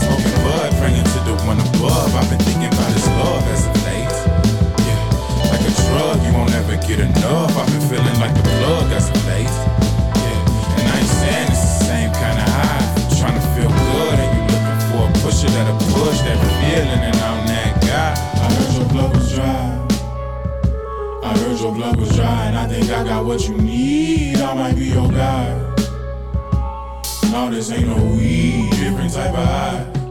Smoking 0.01 0.37
bud, 0.43 0.73
praying 0.81 1.03
to 1.03 1.19
the 1.29 1.35
one 1.45 1.59
above. 1.59 2.15
I've 2.15 2.29
been 2.29 2.39
thinking 2.39 2.73
about 2.73 2.91
this 2.93 3.07
love 3.21 3.45
as 3.53 3.67
of 3.67 3.75
late. 3.85 4.17
Yeah. 4.81 5.51
Like 5.51 5.61
a 5.61 5.73
drug, 5.85 6.25
you 6.25 6.33
won't 6.33 6.53
ever 6.53 6.75
get 6.87 6.99
enough. 6.99 7.55
I've 7.55 7.67
been 7.67 7.85
feeling 7.85 8.19
like 8.19 8.33
the 8.33 8.41
plug 8.41 8.91
as 8.91 9.09
of 9.09 9.27
late. 9.27 9.74
Pusher 15.25 15.49
that'll 15.49 15.75
push 15.91 16.21
that 16.21 16.37
feeling 16.61 17.01
and 17.01 17.15
I'm 17.15 17.47
that 17.47 17.81
guy. 17.81 18.13
I 18.43 18.53
heard 18.53 18.73
your 18.75 18.89
blood 18.89 19.15
was 19.15 19.33
dry. 19.33 19.87
I 21.23 21.37
heard 21.39 21.59
your 21.59 21.73
blood 21.73 21.99
was 21.99 22.15
dry, 22.15 22.45
and 22.45 22.55
I 22.55 22.67
think 22.67 22.91
I 22.91 23.03
got 23.03 23.25
what 23.25 23.47
you 23.47 23.57
need. 23.57 24.37
I 24.37 24.53
might 24.53 24.75
be 24.75 24.85
your 24.85 25.09
guy. 25.09 25.47
No, 27.31 27.49
this 27.49 27.71
ain't 27.71 27.87
no 27.87 27.95
weed, 27.95 28.69
different 28.73 29.13
type 29.13 29.33
of 29.33 29.45
high. 29.45 30.04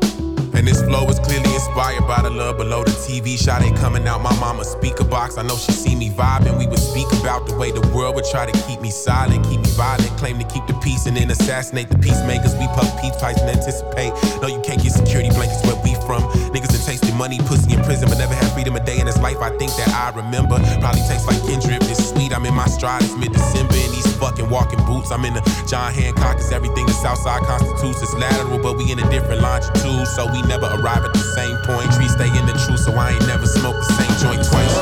And 0.54 0.66
this 0.66 0.80
flow 0.82 1.08
is 1.10 1.18
clearly 1.18 1.52
inspired 1.52 2.06
by 2.06 2.22
the 2.22 2.30
love 2.30 2.58
below 2.58 2.84
the 2.84 2.92
TV 2.92 3.36
shot 3.36 3.62
ain't 3.62 3.76
coming 3.76 4.06
out 4.06 4.22
my 4.22 4.34
mama's 4.38 4.68
speaker 4.70 5.04
box. 5.04 5.36
I 5.36 5.42
know 5.42 5.56
she 5.56 5.72
see 5.72 5.94
me 5.96 6.10
vibing. 6.10 6.56
We 6.58 6.66
would 6.66 6.78
speak 6.78 7.10
about 7.20 7.46
the 7.46 7.56
way 7.56 7.72
the 7.72 7.82
world 7.94 8.14
would 8.14 8.24
try 8.24 8.46
to 8.46 8.54
keep 8.66 8.80
me 8.80 8.90
silent, 8.90 9.44
keep 9.44 9.60
me 9.60 9.70
violent, 9.74 10.10
claim 10.16 10.38
to 10.38 10.44
keep 10.46 10.66
the 10.66 10.74
peace 10.74 11.06
and 11.06 11.16
then 11.16 11.30
assassinate 11.30 11.90
the 11.90 11.98
peacemakers. 11.98 12.54
We 12.54 12.66
puff 12.68 12.86
peach 13.02 13.14
pipes 13.18 13.40
and 13.40 13.50
anticipate. 13.50 14.14
No, 14.40 14.46
you 14.46 14.62
can't 14.62 14.80
get 14.80 14.92
security 14.92 15.30
blankets 15.30 15.66
where 15.66 15.76
we 15.82 15.94
from. 16.06 16.22
Niggas 16.54 16.70
that 16.70 16.82
tasted 16.86 17.14
money, 17.14 17.38
pussy 17.50 17.74
in 17.74 17.82
prison, 17.82 18.08
but 18.08 18.18
never 18.18 18.34
had 18.34 18.46
freedom 18.52 18.76
a 18.76 18.84
day 18.84 19.00
in 19.00 19.06
his 19.06 19.18
life. 19.18 19.38
I 19.42 19.50
think 19.58 19.74
that 19.74 19.90
I 19.90 20.14
remember. 20.14 20.56
Probably 20.78 21.02
tastes 21.10 21.26
like 21.26 21.42
Kendrick. 21.50 21.82
It's 21.90 22.10
sweet. 22.10 22.32
I'm 22.32 22.46
in 22.46 22.54
my 22.54 22.66
stride. 22.66 23.02
It's 23.02 23.16
mid 23.16 23.32
December 23.32 23.74
in 23.74 23.90
these 23.90 24.13
fucking 24.24 24.48
walking 24.48 24.80
boots. 24.88 25.12
I'm 25.12 25.22
in 25.26 25.34
the 25.34 25.44
John 25.68 25.92
Hancock. 25.92 26.40
Everything 26.50 26.86
the 26.86 26.96
Southside 26.96 27.42
constitutes. 27.44 28.00
It's 28.00 28.14
lateral, 28.14 28.58
but 28.58 28.78
we 28.78 28.90
in 28.90 28.98
a 28.98 29.04
different 29.10 29.42
longitude. 29.42 30.08
So 30.16 30.24
we 30.32 30.40
never 30.48 30.64
arrive 30.64 31.04
at 31.04 31.12
the 31.12 31.24
same 31.36 31.56
point. 31.68 31.92
Trees 31.92 32.16
stay 32.16 32.32
in 32.32 32.46
the 32.48 32.56
truth, 32.64 32.80
so 32.80 32.96
I 32.96 33.12
ain't 33.12 33.26
never 33.28 33.44
smoked 33.44 33.84
the 33.84 33.90
same 34.00 34.14
joint 34.24 34.40
twice. 34.48 34.72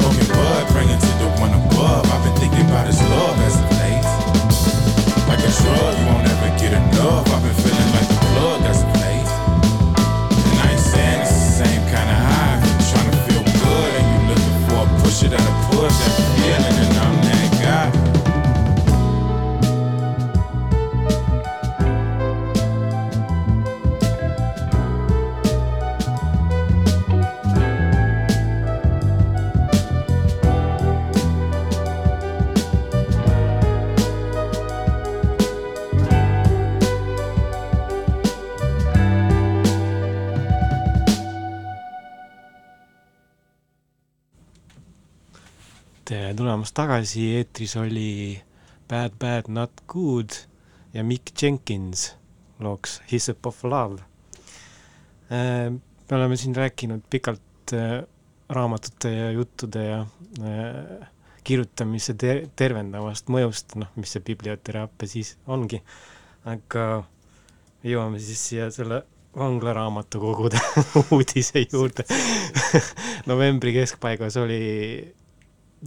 Smoking 0.00 0.28
bud, 0.32 0.64
praying 0.72 0.96
to 0.96 1.12
the 1.20 1.28
one 1.36 1.52
above. 1.52 2.08
I've 2.08 2.24
been 2.24 2.36
thinking 2.40 2.64
about 2.64 2.88
his 2.88 3.00
love 3.12 3.36
as 3.44 3.60
of 3.60 3.68
late. 3.76 4.08
Like 5.28 5.44
a 5.44 5.52
drug, 5.52 5.92
you 6.00 6.04
won't 6.08 6.24
ever 6.24 6.50
get 6.56 6.72
enough. 6.72 7.28
I've 7.28 7.44
been 7.44 7.52
feeling 7.60 7.90
like 7.92 8.08
the 8.08 8.18
plug 8.32 8.64
as 8.72 8.80
of 8.88 8.92
late. 9.04 9.28
And 10.48 10.56
I 10.64 10.66
ain't 10.72 10.80
saying 10.80 11.20
it's 11.28 11.36
the 11.36 11.48
same 11.60 11.82
kind 11.92 12.08
of 12.08 12.20
high. 12.24 12.56
Trying 12.88 13.12
to 13.12 13.20
feel 13.28 13.44
good, 13.44 13.90
and 14.00 14.06
you 14.16 14.18
looking 14.32 14.56
for 14.64 14.80
a 14.80 14.88
pusher 15.04 15.28
tulemast 46.58 46.74
tagasi, 46.74 47.24
eetris 47.38 47.76
oli 47.78 48.34
Bad 48.90 49.12
Bad 49.20 49.46
Not 49.46 49.70
Good 49.86 50.34
ja 50.92 51.04
Mick 51.04 51.30
Jenkins 51.42 52.16
looks 52.58 53.00
Hyssop 53.12 53.46
of 53.46 53.64
Love. 53.64 54.02
Äh, 55.30 55.70
me 55.70 56.16
oleme 56.16 56.36
siin 56.36 56.56
rääkinud 56.56 57.04
pikalt 57.10 57.72
äh, 57.72 58.02
raamatute 58.48 59.12
ja 59.12 59.30
juttude 59.30 59.84
ja 59.84 60.00
äh, 60.42 61.06
kirjutamise 61.44 62.16
ter 62.18 62.48
tervendavast 62.56 63.30
mõjust, 63.30 63.76
noh, 63.78 63.92
mis 63.94 64.16
see 64.16 64.24
biblioteraapia 64.26 65.08
siis 65.08 65.36
ongi. 65.46 65.78
aga 66.44 67.04
jõuame 67.86 68.18
siis 68.18 68.42
siia 68.48 68.66
selle 68.74 69.04
vanglaraamatukogude 69.36 70.58
uudise 71.14 71.62
juurde 71.70 72.02
novembri 73.30 73.76
keskpaigas 73.78 74.40
oli 74.42 75.14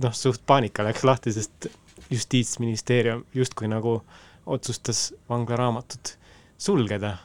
noh, 0.04 0.14
suht 0.16 0.44
paanika 0.48 0.86
läks 0.88 1.04
lahti, 1.08 1.34
sest 1.36 1.68
justiitsministeerium 2.12 3.26
justkui 3.34 3.70
nagu 3.72 4.02
otsustas 4.46 5.12
vanglaraamatud 5.30 6.16
sulgeda 6.58 7.16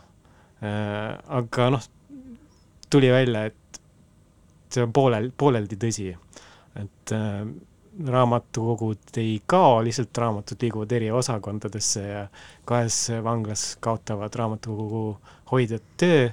äh,. 0.62 1.16
aga 1.38 1.70
noh, 1.76 1.86
tuli 2.90 3.10
välja, 3.12 3.46
et 3.50 3.80
see 4.72 4.84
on 4.84 4.92
poolel, 4.92 5.30
pooleldi 5.36 5.78
tõsi. 5.80 6.10
et 6.76 7.12
äh, 7.14 7.46
raamatukogud 8.06 9.16
ei 9.16 9.38
kao, 9.48 9.78
lihtsalt 9.84 10.18
raamatud 10.20 10.60
liiguvad 10.60 10.92
eri 10.92 11.10
osakondadesse 11.10 12.02
ja 12.02 12.26
kahes 12.68 12.98
vanglas 13.24 13.70
kaotavad 13.80 14.34
raamatukogu 14.36 15.04
hoidjad 15.50 15.86
töö 15.96 16.26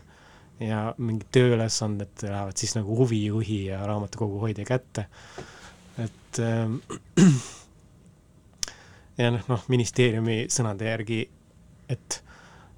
ja 0.60 0.82
mingid 0.98 1.30
tööülesanded 1.32 2.26
lähevad 2.28 2.60
siis 2.60 2.76
nagu 2.76 2.98
huvijuhi 2.98 3.66
ja 3.70 3.80
raamatukogu 3.88 4.42
hoidja 4.44 4.66
kätte. 4.68 5.08
Et 5.98 6.39
ähm, 6.39 6.78
ja 9.22 9.30
noh, 9.34 9.44
noh, 9.50 9.66
ministeeriumi 9.70 10.46
sõnade 10.54 10.88
järgi, 10.89 11.20
et 11.94 12.20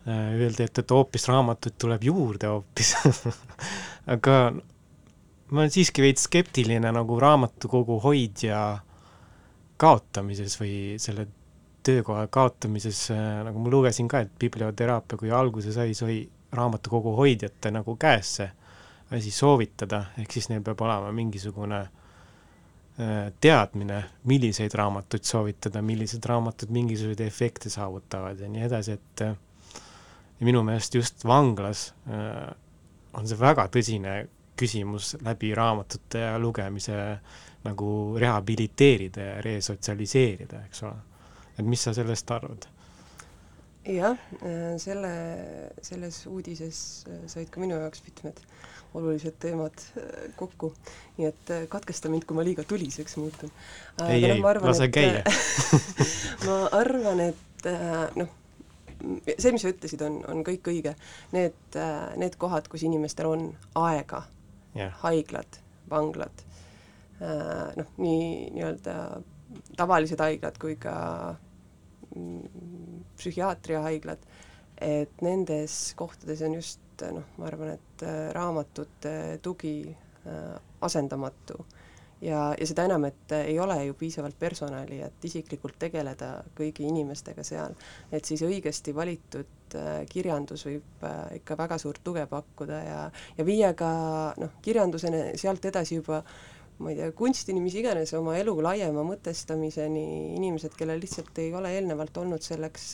äh, 0.08 0.36
öeldi, 0.36 0.66
et, 0.66 0.82
et 0.84 0.92
hoopis 0.92 1.30
raamatuid 1.32 1.78
tuleb 1.80 2.04
juurde 2.10 2.52
hoopis 2.52 2.96
aga 4.16 4.36
ma 4.52 5.62
olen 5.62 5.72
siiski 5.72 6.04
veits 6.04 6.28
skeptiline 6.28 6.92
nagu 6.92 7.20
raamatukogu 7.22 8.02
hoidja 8.04 8.62
kaotamises 9.80 10.60
või 10.60 10.76
selle 11.02 11.28
töökoha 11.86 12.28
kaotamises, 12.34 13.08
äh, 13.14 13.42
nagu 13.48 13.62
ma 13.62 13.72
lugesin 13.72 14.10
ka, 14.12 14.26
et 14.26 14.40
biblioteraapia, 14.42 15.20
kui 15.22 15.32
alguse 15.32 15.72
sai, 15.76 15.94
sai 15.96 16.24
raamatukogu 16.56 17.14
hoidjate 17.16 17.72
nagu 17.72 17.96
käes 18.00 18.38
see 18.40 18.52
asi 19.16 19.30
soovitada, 19.32 20.08
ehk 20.18 20.34
siis 20.34 20.50
neil 20.50 20.64
peab 20.66 20.80
olema 20.82 21.12
mingisugune 21.14 21.78
äh, 21.84 22.05
teadmine, 23.42 23.98
milliseid 24.24 24.72
raamatuid 24.80 25.26
soovitada, 25.28 25.82
millised 25.84 26.24
raamatud 26.26 26.70
mingisuguseid 26.72 27.26
efekte 27.26 27.70
saavutavad 27.70 28.40
ja 28.40 28.48
nii 28.48 28.62
edasi, 28.70 28.96
et 28.96 29.24
äh, 29.26 29.34
ja 30.40 30.48
minu 30.48 30.64
meelest 30.64 30.96
just 30.96 31.26
vanglas 31.28 31.90
on 33.16 33.28
see 33.28 33.40
väga 33.40 33.68
tõsine 33.72 34.16
küsimus 34.60 35.16
läbi 35.24 35.52
raamatute 35.56 36.24
ja 36.24 36.40
lugemise 36.40 36.96
nagu 37.66 37.90
rehabiliteerida 38.22 39.28
ja 39.30 39.42
resotsialiseerida, 39.44 40.64
eks 40.68 40.84
ole. 40.84 40.96
et 41.58 41.66
mis 41.66 41.84
sa 41.84 41.94
sellest 41.94 42.32
arvad? 42.32 42.68
jah, 43.86 44.18
selle, 44.82 45.12
selles 45.82 46.24
uudises 46.28 46.80
said 47.32 47.50
ka 47.54 47.62
minu 47.62 47.78
jaoks 47.80 48.04
mitmed 48.08 48.42
olulised 48.96 49.38
teemad 49.40 49.84
äh, 49.98 50.30
kokku, 50.40 50.72
nii 51.18 51.28
et 51.30 51.52
äh, 51.54 51.66
katkesta 51.72 52.12
mind, 52.12 52.26
kui 52.28 52.38
ma 52.38 52.46
liiga 52.48 52.64
tuliseks 52.68 53.18
muutun. 53.20 53.52
ei, 54.08 54.24
ei, 54.24 54.40
lase 54.42 54.88
käia 54.94 55.22
ma 56.48 56.58
arvan, 56.80 57.22
et 57.30 57.70
äh, 57.70 58.08
noh, 58.20 58.32
see, 59.36 59.52
mis 59.52 59.66
sa 59.66 59.74
ütlesid, 59.74 60.02
on, 60.08 60.22
on 60.32 60.42
kõik 60.48 60.72
õige. 60.72 60.96
Need, 61.36 61.80
need 62.22 62.40
kohad, 62.42 62.70
kus 62.72 62.86
inimestel 62.88 63.30
on 63.30 63.48
aega 63.84 64.24
yeah., 64.76 64.94
haiglad, 65.04 65.60
vanglad, 65.92 66.46
noh, 67.20 67.90
nii 68.02 68.54
nii-öelda 68.56 68.96
tavalised 69.78 70.20
haiglad 70.20 70.58
kui 70.60 70.76
ka 70.82 70.96
mm, 72.16 73.04
psühhiaatriahaiglad, 73.20 74.26
et 74.82 75.22
nendes 75.24 75.94
kohtades 75.96 76.42
on 76.46 76.58
just 76.58 77.06
noh, 77.12 77.26
ma 77.38 77.48
arvan, 77.50 77.76
et 77.76 78.04
raamatute 78.36 79.40
tugi 79.44 79.96
asendamatu 80.82 81.60
ja, 82.22 82.40
ja 82.60 82.68
seda 82.68 82.86
enam, 82.88 83.06
et 83.10 83.36
ei 83.38 83.58
ole 83.60 83.78
ju 83.86 83.96
piisavalt 84.00 84.38
personali, 84.40 85.00
et 85.04 85.28
isiklikult 85.28 85.78
tegeleda 85.80 86.32
kõigi 86.58 86.88
inimestega 86.90 87.44
seal. 87.44 87.76
et 88.12 88.26
siis 88.26 88.42
õigesti 88.46 88.96
valitud 88.96 89.78
kirjandus 90.10 90.66
võib 90.68 91.06
ikka 91.36 91.58
väga 91.58 91.78
suurt 91.82 92.04
tuge 92.04 92.26
pakkuda 92.32 92.82
ja, 92.84 93.00
ja 93.38 93.46
viia 93.46 93.74
ka 93.74 93.90
noh, 94.40 94.60
kirjanduseni 94.62 95.38
sealt 95.42 95.66
edasi 95.66 96.00
juba 96.00 96.24
ma 96.80 96.92
ei 96.92 97.00
tea, 97.00 97.12
kunstini, 97.16 97.62
mis 97.64 97.76
iganes, 97.80 98.14
oma 98.18 98.38
elu 98.40 98.56
laiema 98.66 99.04
mõtestamiseni, 99.08 100.06
inimesed, 100.36 100.76
kellel 100.80 101.00
lihtsalt 101.04 101.38
ei 101.44 101.54
ole 101.56 101.72
eelnevalt 101.78 102.18
olnud 102.24 102.44
selleks 102.44 102.88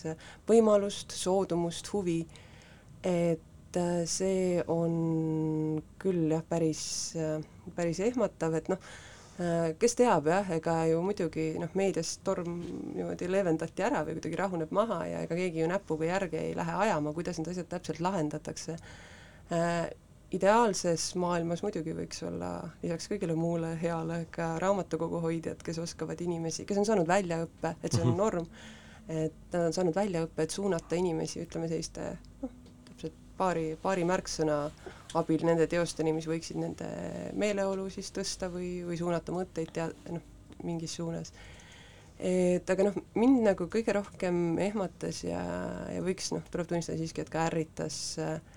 võimalust, 0.49 1.15
soodumust, 1.17 1.89
huvi, 1.93 2.19
et 3.01 3.79
äh, 3.82 4.03
see 4.05 4.59
on 4.69 5.79
küll 6.01 6.36
jah, 6.36 6.43
päris, 6.49 6.84
päris 7.77 8.03
ehmatav, 8.05 8.59
et 8.61 8.69
noh, 8.69 8.91
Äh, 9.41 9.71
kes 9.79 9.95
teab 9.97 10.27
jah, 10.27 10.49
ega 10.53 10.73
ju 10.89 10.99
muidugi 11.05 11.45
noh, 11.61 11.71
meedias 11.79 12.17
torm 12.25 12.59
niimoodi 12.93 13.29
leevendati 13.32 13.86
ära 13.88 14.03
või 14.05 14.17
kuidagi 14.17 14.38
rahuneb 14.38 14.73
maha 14.75 14.99
ja 15.07 15.21
ega 15.25 15.38
keegi 15.39 15.63
ju 15.63 15.69
näpuga 15.71 16.09
järge 16.09 16.41
ei 16.49 16.51
lähe 16.57 16.75
ajama, 16.86 17.13
kuidas 17.15 17.39
need 17.39 17.49
asjad 17.53 17.69
täpselt 17.71 18.03
lahendatakse 18.03 18.75
äh,. 18.75 19.88
Ideaalses 20.36 21.11
maailmas 21.19 21.61
muidugi 21.65 21.93
võiks 21.95 22.21
olla 22.27 22.51
lisaks 22.82 23.09
kõigele 23.11 23.36
muule 23.36 23.73
heale 23.82 24.23
ka 24.32 24.53
raamatukogu 24.63 25.19
hoidjad, 25.25 25.59
kes 25.65 25.82
oskavad 25.84 26.21
inimesi, 26.23 26.65
kes 26.67 26.79
on 26.79 26.88
saanud 26.88 27.09
väljaõppe, 27.09 27.75
et 27.82 27.91
see 27.91 28.03
on 28.05 28.13
mhm. 28.13 28.19
norm, 28.21 28.47
et 29.11 29.53
nad 29.53 29.67
on 29.67 29.75
saanud 29.75 29.97
väljaõppe, 29.97 30.45
et 30.45 30.55
suunata 30.55 30.99
inimesi, 30.99 31.43
ütleme 31.43 31.67
selliste 31.71 32.13
noh, 32.43 32.53
täpselt 32.88 33.17
paari, 33.39 33.65
paari 33.82 34.07
märksõna 34.07 34.59
abil 35.19 35.43
nende 35.47 35.67
teosteni, 35.67 36.13
mis 36.15 36.29
võiksid 36.32 36.61
nende 36.61 36.91
meeleolu 37.36 37.89
siis 37.91 38.13
tõsta 38.15 38.47
või, 38.53 38.77
või 38.88 38.99
suunata 38.99 39.36
mõtteid 39.36 39.73
tea-, 39.75 39.91
noh, 40.13 40.23
mingis 40.63 40.95
suunas. 40.95 41.34
et 42.21 42.69
aga 42.69 42.88
noh, 42.88 42.97
mind 43.17 43.43
nagu 43.49 43.67
kõige 43.73 43.97
rohkem 43.97 44.59
ehmatas 44.61 45.23
ja, 45.25 45.41
ja 45.91 46.03
võiks 46.05 46.32
noh, 46.32 46.45
tuleb 46.53 46.69
tunnistada 46.69 47.01
siiski, 47.01 47.25
et 47.25 47.34
ka 47.34 47.47
ärritas 47.49 47.97
äh, 48.21 48.51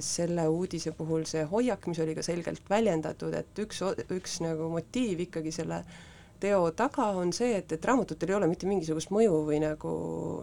selle 0.00 0.46
uudise 0.48 0.94
puhul 0.96 1.26
see 1.28 1.42
hoiak, 1.44 1.86
mis 1.90 1.98
oli 2.00 2.14
ka 2.16 2.22
selgelt 2.24 2.64
väljendatud, 2.70 3.34
et 3.36 3.58
üks, 3.60 3.82
üks 4.16 4.38
nagu 4.40 4.70
motiiv 4.72 5.20
ikkagi 5.26 5.52
selle 5.52 5.82
teo 6.40 6.70
taga 6.76 7.10
on 7.16 7.32
see, 7.32 7.54
et, 7.58 7.72
et 7.72 7.84
raamatutel 7.84 8.32
ei 8.32 8.38
ole 8.38 8.48
mitte 8.50 8.68
mingisugust 8.68 9.12
mõju 9.14 9.40
või 9.48 9.60
nagu 9.62 9.94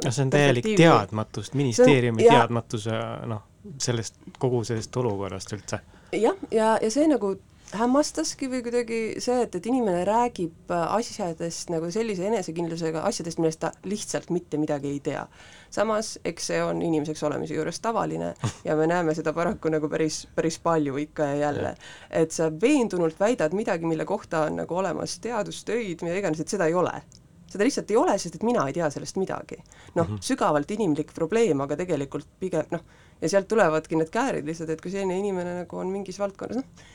no 0.03 0.11
see 0.11 0.25
on 0.25 0.33
täielik 0.33 0.69
teadmatust, 0.77 1.57
ministeeriumi 1.57 2.25
on, 2.25 2.35
teadmatuse 2.35 2.99
noh, 3.29 3.43
sellest, 3.81 4.21
kogu 4.41 4.63
sellest 4.67 4.97
olukorrast 5.01 5.53
üldse. 5.57 5.81
jah, 6.15 6.37
ja, 6.53 6.75
ja 6.81 6.91
see 6.93 7.09
nagu 7.11 7.35
hämmastaski 7.77 8.49
või 8.51 8.61
kuidagi 8.65 8.99
see, 9.23 9.41
et, 9.45 9.55
et 9.55 9.67
inimene 9.69 10.03
räägib 10.07 10.71
asjadest 10.71 11.71
nagu 11.71 11.89
sellise 11.93 12.25
enesekindlusega, 12.27 13.03
asjadest, 13.07 13.39
millest 13.41 13.61
ta 13.63 13.71
lihtsalt 13.87 14.31
mitte 14.33 14.59
midagi 14.61 14.91
ei 14.91 14.99
tea. 15.03 15.25
samas, 15.71 16.17
eks 16.25 16.49
see 16.51 16.59
on 16.63 16.81
inimeseks 16.81 17.23
olemise 17.23 17.55
juures 17.55 17.79
tavaline 17.79 18.33
ja 18.67 18.75
me 18.75 18.87
näeme 18.91 19.15
seda 19.15 19.33
paraku 19.33 19.71
nagu 19.71 19.89
päris, 19.89 20.25
päris 20.35 20.59
palju 20.59 20.97
ikka 20.97 21.31
ja 21.31 21.35
jälle. 21.45 21.75
et 22.09 22.31
sa 22.31 22.51
veendunult 22.61 23.19
väidad 23.19 23.53
midagi, 23.53 23.85
mille 23.85 24.05
kohta 24.05 24.45
on 24.49 24.61
nagu 24.63 24.75
olemas 24.75 25.19
teadustöid, 25.19 26.03
mida 26.03 26.15
iganes, 26.19 26.39
et 26.39 26.47
seda 26.47 26.67
ei 26.67 26.73
ole 26.73 27.01
seda 27.51 27.67
lihtsalt 27.67 27.91
ei 27.91 27.97
ole, 27.99 28.15
sest 28.19 28.37
et 28.37 28.43
mina 28.47 28.63
ei 28.67 28.73
tea 28.73 28.87
sellest 28.89 29.17
midagi. 29.19 29.57
noh 29.95 30.07
mm 30.07 30.15
-hmm., 30.15 30.21
sügavalt 30.21 30.71
inimlik 30.71 31.13
probleem, 31.13 31.61
aga 31.61 31.75
tegelikult 31.75 32.27
pigem 32.39 32.65
noh, 32.71 32.81
ja 33.21 33.29
sealt 33.29 33.47
tulevadki 33.47 33.95
need 33.95 34.09
käärid 34.09 34.45
lihtsalt, 34.45 34.69
et 34.69 34.81
kui 34.81 34.91
selline 34.91 35.19
inimene 35.19 35.55
nagu 35.63 35.77
on 35.77 35.87
mingis 35.87 36.19
valdkonnas 36.19 36.57
noh, 36.57 36.87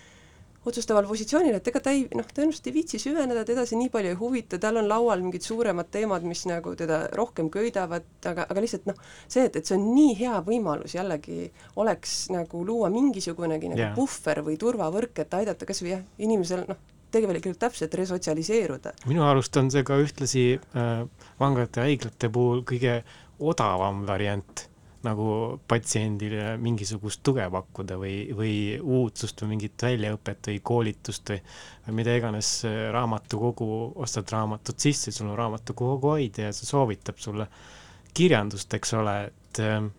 otsustaval 0.67 1.07
positsioonil, 1.09 1.57
et 1.59 1.69
ega 1.71 1.81
ta 1.83 1.93
ei 1.95 2.05
noh, 2.17 2.27
tõenäoliselt 2.27 2.67
ei 2.71 2.75
viitsi 2.75 3.01
süveneda, 3.03 3.45
teda 3.47 3.67
see 3.69 3.79
nii 3.81 3.91
palju 3.95 4.13
ei 4.13 4.19
huvita, 4.19 4.59
tal 4.63 4.81
on 4.81 4.89
laual 4.91 5.23
mingid 5.23 5.47
suuremad 5.47 5.91
teemad, 5.95 6.27
mis 6.27 6.43
nagu 6.51 6.75
teda 6.79 7.05
rohkem 7.17 7.51
köidavad, 7.55 8.09
aga, 8.27 8.49
aga 8.51 8.65
lihtsalt 8.65 8.89
noh, 8.91 8.99
see, 9.29 9.47
et, 9.47 9.61
et 9.61 9.69
see 9.69 9.79
on 9.79 9.87
nii 9.95 10.17
hea 10.19 10.41
võimalus 10.47 10.97
jällegi, 10.99 11.51
oleks 11.83 12.19
nagu 12.35 12.65
luua 12.67 12.91
mingisugunegi 12.95 13.73
nagu 13.73 13.85
yeah. 13.85 13.97
puhver 13.97 14.43
või 14.47 14.59
turvavõrk, 14.61 15.23
et 15.23 15.41
aidata 15.41 15.69
kas 15.69 15.83
või 15.85 15.95
jah, 15.95 16.05
inimesel 16.27 16.67
noh, 16.69 16.83
tegelikult 17.15 17.61
täpselt 17.63 17.95
resotsialiseeruda. 17.95 18.97
minu 19.07 19.25
arust 19.27 19.57
on 19.61 19.71
see 19.73 19.87
ka 19.87 19.99
ühtlasi 20.03 20.47
äh, 20.59 21.05
vanglate 21.41 21.81
ja 21.81 21.91
haiglate 21.91 22.31
puhul 22.33 22.65
kõige 22.67 23.01
odavam 23.39 24.03
variant 24.09 24.67
nagu 25.07 25.29
patsiendile 25.69 26.57
mingisugust 26.63 27.23
tuge 27.27 27.47
pakkuda 27.53 27.97
või, 28.01 28.15
või 28.37 28.55
uudsust 28.83 29.43
või 29.43 29.55
mingit 29.55 29.87
väljaõpet 29.87 30.51
või 30.51 30.61
koolitust 30.71 31.33
või, 31.33 31.41
või 31.87 31.99
mida 32.01 32.17
iganes 32.19 32.51
raamatukogu, 32.95 33.71
ostad 34.03 34.31
raamatut 34.35 34.83
sisse, 34.83 35.15
sul 35.15 35.31
on 35.31 35.39
raamatukogu 35.39 36.15
hoidja 36.17 36.51
ja 36.51 36.57
see 36.57 36.69
soovitab 36.69 37.23
sulle 37.23 37.49
kirjandust, 38.17 38.75
eks 38.75 38.95
ole, 38.97 39.17
et 39.31 39.63
ähm, 39.65 39.91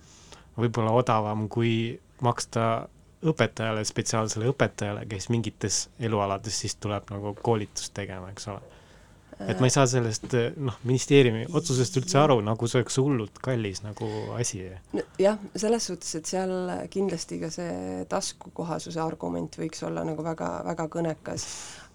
võib-olla 0.58 0.95
odavam, 0.97 1.47
kui 1.49 1.74
maksta 2.26 2.88
õpetajale, 3.28 3.84
spetsiaalsele 3.86 4.49
õpetajale, 4.51 5.05
kes 5.10 5.30
mingites 5.34 5.88
elualades 5.99 6.64
siis 6.64 6.78
tuleb 6.82 7.10
nagu 7.14 7.34
koolitust 7.41 7.93
tegema, 7.97 8.32
eks 8.34 8.51
ole 8.53 8.76
et 9.46 9.60
ma 9.62 9.68
ei 9.70 9.74
saa 9.74 9.86
sellest 9.90 10.34
noh, 10.58 10.78
ministeeriumi 10.88 11.46
otsusest 11.56 12.00
üldse 12.02 12.18
aru, 12.22 12.40
nagu 12.46 12.70
see 12.70 12.80
oleks 12.82 12.98
hullult 13.02 13.38
kallis 13.44 13.84
nagu 13.86 14.08
asi. 14.38 14.64
jah, 15.22 15.38
selles 15.56 15.90
suhtes, 15.92 16.16
et 16.20 16.30
seal 16.30 16.54
kindlasti 16.94 17.40
ka 17.42 17.52
see 17.54 18.04
taskukohasuse 18.10 19.02
argument 19.04 19.60
võiks 19.62 19.84
olla 19.86 20.06
nagu 20.08 20.26
väga, 20.26 20.52
väga 20.72 20.88
kõnekas, 20.98 21.48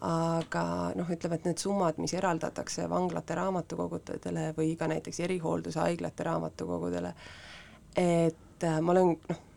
aga 0.07 0.65
noh, 0.99 1.15
ütleme, 1.15 1.39
et 1.39 1.49
need 1.51 1.63
summad, 1.63 1.99
mis 2.03 2.15
eraldatakse 2.19 2.89
vanglate 2.91 3.39
raamatukogudele 3.39 4.51
või 4.59 4.75
ka 4.79 4.91
näiteks 4.91 5.23
erihoolduse 5.27 5.83
haiglate 5.83 6.29
raamatukogudele, 6.31 7.15
et 7.99 8.69
äh, 8.69 8.79
ma 8.83 8.95
olen 8.95 9.17
noh, 9.17 9.49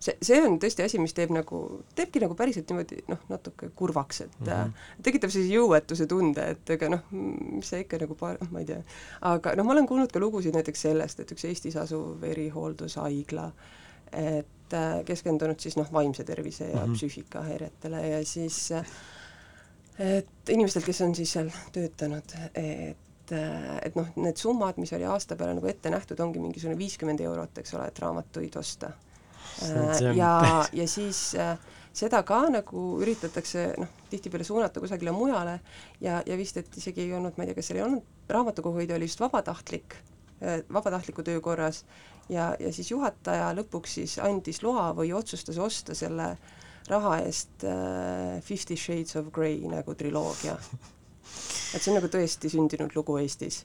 see, 0.00 0.16
see 0.22 0.38
on 0.44 0.58
tõesti 0.62 0.84
asi, 0.84 1.00
mis 1.02 1.14
teeb 1.16 1.32
nagu, 1.34 1.60
teebki 1.98 2.20
nagu 2.22 2.36
päriselt 2.38 2.68
niimoodi 2.70 3.02
noh, 3.10 3.22
natuke 3.30 3.70
kurvaks, 3.76 4.20
et 4.26 4.34
mm 4.40 4.50
-hmm. 4.50 4.90
tekitab 5.06 5.32
sellise 5.32 5.54
jõuetuse 5.54 6.06
tunde, 6.10 6.50
et 6.56 6.70
ega 6.76 6.90
noh, 6.92 7.06
mis 7.12 7.70
sa 7.70 7.80
ikka 7.82 8.00
nagu 8.04 8.14
paar-, 8.18 8.40
ma 8.50 8.60
ei 8.60 8.68
tea. 8.72 8.82
aga 9.20 9.54
noh, 9.56 9.66
ma 9.66 9.72
olen 9.72 9.86
kuulnud 9.86 10.12
ka 10.12 10.20
lugusid 10.20 10.54
näiteks 10.54 10.86
sellest, 10.88 11.20
et 11.20 11.32
üks 11.32 11.44
Eestis 11.44 11.76
asuv 11.76 12.22
erihooldushaigla, 12.24 13.50
et 14.12 14.72
äh, 14.74 15.04
keskendunud 15.04 15.60
siis 15.60 15.76
noh, 15.76 15.92
vaimse 15.92 16.24
tervise 16.24 16.68
ja 16.70 16.76
mm 16.76 16.92
-hmm. 16.92 16.96
psüühikahäiretele 16.96 18.06
ja 18.08 18.24
siis 18.24 18.70
et 19.98 20.48
inimestel, 20.48 20.82
kes 20.82 21.00
on 21.00 21.14
siis 21.14 21.32
seal 21.32 21.50
töötanud, 21.72 22.36
et 22.54 22.96
et 23.82 23.96
noh, 23.96 24.06
need 24.16 24.36
summad, 24.36 24.76
mis 24.78 24.92
oli 24.92 25.04
aasta 25.04 25.36
peale 25.36 25.54
nagu 25.54 25.66
ette 25.66 25.90
nähtud, 25.90 26.20
ongi 26.20 26.38
mingisugune 26.38 26.78
viiskümmend 26.78 27.20
eurot, 27.20 27.58
eks 27.58 27.74
ole, 27.74 27.88
et 27.88 27.98
raamatuid 27.98 28.56
osta 28.56 28.92
ja, 30.16 30.32
ja 30.72 30.88
siis 30.88 31.34
äh, 31.34 31.56
seda 31.96 32.20
ka 32.28 32.42
nagu 32.52 32.82
üritatakse 33.00 33.70
noh, 33.80 33.92
tihtipeale 34.10 34.44
suunata 34.44 34.82
kusagile 34.82 35.14
mujale 35.16 35.58
ja, 36.00 36.20
ja 36.26 36.36
vist, 36.36 36.58
et 36.60 36.76
isegi 36.76 37.06
ei 37.06 37.14
olnud, 37.16 37.36
ma 37.36 37.44
ei 37.44 37.50
tea, 37.50 37.58
kas 37.58 37.70
seal 37.70 37.80
ei 37.80 37.86
olnud, 37.86 38.04
raamatukoguhoid 38.32 38.92
oli 38.96 39.08
just 39.08 39.22
vabatahtlik, 39.22 39.96
äh, 40.42 40.60
vabatahtliku 40.72 41.24
töö 41.26 41.40
korras 41.44 41.84
ja, 42.28 42.52
ja 42.60 42.72
siis 42.72 42.90
juhataja 42.92 43.52
lõpuks 43.56 43.98
siis 44.00 44.18
andis 44.22 44.62
loa 44.66 44.90
või 44.96 45.14
otsustas 45.16 45.58
osta 45.62 45.96
selle 45.96 46.34
raha 46.90 47.20
eest 47.24 47.64
äh, 47.66 48.42
Fifty 48.44 48.76
Shades 48.76 49.16
of 49.16 49.32
Grey 49.34 49.62
nagu 49.70 49.94
triloogia. 49.94 50.58
et 51.74 51.82
see 51.82 51.90
on 51.90 51.98
nagu 51.98 52.10
tõesti 52.12 52.52
sündinud 52.52 52.94
lugu 52.94 53.16
Eestis. 53.22 53.64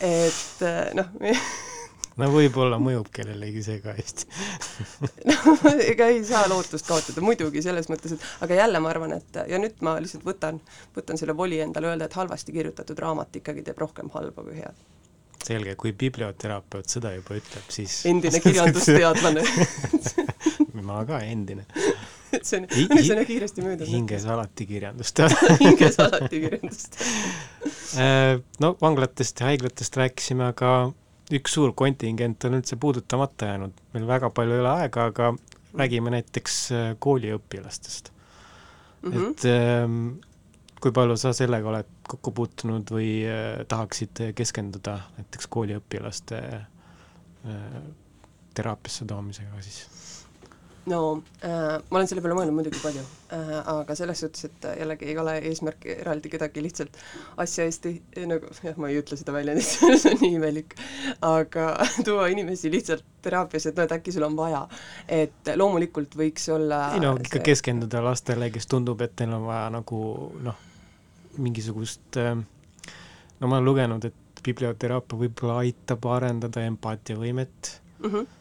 et 0.00 0.62
äh, 0.62 0.92
noh 0.94 1.08
no 2.20 2.28
võib-olla 2.30 2.78
mõjub 2.82 3.08
kellelegi 3.14 3.62
see 3.66 3.80
ka 3.84 3.94
hästi. 3.96 4.28
No 5.30 5.74
ega 5.82 6.08
ei 6.12 6.22
saa 6.26 6.44
lootust 6.50 6.86
kaotada, 6.88 7.22
muidugi, 7.24 7.62
selles 7.64 7.88
mõttes, 7.90 8.16
et 8.16 8.44
aga 8.44 8.58
jälle 8.62 8.80
ma 8.82 8.90
arvan, 8.92 9.16
et 9.18 9.38
ja 9.50 9.60
nüüd 9.60 9.80
ma 9.84 9.96
lihtsalt 10.02 10.26
võtan, 10.26 10.60
võtan 10.96 11.20
selle 11.20 11.36
voli 11.36 11.60
endale 11.64 11.92
öelda, 11.92 12.08
et 12.08 12.18
halvasti 12.18 12.54
kirjutatud 12.54 12.98
raamat 13.02 13.40
ikkagi 13.40 13.64
teeb 13.66 13.80
rohkem 13.82 14.12
halba 14.14 14.44
kui 14.46 14.58
head. 14.60 14.82
selge, 15.44 15.74
kui 15.76 15.92
biblioterapeut 15.92 16.88
seda 16.88 17.12
juba 17.16 17.38
ütleb, 17.40 17.68
siis 17.72 18.02
endine 18.08 18.40
kirjandusteadlane. 18.44 19.44
Ma 20.88 21.04
ka 21.08 21.20
endine. 21.22 21.66
See 22.34 22.58
on, 22.58 22.64
õnneks 22.66 23.10
on 23.12 23.20
jah 23.20 23.28
kiiresti 23.28 23.62
möödas. 23.62 23.88
hinges 23.88 24.24
alati 24.26 24.66
kirjandusteadlane. 24.66 25.58
Hinges 25.60 26.00
alati 26.02 26.40
kirjandusteadlane. 26.42 27.32
Äh, 27.94 28.40
no 28.64 28.74
vanglatest 28.80 29.40
ja 29.40 29.52
haiglatest 29.52 29.96
rääkisime, 30.00 30.48
aga 30.50 30.72
üks 31.32 31.56
suur 31.56 31.72
kontingent 31.76 32.44
on 32.44 32.58
üldse 32.58 32.76
puudutamata 32.80 33.52
jäänud, 33.52 33.78
meil 33.94 34.06
väga 34.08 34.30
palju 34.34 34.56
ei 34.56 34.60
ole 34.60 34.72
aega, 34.84 35.08
aga 35.12 35.30
räägime 35.74 36.12
näiteks 36.14 36.60
äh, 36.72 36.92
kooliõpilastest 36.98 38.12
mm. 39.02 39.12
-hmm. 39.12 39.30
et 39.30 39.44
ähm, 39.50 39.98
kui 40.80 40.92
palju 40.92 41.16
sa 41.16 41.32
sellega 41.32 41.68
oled 41.68 41.90
kokku 42.08 42.32
puutunud 42.36 42.90
või 42.92 43.10
äh, 43.24 43.64
tahaksid 43.68 44.24
keskenduda 44.36 44.98
näiteks 45.18 45.48
kooliõpilaste 45.56 46.40
äh, 46.54 47.82
teraapiasse 48.54 49.04
toomisega 49.04 49.62
siis? 49.62 49.86
No 50.86 51.22
äh, 51.44 51.80
ma 51.90 51.98
olen 51.98 52.08
selle 52.08 52.22
peale 52.24 52.36
mõelnud 52.36 52.56
muidugi 52.58 52.80
palju 52.82 53.02
äh,, 53.32 53.52
aga 53.72 53.96
selles 53.96 54.20
suhtes, 54.20 54.48
et 54.48 54.66
jällegi 54.80 55.08
ei 55.08 55.16
ole 55.20 55.36
eesmärk 55.50 55.86
eraldi 55.94 56.32
kedagi 56.32 56.64
lihtsalt 56.64 56.98
asja 57.40 57.64
eest 57.68 57.88
ei, 57.88 58.00
nagu 58.28 58.50
jah, 58.64 58.76
ma 58.80 58.90
ei 58.92 58.98
ütle 59.00 59.18
seda 59.20 59.32
väljendit 59.36 59.68
see 59.70 60.12
on 60.12 60.20
nii 60.20 60.34
imelik, 60.38 60.76
aga 61.24 61.70
tuua 62.06 62.28
inimesi 62.32 62.72
lihtsalt 62.72 63.06
teraapiasse, 63.24 63.72
et 63.72 63.80
noh, 63.80 63.88
et 63.88 63.96
äkki 63.96 64.12
sul 64.12 64.26
on 64.28 64.36
vaja. 64.36 64.66
et 65.08 65.54
loomulikult 65.56 66.18
võiks 66.20 66.50
olla 66.52 66.82
ei 66.96 67.04
no 67.04 67.14
ikka 67.20 67.40
keskenduda 67.44 68.04
lastele, 68.04 68.50
kes 68.52 68.68
tundub, 68.68 69.00
et 69.06 69.16
neil 69.22 69.38
on 69.38 69.48
vaja 69.48 69.70
nagu 69.72 70.02
noh, 70.44 70.60
mingisugust 71.40 72.20
äh, 72.20 72.36
no 72.36 73.48
ma 73.48 73.56
olen 73.56 73.72
lugenud, 73.72 74.04
et 74.04 74.44
biblioteraapia 74.44 75.24
võib-olla 75.24 75.62
aitab 75.64 76.04
arendada 76.12 76.68
empaatiavõimet 76.68 77.76
mm. 78.02 78.10
-hmm 78.10 78.32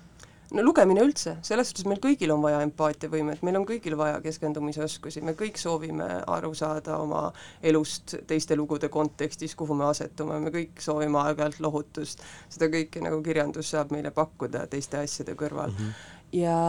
no 0.53 0.63
lugemine 0.65 1.01
üldse, 1.03 1.35
selles 1.45 1.69
suhtes 1.71 1.87
meil 1.89 1.99
kõigil 2.03 2.31
on 2.33 2.41
vaja 2.43 2.61
empaatiavõimet, 2.65 3.41
meil 3.45 3.57
on 3.57 3.65
kõigil 3.67 3.95
vaja 3.97 4.19
keskendumisoskusi, 4.23 5.23
me 5.25 5.35
kõik 5.37 5.57
soovime 5.61 6.07
aru 6.29 6.53
saada 6.57 6.97
oma 7.01 7.23
elust 7.65 8.15
teiste 8.29 8.57
lugude 8.59 8.89
kontekstis, 8.93 9.55
kuhu 9.59 9.77
me 9.79 9.87
asetume, 9.89 10.39
me 10.43 10.53
kõik 10.53 10.83
soovime 10.83 11.19
aeg-ajalt 11.23 11.59
lohutust, 11.63 12.21
seda 12.53 12.69
kõike 12.73 13.01
nagu 13.03 13.21
kirjandus 13.25 13.73
saab 13.73 13.93
meile 13.95 14.13
pakkuda 14.13 14.67
teiste 14.71 15.01
asjade 15.01 15.35
kõrval 15.39 15.73
mm. 15.73 15.79
-hmm. 15.79 16.37
ja, 16.43 16.59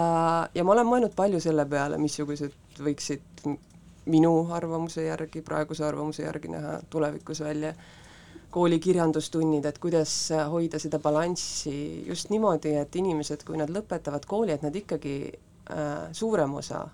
ja 0.55 0.64
ma 0.64 0.76
olen 0.76 0.89
mõelnud 0.89 1.16
palju 1.16 1.43
selle 1.45 1.66
peale, 1.68 2.01
missugused 2.01 2.80
võiksid 2.80 3.45
minu 4.07 4.32
arvamuse 4.53 5.05
järgi, 5.05 5.43
praeguse 5.43 5.85
arvamuse 5.85 6.24
järgi 6.24 6.49
näha 6.53 6.80
tulevikus 6.91 7.41
välja 7.41 7.74
kooli 8.55 8.79
kirjandustunnid, 8.79 9.65
et 9.67 9.79
kuidas 9.83 10.13
hoida 10.51 10.79
seda 10.83 11.01
balanssi 11.03 12.05
just 12.07 12.31
niimoodi, 12.31 12.77
et 12.79 12.97
inimesed, 13.01 13.43
kui 13.47 13.59
nad 13.59 13.73
lõpetavad 13.73 14.29
kooli, 14.31 14.55
et 14.55 14.63
nad 14.63 14.77
ikkagi 14.79 15.17
äh, 15.31 16.13
suurem 16.15 16.55
osa 16.61 16.85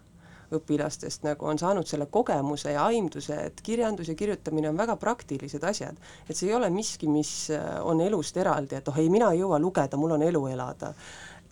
õpilastest 0.50 1.22
nagu 1.22 1.46
on 1.46 1.58
saanud 1.60 1.86
selle 1.86 2.08
kogemuse 2.10 2.72
ja 2.74 2.84
aimduse, 2.90 3.36
et 3.50 3.60
kirjandus 3.62 4.10
ja 4.10 4.16
kirjutamine 4.18 4.70
on 4.70 4.78
väga 4.78 4.96
praktilised 4.98 5.64
asjad. 5.64 5.98
et 6.28 6.36
see 6.36 6.48
ei 6.48 6.56
ole 6.56 6.70
miski, 6.74 7.08
mis 7.08 7.50
äh, 7.54 7.76
on 7.86 8.00
elust 8.00 8.36
eraldi, 8.36 8.78
et 8.80 8.88
oh 8.88 8.98
ei, 8.98 9.10
mina 9.12 9.30
ei 9.32 9.44
jõua 9.44 9.60
lugeda, 9.62 10.00
mul 10.00 10.16
on 10.16 10.26
elu 10.26 10.46
elada. 10.54 10.94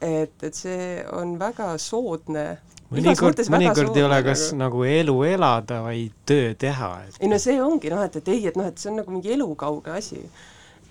Et, 0.01 0.35
et 0.43 0.55
see 0.55 1.05
on 1.17 1.37
väga 1.41 1.73
soodne 1.83 2.47
mõnikord, 2.93 3.41
mõnikord 3.53 3.97
ei 3.99 4.05
ole 4.07 4.21
kas 4.27 4.49
nagu... 4.57 4.85
elu 4.89 5.17
elada, 5.29 5.83
vaid 5.87 6.15
töö 6.29 6.53
teha 6.59 6.93
et.... 7.07 7.19
ei 7.21 7.31
no 7.33 7.41
see 7.43 7.59
ongi 7.63 7.93
noh, 7.93 8.05
et, 8.07 8.21
et 8.21 8.35
ei, 8.35 8.45
et 8.51 8.59
noh, 8.59 8.69
et 8.71 8.79
see 8.81 8.93
on 8.93 9.01
nagu 9.03 9.15
mingi 9.15 9.35
elukauge 9.37 9.95
asi. 9.99 10.23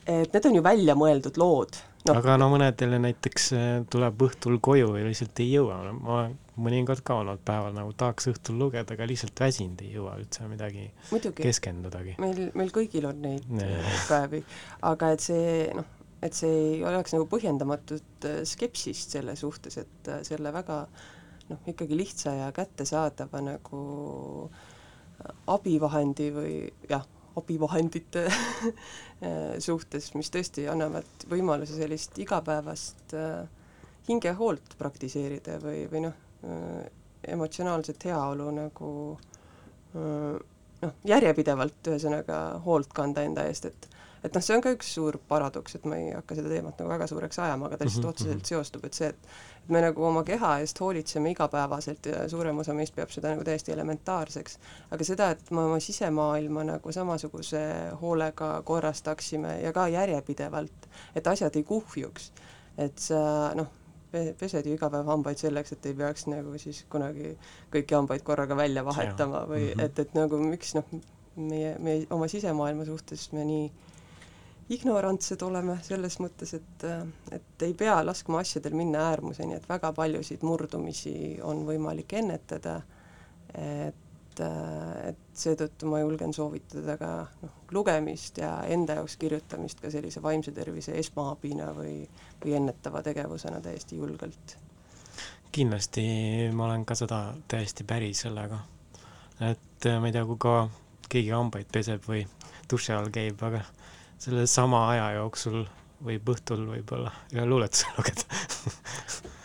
et 0.06 0.34
need 0.34 0.50
on 0.50 0.60
ju 0.60 0.66
väljamõeldud 0.66 1.40
lood 1.42 1.80
no.. 2.08 2.18
aga 2.18 2.38
no 2.42 2.50
mõnedele 2.54 3.00
näiteks 3.04 3.48
äh, 3.56 3.70
tuleb 3.92 4.28
õhtul 4.28 4.60
koju 4.64 4.94
ja 5.00 5.08
lihtsalt 5.08 5.44
ei 5.44 5.50
jõua, 5.56 5.80
ma 5.98 6.28
mõnikord 6.58 7.04
ka 7.06 7.20
olnud 7.22 7.42
päeval 7.46 7.76
nagu 7.76 7.94
tahaks 7.98 8.32
õhtul 8.32 8.58
lugeda, 8.62 8.96
aga 8.96 9.08
lihtsalt 9.10 9.40
väsinud 9.42 9.82
ei 9.86 9.94
jõua 9.98 10.16
üldse 10.22 10.48
midagi 10.50 10.88
Muidugi. 11.12 11.44
keskendudagi. 11.46 12.18
meil, 12.22 12.48
meil 12.58 12.74
kõigil 12.74 13.10
on 13.10 13.22
neid 13.26 13.46
nee. 13.50 13.84
päevi, 14.10 14.42
aga 14.90 15.14
et 15.16 15.26
see 15.28 15.68
noh, 15.78 15.97
et 16.22 16.34
see 16.34 16.56
ei 16.72 16.80
oleks 16.88 17.14
nagu 17.14 17.28
põhjendamatut 17.30 18.26
äh, 18.26 18.42
skepsist 18.48 19.14
selle 19.18 19.36
suhtes, 19.36 19.78
et 19.78 20.12
äh, 20.12 20.24
selle 20.28 20.54
väga 20.54 20.82
äh, 20.86 21.06
noh, 21.50 21.60
ikkagi 21.68 21.98
lihtsa 21.98 22.34
ja 22.34 22.50
kättesaadava 22.52 23.42
nagu 23.44 23.82
abivahendi 25.48 26.28
või 26.34 26.54
jah, 26.90 27.06
abivahendite 27.38 28.28
suhtes, 29.68 30.12
mis 30.18 30.32
tõesti 30.34 30.68
annavad 30.72 31.28
võimaluse 31.30 31.78
sellist 31.78 32.18
igapäevast 32.22 33.16
äh, 33.18 33.48
hingehoolt 34.10 34.78
praktiseerida 34.80 35.58
või, 35.64 35.86
või 35.92 36.06
noh 36.08 36.22
äh,, 36.46 36.86
emotsionaalset 37.34 38.08
heaolu 38.10 38.50
nagu 38.56 38.92
äh, 39.98 40.38
noh, 40.82 40.98
järjepidevalt 41.06 41.92
ühesõnaga 41.94 42.42
hoolt 42.66 42.94
kanda 42.96 43.26
enda 43.28 43.48
eest, 43.50 43.70
et 43.70 43.90
et 44.28 44.36
noh, 44.36 44.44
see 44.44 44.56
on 44.58 44.64
ka 44.64 44.74
üks 44.76 44.90
suur 44.98 45.18
paradoks, 45.30 45.78
et 45.78 45.86
ma 45.90 45.98
ei 46.00 46.10
hakka 46.16 46.38
seda 46.38 46.52
teemat 46.52 46.80
nagu 46.82 46.92
väga 46.92 47.08
suureks 47.10 47.40
ajama, 47.44 47.70
aga 47.70 47.78
ta 47.78 47.88
lihtsalt 47.88 48.04
mm 48.04 48.10
-hmm. 48.10 48.16
otseselt 48.16 48.42
mhm. 48.42 48.50
seostub, 48.52 48.86
et 48.86 48.98
see, 48.98 49.10
et 49.14 49.72
me 49.74 49.82
nagu 49.84 50.04
oma 50.04 50.24
keha 50.28 50.52
eest 50.64 50.80
hoolitseme 50.80 51.32
igapäevaselt 51.32 52.06
ja 52.06 52.28
suurem 52.30 52.60
osa 52.64 52.74
meist 52.74 52.96
peab 52.96 53.12
seda 53.12 53.34
nagu 53.34 53.44
täiesti 53.44 53.72
elementaarseks. 53.72 54.60
aga 54.92 55.04
seda, 55.04 55.30
et 55.36 55.52
me 55.52 55.64
oma 55.64 55.80
sisemaailma 55.80 56.64
nagu 56.64 56.92
samasuguse 56.92 57.64
hoolega 58.02 58.62
korrastaksime 58.66 59.60
ja 59.62 59.74
ka 59.74 59.88
järjepidevalt, 59.88 60.88
et 61.16 61.28
asjad 61.28 61.56
ei 61.56 61.64
kuhjuks. 61.64 62.32
et 62.78 63.00
sa 63.00 63.52
noh, 63.56 63.68
pesed 64.12 64.66
ju 64.66 64.74
iga 64.74 64.90
päev 64.90 65.06
hambaid 65.06 65.38
selleks, 65.38 65.72
et 65.72 65.86
ei 65.86 65.94
peaks 65.94 66.28
nagu 66.32 66.58
siis 66.58 66.86
kunagi 66.90 67.36
kõiki 67.74 67.96
hambaid 67.96 68.24
korraga 68.24 68.56
välja 68.56 68.86
vahetama 68.86 69.46
või 69.50 69.68
-hmm. 69.68 69.84
et, 69.86 70.00
et 70.00 70.14
nagu 70.14 70.38
miks 70.38 70.76
noh, 70.76 70.86
meie, 71.36 71.76
meie 71.80 72.08
oma 72.10 72.28
sisemaailma 72.28 72.86
suhtes 72.86 73.32
me 73.34 73.46
nii 73.46 73.72
ignorantsed 74.70 75.42
oleme 75.48 75.78
selles 75.86 76.18
mõttes, 76.20 76.54
et, 76.58 76.86
et 77.32 77.64
ei 77.64 77.74
pea 77.78 77.96
laskma 78.06 78.42
asjadel 78.44 78.76
minna 78.76 79.06
äärmuseni, 79.12 79.56
et 79.56 79.70
väga 79.70 79.94
paljusid 79.96 80.44
murdumisi 80.44 81.38
on 81.44 81.64
võimalik 81.68 82.18
ennetada, 82.20 82.82
et, 83.56 84.42
et 84.42 85.24
seetõttu 85.38 85.88
ma 85.90 86.02
julgen 86.04 86.36
soovitada 86.36 86.98
ka 87.00 87.12
noh, 87.44 87.54
lugemist 87.72 88.42
ja 88.44 88.58
enda 88.68 89.00
jaoks 89.00 89.16
kirjutamist 89.22 89.80
ka 89.84 89.92
sellise 89.94 90.22
vaimse 90.24 90.52
tervise 90.52 90.98
esmaabina 91.00 91.72
või, 91.78 92.02
või 92.44 92.58
ennetava 92.60 93.04
tegevusena 93.06 93.62
täiesti 93.64 94.02
julgelt. 94.02 94.58
kindlasti 95.52 96.04
ma 96.54 96.68
olen 96.68 96.84
ka 96.86 96.96
seda 96.96 97.22
täiesti 97.48 97.88
päri 97.88 98.12
sellega, 98.14 98.60
et 99.48 99.88
ma 99.88 100.12
ei 100.12 100.14
tea, 100.14 100.26
kui 100.28 100.38
ka 100.38 100.58
keegi 101.08 101.32
hambaid 101.32 101.72
peseb 101.72 102.04
või 102.04 102.26
duši 102.70 102.92
all 102.94 103.08
käib, 103.16 103.42
aga 103.48 103.64
selle 104.20 104.48
sama 104.48 104.88
aja 104.92 105.12
jooksul 105.18 105.66
võib 106.06 106.30
õhtul 106.34 106.66
võib-olla 106.70 107.12
ühe 107.34 107.46
luuletuse 107.46 107.90
lugeda. 107.98 108.26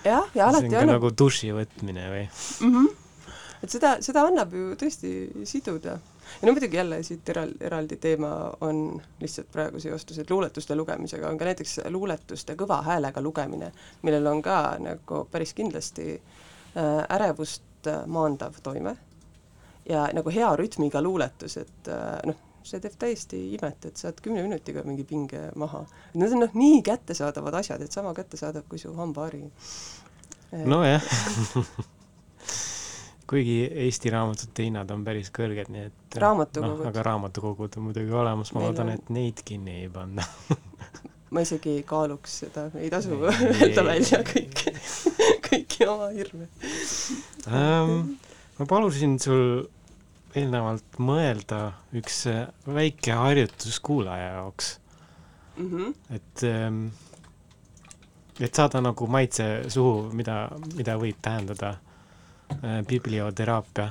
jah, 0.04 0.26
ja 0.34 0.48
alati 0.48 0.68
annab 0.68 0.96
nagu 0.96 1.12
duši 1.18 1.52
võtmine 1.56 2.08
või? 2.12 2.24
mm. 2.28 2.72
-hmm. 2.74 3.36
et 3.62 3.76
seda, 3.76 3.94
seda 4.04 4.26
annab 4.28 4.52
ju 4.56 4.74
tõesti 4.80 5.12
siduda. 5.48 5.96
ja 6.40 6.48
no 6.48 6.52
muidugi 6.52 6.76
jälle 6.76 7.02
siit 7.02 7.28
eral-, 7.28 7.56
eraldi 7.60 7.96
teema 7.96 8.32
on 8.60 9.00
lihtsalt 9.20 9.52
praegu 9.52 9.80
seostus, 9.80 10.18
et 10.18 10.30
luuletuste 10.30 10.76
lugemisega 10.76 11.28
on 11.28 11.38
ka 11.38 11.48
näiteks 11.48 11.80
luuletuste 11.88 12.56
kõva 12.56 12.82
häälega 12.84 13.20
lugemine, 13.20 13.72
millel 14.02 14.26
on 14.26 14.42
ka 14.42 14.76
nagu 14.80 15.24
päris 15.30 15.54
kindlasti 15.54 16.14
äh, 16.16 17.00
ärevust 17.08 17.88
äh, 17.88 18.06
maandav 18.06 18.60
toime 18.62 18.96
ja 19.88 20.08
nagu 20.12 20.30
hea 20.30 20.56
rütmiga 20.56 21.02
luuletus, 21.02 21.56
et 21.56 21.88
äh, 21.88 22.18
noh, 22.26 22.51
see 22.68 22.80
teeb 22.80 22.94
täiesti 22.98 23.40
imet, 23.56 23.86
et 23.90 23.96
saad 24.00 24.20
kümne 24.24 24.42
minutiga 24.44 24.82
mingi 24.86 25.04
pinge 25.08 25.48
maha. 25.58 25.84
Need 26.14 26.32
on 26.36 26.44
noh, 26.46 26.54
nii 26.58 26.82
kättesaadavad 26.86 27.54
asjad, 27.62 27.82
et 27.84 27.92
sama 27.92 28.14
kättesaadav 28.16 28.64
kui 28.68 28.78
su 28.82 28.92
hambahari. 28.96 29.42
nojah. 30.64 31.02
kuigi 33.32 33.62
Eesti 33.86 34.10
raamatute 34.12 34.66
hinnad 34.66 34.90
on 34.92 35.04
päris 35.06 35.30
kõrged, 35.32 35.70
nii 35.72 35.86
et 35.88 36.16
Raamatukogud. 36.20 36.82
noh, 36.82 36.88
aga 36.90 37.04
raamatukogud 37.06 37.78
on 37.78 37.86
muidugi 37.88 38.12
olemas, 38.12 38.50
ma 38.52 38.60
loodan, 38.66 38.90
on- 38.92 38.98
et 38.98 39.12
neid 39.14 39.40
kinni 39.46 39.78
ei 39.84 39.88
panda. 39.92 40.26
ma 41.32 41.40
isegi 41.40 41.78
ei 41.78 41.84
kaaluks 41.88 42.34
seda, 42.42 42.66
ei 42.76 42.90
tasu 42.92 43.16
öelda 43.24 43.84
välja 43.86 44.20
kõiki, 44.28 44.74
kõiki 45.48 45.88
oma 45.88 46.10
hirme. 46.12 46.48
ähm,. 47.48 48.18
ma 48.58 48.66
palusin 48.68 49.16
sul 49.22 49.62
eelnevalt 50.34 50.98
mõelda 50.98 51.72
üks 51.98 52.26
äh, 52.30 52.46
väike 52.66 53.12
harjutus 53.18 53.80
kuulaja 53.80 54.32
jaoks, 54.38 54.78
Mhm. 55.56 55.90
et 56.10 56.42
ähm, 56.48 56.86
et 58.40 58.54
saada 58.54 58.80
nagu 58.80 59.06
maitse 59.06 59.44
suhu, 59.68 60.08
mida, 60.16 60.48
mida 60.74 60.94
võib 60.96 61.18
tähendada 61.22 61.74
äh, 61.76 62.80
biblioteraapia, 62.88 63.88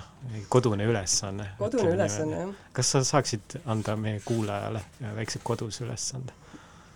kodune 0.49 0.85
ülesanne. 0.89 1.51
kodune 1.59 1.91
ülesanne, 1.93 2.39
jah. 2.39 2.53
kas 2.73 2.91
sa 2.95 3.03
saaksid 3.03 3.59
anda 3.65 3.95
meie 3.95 4.19
kuulajale 4.25 4.81
ühe 5.01 5.15
väikse 5.15 5.39
koduse 5.43 5.85
ülesande? 5.85 6.33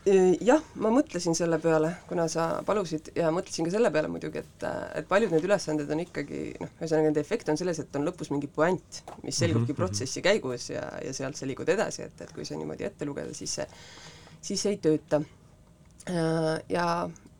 jah, 0.06 0.62
ma 0.78 0.91
mõtlesin 0.93 1.34
selle 1.38 1.58
peale, 1.62 1.89
kuna 2.10 2.28
sa 2.30 2.62
palusid 2.66 3.10
ja 3.18 3.32
mõtlesin 3.34 3.66
ka 3.66 3.72
selle 3.74 3.89
peale 3.93 4.10
muidugi, 4.12 4.43
et, 4.43 4.66
et 4.99 5.08
paljud 5.10 5.32
need 5.34 5.47
ülesanded 5.47 5.89
on 5.89 6.03
ikkagi 6.03 6.41
noh, 6.62 6.70
ühesõnaga 6.78 7.08
nende 7.08 7.24
efekt 7.24 7.49
on 7.49 7.58
selles, 7.58 7.80
et 7.82 7.97
on 7.97 8.06
lõpus 8.06 8.30
mingi 8.34 8.49
puänt, 8.51 9.01
mis 9.24 9.39
selgubki 9.41 9.74
Mhm, 9.74 9.80
protsessi 9.80 10.22
käigus 10.22 10.70
ja, 10.70 10.84
ja 11.01 11.14
sealt 11.14 11.39
sa 11.39 11.49
liigud 11.49 11.70
edasi, 11.74 12.03
et, 12.06 12.22
et 12.22 12.34
kui 12.36 12.45
sa 12.45 12.58
niimoodi 12.60 12.86
ette 12.86 13.06
lugeda, 13.10 13.34
siis 13.34 13.58
see, 13.58 13.68
siis 14.45 14.62
see 14.62 14.76
ei 14.76 14.82
tööta. 14.84 15.24
Ja 16.70 16.86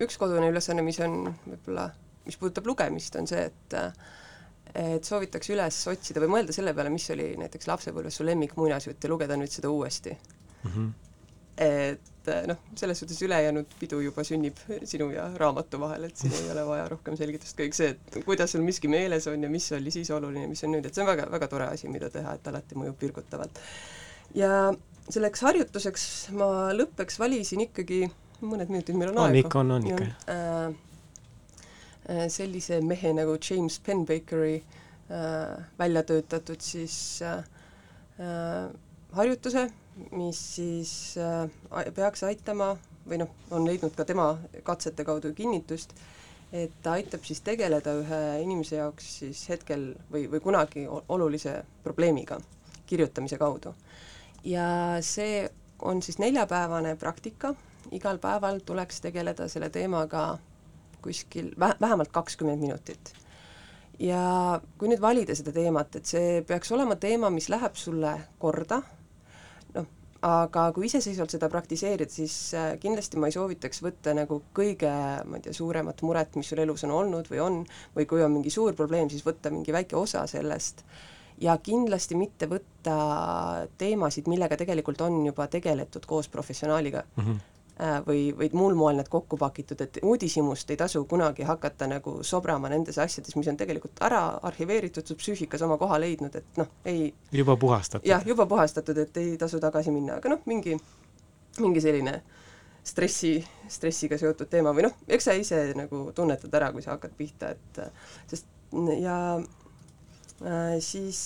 üks 0.02 0.18
kodune 0.18 0.50
ülesanne, 0.50 0.82
mis 0.82 0.98
on 1.06 1.30
võib-olla, 1.46 1.92
mis 2.26 2.38
puudutab 2.42 2.66
lugemist, 2.66 3.16
on 3.22 3.30
see, 3.30 3.46
et 3.46 3.80
et 4.76 5.06
soovitakse 5.06 5.54
üles 5.54 5.78
otsida 5.88 6.20
või 6.20 6.32
mõelda 6.34 6.52
selle 6.52 6.74
peale, 6.76 6.90
mis 6.92 7.06
oli 7.14 7.30
näiteks 7.40 7.70
lapsepõlves 7.70 8.18
su 8.18 8.26
lemmik 8.26 8.58
muinasjutt 8.58 9.06
ja 9.06 9.12
lugeda 9.12 9.38
nüüd 9.38 9.54
seda 9.54 9.70
uuesti 9.72 10.18
et 11.58 12.30
noh, 12.50 12.58
selles 12.76 13.00
suhtes 13.00 13.22
ülejäänud 13.22 13.76
pidu 13.80 14.00
juba 14.04 14.24
sünnib 14.26 14.58
sinu 14.84 15.12
ja 15.14 15.28
raamatu 15.40 15.80
vahel, 15.80 16.08
et 16.08 16.18
siin 16.18 16.34
ei 16.34 16.50
ole 16.52 16.66
vaja 16.68 16.88
rohkem 16.92 17.18
selgitust, 17.20 17.58
kõik 17.60 17.78
see, 17.78 17.94
et 17.94 18.18
kuidas 18.26 18.56
sul 18.56 18.66
miski 18.66 18.90
meeles 18.92 19.28
on 19.32 19.46
ja 19.46 19.52
mis 19.52 19.70
oli 19.78 19.94
siis 19.94 20.12
oluline, 20.12 20.48
mis 20.52 20.64
on 20.66 20.74
nüüd, 20.76 20.88
et 20.88 20.96
see 20.96 21.06
on 21.06 21.12
väga, 21.12 21.30
väga 21.32 21.50
tore 21.52 21.70
asi, 21.70 21.90
mida 21.92 22.10
teha, 22.14 22.36
et 22.40 22.52
alati 22.52 22.80
mõjub 22.80 23.02
virgutavalt. 23.02 23.62
ja 24.36 24.74
selleks 25.12 25.44
harjutuseks 25.46 26.08
ma 26.38 26.48
lõppeks 26.76 27.20
valisin 27.22 27.66
ikkagi, 27.68 28.06
mõned 28.42 28.72
minutid 28.74 28.98
meil 28.98 29.14
on, 29.14 29.22
On 29.22 29.30
aega. 29.30 29.46
ikka, 29.46 29.62
on, 29.62 29.76
on 29.78 29.88
ikka. 29.92 30.10
Äh, 30.34 30.66
äh, 32.10 32.26
sellise 32.34 32.82
mehe 32.86 33.14
nagu 33.16 33.38
James 33.38 33.78
Penbakeri 33.86 34.58
äh, 34.58 35.66
välja 35.80 36.04
töötatud 36.10 36.62
siis 36.66 37.22
äh, 37.22 37.44
äh, 38.20 38.70
harjutuse, 39.16 39.70
mis 40.12 40.40
siis 40.56 41.16
äh, 41.18 41.86
peaks 41.96 42.24
aitama 42.28 42.76
või 43.08 43.20
noh, 43.22 43.32
on 43.52 43.66
leidnud 43.68 43.96
ka 43.96 44.06
tema 44.06 44.34
katsete 44.64 45.06
kaudu 45.08 45.32
kinnitust, 45.38 45.94
et 46.54 46.74
ta 46.84 46.96
aitab 47.00 47.24
siis 47.28 47.42
tegeleda 47.46 47.94
ühe 48.02 48.22
inimese 48.44 48.80
jaoks 48.80 49.12
siis 49.22 49.44
hetkel 49.50 49.94
või, 50.12 50.26
või 50.32 50.42
kunagi 50.44 50.86
olulise 50.90 51.62
probleemiga 51.84 52.40
kirjutamise 52.86 53.38
kaudu. 53.42 53.74
ja 54.44 54.98
see 55.02 55.50
on 55.82 56.02
siis 56.02 56.20
neljapäevane 56.20 56.96
praktika, 56.96 57.54
igal 57.92 58.18
päeval 58.18 58.60
tuleks 58.66 59.02
tegeleda 59.02 59.48
selle 59.50 59.70
teemaga 59.70 60.38
kuskil 61.02 61.54
vä-, 61.60 61.78
vähemalt 61.82 62.12
kakskümmend 62.12 62.62
minutit 62.62 63.14
ja 64.00 64.62
kui 64.78 64.90
nüüd 64.92 65.02
valida 65.02 65.36
seda 65.36 65.54
teemat, 65.56 65.96
et 65.96 66.06
see 66.10 66.42
peaks 66.48 66.72
olema 66.76 66.96
teema, 67.00 67.30
mis 67.30 67.50
läheb 67.50 67.76
sulle 67.80 68.16
korda, 68.40 68.82
aga 70.26 70.70
kui 70.74 70.88
iseseisvalt 70.90 71.36
seda 71.36 71.50
praktiseerida, 71.52 72.12
siis 72.12 72.36
äh, 72.58 72.76
kindlasti 72.82 73.20
ma 73.22 73.30
ei 73.30 73.36
soovitaks 73.36 73.84
võtta 73.86 74.16
nagu 74.18 74.42
kõige, 74.58 74.92
ma 75.26 75.38
ei 75.38 75.46
tea, 75.46 75.54
suuremat 75.54 76.02
muret, 76.08 76.38
mis 76.40 76.50
sul 76.50 76.64
elus 76.64 76.86
on 76.88 76.96
olnud 76.96 77.30
või 77.32 77.42
on, 77.44 77.60
või 77.98 78.08
kui 78.10 78.24
on 78.26 78.34
mingi 78.34 78.54
suur 78.54 78.74
probleem, 78.78 79.12
siis 79.12 79.26
võtta 79.26 79.54
mingi 79.54 79.76
väike 79.76 79.98
osa 80.00 80.26
sellest 80.30 80.86
ja 81.42 81.58
kindlasti 81.62 82.16
mitte 82.18 82.48
võtta 82.50 82.96
teemasid, 83.78 84.30
millega 84.32 84.58
tegelikult 84.60 85.02
on 85.06 85.20
juba 85.26 85.50
tegeletud 85.52 86.08
koos 86.08 86.30
professionaaliga 86.32 87.04
mm. 87.04 87.24
-hmm. 87.24 87.44
Äh, 87.80 87.98
või, 88.06 88.22
või 88.38 88.50
muul 88.54 88.78
moel 88.78 89.00
need 89.00 89.10
kokku 89.12 89.38
pakitud, 89.38 89.82
et 89.82 90.00
uudishimust 90.04 90.72
ei 90.72 90.80
tasu 90.80 91.04
kunagi 91.10 91.46
hakata 91.48 91.88
nagu 91.92 92.18
sobrama 92.24 92.72
nendes 92.72 93.00
asjades, 93.02 93.36
mis 93.36 93.50
on 93.52 93.60
tegelikult 93.60 94.02
ära 94.06 94.22
arhiveeritud, 94.50 95.08
su 95.08 95.18
psüühikas 95.20 95.66
oma 95.66 95.78
koha 95.82 96.00
leidnud, 96.02 96.36
et 96.36 96.62
noh, 96.62 96.72
ei 96.86 97.10
juba 97.36 97.58
puhastatud. 97.60 98.08
jah, 98.10 98.24
juba 98.28 98.48
puhastatud, 98.50 99.04
et 99.06 99.22
ei 99.22 99.36
tasu 99.42 99.60
tagasi 99.64 99.94
minna, 99.96 100.20
aga 100.22 100.36
noh, 100.36 100.46
mingi, 100.50 100.78
mingi 101.60 101.84
selline 101.84 102.20
stressi, 102.86 103.40
stressiga 103.72 104.18
seotud 104.22 104.50
teema 104.52 104.74
või 104.76 104.88
noh, 104.88 104.96
eks 105.08 105.30
sa 105.30 105.36
ise 105.38 105.62
nagu 105.78 106.08
tunnetad 106.16 106.54
ära, 106.54 106.72
kui 106.74 106.86
sa 106.86 106.96
hakkad 106.96 107.18
pihta, 107.18 107.56
et 107.56 107.84
sest 108.30 108.52
ja 109.02 109.18
äh, 109.40 110.78
siis 110.80 111.20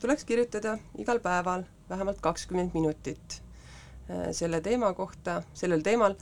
tuleks 0.00 0.24
kirjutada 0.24 0.78
igal 0.98 1.20
päeval 1.20 1.64
vähemalt 1.90 2.20
kakskümmend 2.24 2.74
minutit 2.74 3.42
selle 4.32 4.60
teema 4.60 4.92
kohta, 4.94 5.42
sellel 5.54 5.82
teemal 5.86 6.16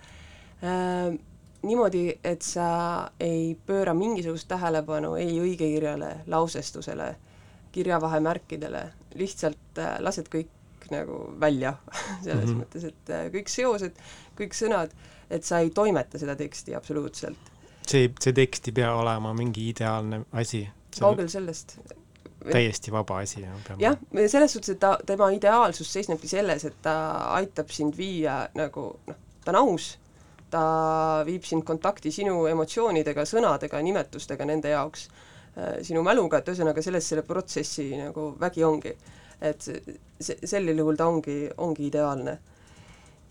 äh, 0.62 1.14
niimoodi, 1.62 2.04
et 2.24 2.44
sa 2.46 2.68
ei 3.20 3.56
pööra 3.66 3.94
mingisugust 3.96 4.48
tähelepanu 4.50 5.14
ei 5.18 5.38
õigekirjale, 5.42 6.12
lausestusele, 6.30 7.08
kirjavahemärkidele, 7.74 8.84
lihtsalt 9.18 9.82
äh, 9.82 9.98
lased 10.04 10.30
kõik 10.32 10.88
nagu 10.92 11.20
välja 11.40 11.74
selles 12.24 12.48
mm. 12.48 12.52
-hmm. 12.52 12.62
mõttes, 12.62 12.88
et 12.88 13.14
äh, 13.14 13.28
kõik 13.34 13.52
seosed, 13.52 14.02
kõik 14.38 14.56
sõnad, 14.56 14.94
et 15.30 15.44
sa 15.44 15.60
ei 15.60 15.70
toimeta 15.70 16.18
seda 16.18 16.36
teksti 16.36 16.74
absoluutselt. 16.74 17.54
see, 17.86 18.10
see 18.20 18.32
tekst 18.32 18.68
ei 18.68 18.72
pea 18.72 18.94
olema 18.94 19.34
mingi 19.34 19.68
ideaalne 19.68 20.24
asi. 20.32 20.68
kaugel 21.00 21.28
sellest. 21.28 21.78
Täiesti 22.44 22.92
vaba 22.92 23.18
asi. 23.18 23.44
jah, 23.78 23.96
selles 24.26 24.52
suhtes, 24.52 24.74
et 24.76 24.80
ta, 24.80 24.96
tema 25.06 25.30
ideaalsus 25.34 25.92
seisnebki 25.92 26.28
selles, 26.30 26.64
et 26.64 26.76
ta 26.82 26.94
aitab 27.38 27.70
sind 27.74 27.96
viia 27.98 28.40
nagu 28.58 28.90
noh, 29.06 29.22
ta 29.44 29.54
on 29.54 29.60
aus, 29.62 29.90
ta 30.50 30.62
viib 31.26 31.44
sind 31.44 31.66
kontakti 31.68 32.12
sinu 32.14 32.46
emotsioonidega, 32.50 33.26
sõnadega, 33.28 33.82
nimetustega 33.84 34.46
nende 34.48 34.72
jaoks, 34.74 35.08
sinu 35.82 36.04
mäluga, 36.06 36.38
et 36.38 36.52
ühesõnaga 36.52 36.84
selles 36.84 37.08
selle 37.10 37.24
protsessi 37.26 37.90
nagu 37.98 38.30
vägi 38.40 38.64
ongi. 38.64 38.94
et 39.40 39.62
see, 39.62 39.98
sellisel 40.18 40.80
juhul 40.80 40.96
ta 40.98 41.06
ongi, 41.06 41.44
ongi 41.62 41.84
ideaalne 41.86 42.32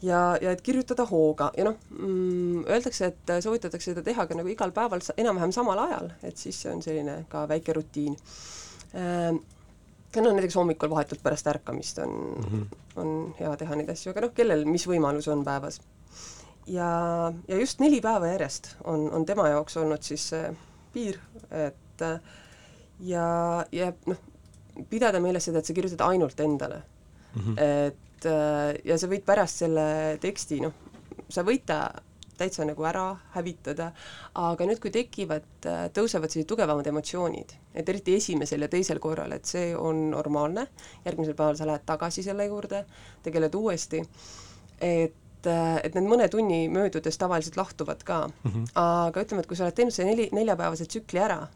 ja, 0.01 0.37
ja 0.39 0.53
et 0.53 0.61
kirjutada 0.63 1.03
hooga 1.09 1.49
ja 1.57 1.65
noh 1.67 1.75
mm,, 1.89 2.61
öeldakse, 2.63 3.09
et 3.11 3.33
soovitatakse 3.43 3.91
seda 3.91 4.03
teha 4.05 4.23
ka 4.27 4.37
nagu 4.39 4.47
igal 4.47 4.71
päeval 4.71 5.03
enam-vähem 5.17 5.51
samal 5.51 5.81
ajal, 5.83 6.13
et 6.23 6.39
siis 6.39 6.61
see 6.61 6.71
on 6.71 6.79
selline 6.85 7.25
ka 7.31 7.43
väike 7.51 7.75
rutiin 7.75 8.15
äh,. 8.15 8.66
No 8.93 10.31
näiteks 10.33 10.55
hommikul 10.55 10.89
vahetult 10.89 11.21
pärast 11.23 11.47
ärkamist 11.47 11.99
on 11.99 12.09
mm. 12.09 12.43
-hmm. 12.43 12.77
on 12.95 13.35
hea 13.39 13.55
teha 13.57 13.75
neid 13.75 13.89
asju, 13.89 14.11
aga 14.11 14.21
noh, 14.25 14.33
kellel 14.33 14.65
mis 14.65 14.87
võimalus 14.87 15.27
on 15.31 15.43
päevas. 15.45 15.81
ja, 16.67 16.89
ja 17.47 17.59
just 17.59 17.79
neli 17.79 18.01
päeva 18.01 18.27
järjest 18.27 18.75
on, 18.83 19.11
on 19.11 19.25
tema 19.25 19.49
jaoks 19.49 19.77
olnud 19.77 20.01
siis 20.01 20.29
see 20.29 20.53
piir, 20.93 21.19
et 21.51 22.05
ja, 22.99 23.65
ja 23.71 23.93
noh, 24.05 24.17
pidada 24.89 25.19
meeles 25.19 25.45
seda, 25.45 25.59
et 25.59 25.65
sa 25.65 25.73
kirjutad 25.73 26.07
ainult 26.07 26.39
endale 26.39 26.83
Mhm. 27.37 27.57
et 27.57 28.25
äh, 28.25 28.73
ja 28.85 28.97
sa 28.97 29.09
võid 29.09 29.25
pärast 29.27 29.63
selle 29.63 30.17
teksti, 30.21 30.61
noh, 30.65 30.73
sa 31.29 31.43
võid 31.45 31.65
ta 31.69 31.81
täitsa 32.37 32.65
nagu 32.69 32.85
ära 32.85 33.05
hävitada, 33.33 33.91
aga 34.37 34.65
nüüd, 34.69 34.77
kui 34.81 34.91
tekivad, 34.93 35.47
tõusevad 35.95 36.29
sellised 36.29 36.49
tugevamad 36.51 36.85
emotsioonid, 36.85 37.55
et 37.77 37.89
eriti 37.89 38.15
esimesel 38.17 38.65
ja 38.65 38.71
teisel 38.71 38.99
korral, 38.99 39.31
et 39.37 39.45
see 39.45 39.69
on 39.77 40.09
normaalne, 40.11 40.67
järgmisel 41.05 41.37
päeval 41.37 41.59
sa 41.59 41.69
lähed 41.69 41.85
tagasi 41.85 42.25
selle 42.25 42.49
juurde, 42.49 42.83
tegeled 43.23 43.55
uuesti, 43.55 44.03
et 44.81 45.23
et, 45.47 45.85
et 45.85 45.95
need 45.95 46.07
mõne 46.09 46.27
tunni 46.31 46.65
möödudes 46.71 47.17
tavaliselt 47.21 47.57
lahtuvad 47.57 48.03
ka 48.03 48.27
mm. 48.27 48.51
-hmm. 48.51 48.65
aga 48.75 49.21
ütleme, 49.21 49.43
et 49.43 49.47
kui 49.47 49.57
sa 49.57 49.63
oled 49.63 49.75
teinud 49.75 49.93
selle 49.93 50.09
neli, 50.09 50.29
neljapäevase 50.33 50.85
tsükli 50.85 51.19
ära 51.19 51.47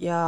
ja, 0.00 0.20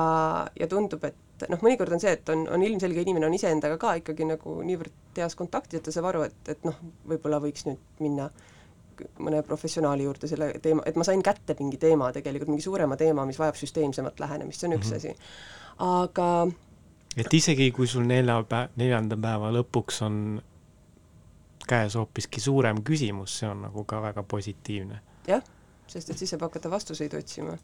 ja 0.61 0.69
tundub, 0.69 1.05
et 1.05 1.47
noh, 1.49 1.61
mõnikord 1.63 1.93
on 1.93 2.01
see, 2.01 2.13
et 2.13 2.29
on, 2.29 2.47
on 2.49 2.63
ilmselge 2.63 3.01
inimene 3.01 3.27
on 3.27 3.35
iseendaga 3.35 3.79
ka 3.79 3.95
ikkagi 4.01 4.27
nagu 4.29 4.59
niivõrd 4.67 4.93
heas 5.17 5.37
kontaktis, 5.39 5.81
et 5.81 5.85
ta 5.89 5.95
saab 5.95 6.11
aru, 6.11 6.27
et, 6.29 6.49
et 6.49 6.65
noh, 6.65 6.77
võib-olla 7.09 7.41
võiks 7.43 7.67
nüüd 7.67 7.81
minna 8.01 8.31
mõne 9.19 9.43
professionaali 9.47 10.05
juurde 10.05 10.29
selle 10.31 10.53
teema, 10.63 10.83
et 10.87 10.97
ma 10.97 11.05
sain 11.05 11.23
kätte 11.23 11.57
mingi 11.59 11.79
teema 11.83 12.13
tegelikult, 12.13 12.53
mingi 12.53 12.65
suurema 12.65 12.97
teema, 12.97 13.27
mis 13.27 13.39
vajab 13.39 13.59
süsteemsemat 13.61 14.21
lähenemist, 14.21 14.61
see 14.61 14.69
on 14.71 14.79
üks 14.79 14.91
mm 14.91 14.93
-hmm. 14.93 14.97
asi. 14.97 15.17
aga 15.79 16.49
et 17.17 17.35
isegi, 17.35 17.71
kui 17.71 17.87
sul 17.87 18.07
neljapäev, 18.09 18.73
neljanda 18.77 19.17
päeva 19.21 19.53
lõpuks 19.53 20.03
on 20.07 20.43
käes 21.69 21.97
hoopiski 21.99 22.41
suurem 22.41 22.83
küsimus, 22.85 23.39
see 23.41 23.49
on 23.49 23.67
nagu 23.67 23.85
ka 23.89 24.03
väga 24.03 24.23
positiivne. 24.23 25.01
jah, 25.29 25.43
sest 25.87 26.11
et 26.11 26.19
siis 26.19 26.31
saab 26.33 26.47
hakata 26.49 26.71
vastuseid 26.71 27.15
otsima. 27.15 27.57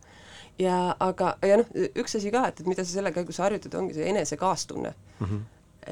ja 0.58 0.96
aga, 1.00 1.36
ja 1.42 1.60
noh, 1.60 1.70
üks 1.98 2.18
asi 2.18 2.32
ka, 2.34 2.46
et, 2.48 2.60
et 2.60 2.70
mida 2.70 2.84
sa 2.84 2.92
selle 2.92 3.12
käigus 3.14 3.40
harjutad, 3.42 3.74
ongi 3.78 3.96
see 3.96 4.08
enese 4.10 4.36
kaastunne 4.36 4.94
mm. 5.20 5.26
-hmm. 5.26 5.40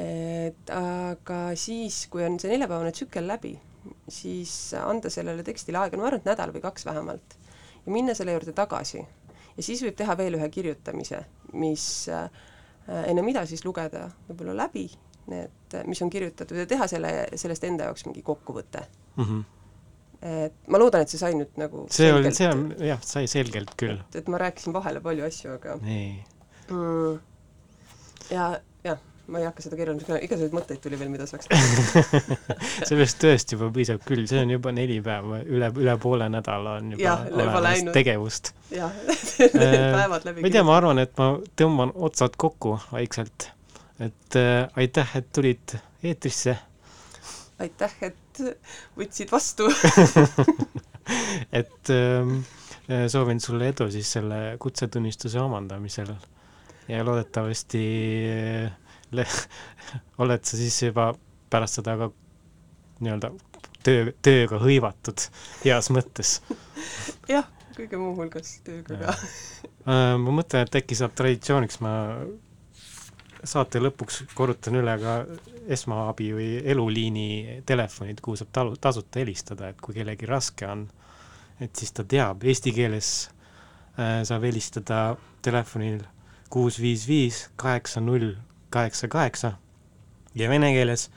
et 0.03 0.74
aga 0.74 1.40
siis, 1.55 2.07
kui 2.11 2.24
on 2.24 2.38
see 2.40 2.53
neljapäevane 2.53 2.92
tsükkel 2.92 3.26
läbi, 3.28 3.57
siis 4.09 4.75
anda 4.79 5.11
sellele 5.11 5.43
tekstile 5.47 5.81
aega, 5.81 5.97
no 5.97 6.05
ma 6.05 6.11
arvan, 6.11 6.23
et 6.23 6.29
nädal 6.31 6.53
või 6.55 6.63
kaks 6.65 6.87
vähemalt, 6.87 7.39
ja 7.87 7.93
minna 7.93 8.15
selle 8.15 8.37
juurde 8.37 8.55
tagasi. 8.57 9.03
ja 9.57 9.63
siis 9.63 9.83
võib 9.83 9.97
teha 9.99 10.17
veel 10.19 10.39
ühe 10.39 10.49
kirjutamise, 10.53 11.25
mis 11.55 11.87
äh, 12.13 12.29
enne 12.87 13.23
mida 13.27 13.47
siis 13.47 13.65
lugeda 13.65 14.07
võib-olla 14.29 14.57
läbi 14.65 14.87
need, 15.31 15.77
mis 15.91 16.03
on 16.03 16.11
kirjutatud 16.11 16.59
ja 16.59 16.67
teha 16.71 16.87
selle, 16.91 17.13
sellest 17.35 17.65
enda 17.67 17.91
jaoks 17.91 18.07
mingi 18.07 18.23
kokkuvõte 18.27 18.83
mm. 19.17 19.25
-hmm. 19.25 19.45
et 20.31 20.69
ma 20.71 20.79
loodan, 20.79 21.03
et 21.03 21.11
see 21.11 21.19
sai 21.19 21.35
nüüd 21.35 21.59
nagu 21.61 21.87
see 21.91 22.11
selgelt, 22.11 22.27
oli, 22.27 22.39
see 22.39 22.51
on 22.53 22.89
jah, 22.93 23.03
sai 23.03 23.27
selgelt 23.31 23.75
küll. 23.81 23.99
et, 24.15 24.29
ma 24.29 24.39
rääkisin 24.43 24.77
vahele 24.77 25.03
palju 25.03 25.27
asju, 25.27 25.57
aga 25.59 25.79
nii 25.83 26.13
mm, 26.71 27.19
ja, 28.31 28.53
ma 29.33 29.41
ei 29.43 29.49
hakka 29.49 29.64
seda 29.64 29.79
kirjeldama, 29.79 30.20
igasuguseid 30.22 30.55
mõtteid 30.55 30.83
tuli 30.85 31.01
veel, 31.01 31.11
mida 31.12 31.27
saaks 31.27 31.49
teha 31.51 32.37
sellest 32.91 33.18
tõesti 33.24 33.57
juba 33.57 33.72
piisab 33.74 34.05
küll, 34.07 34.27
see 34.31 34.45
on 34.45 34.55
juba 34.55 34.72
neli 34.77 35.01
päeva, 35.05 35.41
üle, 35.43 35.72
üle 35.83 35.99
poole 36.03 36.31
nädala 36.33 36.79
on 36.81 36.95
juba 36.95 37.03
ja, 37.03 37.18
olemas 37.33 37.85
tegevust. 37.97 38.55
jah, 38.74 38.95
päevad 39.99 40.29
läbi. 40.29 40.41
ma 40.41 40.51
ei 40.51 40.57
tea, 40.59 40.64
ma 40.66 40.79
arvan, 40.79 41.03
et 41.03 41.14
ma 41.18 41.35
tõmban 41.59 41.95
otsad 42.09 42.39
kokku 42.39 42.79
vaikselt 42.93 43.51
et 44.01 44.37
äh, 44.37 44.68
aitäh, 44.77 45.16
et 45.16 45.33
tulid 45.33 45.77
eetrisse. 46.05 46.57
aitäh, 47.59 47.93
et 48.01 48.43
võtsid 48.99 49.33
vastu 49.33 49.68
et 51.61 51.93
äh, 51.93 52.33
soovin 53.09 53.41
sulle 53.41 53.70
edu 53.72 53.89
siis 53.91 54.11
selle 54.18 54.41
kutsetunnistuse 54.61 55.41
omandamisel 55.41 56.12
ja 56.89 57.05
loodetavasti 57.05 57.85
äh, 58.33 58.72
oled 60.23 60.45
sa 60.45 60.59
siis 60.59 60.77
juba 60.83 61.11
pärast 61.51 61.81
seda 61.81 61.97
ka 62.01 62.11
nii-öelda 63.05 63.31
töö, 63.87 64.09
tööga 64.25 64.61
hõivatud 64.62 65.29
heas 65.64 65.91
mõttes? 65.95 66.41
Jah, 67.33 67.47
kõige 67.77 68.01
muu 68.01 68.14
hulgas 68.19 68.59
tööga 68.67 68.99
ka. 69.03 69.14
Äh, 69.87 70.17
ma 70.19 70.35
mõtlen, 70.41 70.67
et 70.67 70.81
äkki 70.81 70.99
saab 70.99 71.14
traditsiooniks, 71.19 71.81
ma 71.85 71.93
saate 73.47 73.81
lõpuks 73.83 74.25
korrutan 74.35 74.81
üle 74.81 74.97
ka 74.99 75.21
esmaabi 75.71 76.33
või 76.35 76.51
eluliini 76.67 77.62
telefonid, 77.67 78.21
kuhu 78.25 78.39
saab 78.41 78.51
talu, 78.55 78.75
tasuta 78.81 79.23
helistada, 79.23 79.71
et 79.71 79.81
kui 79.83 79.95
kellelgi 79.95 80.29
raske 80.29 80.67
on, 80.67 80.87
et 81.62 81.73
siis 81.79 81.95
ta 81.95 82.05
teab, 82.05 82.45
eesti 82.47 82.75
keeles 82.75 83.12
äh, 83.99 84.23
saab 84.27 84.47
helistada 84.49 85.01
telefonil 85.47 86.03
kuus 86.51 86.79
viis 86.81 87.07
viis 87.09 87.47
kaheksa 87.59 88.01
null 88.01 88.35
kaheksa 88.77 89.09
kaheksa 89.09 89.53
ja 90.37 90.49
vene 90.53 90.72
keeles 90.77 91.09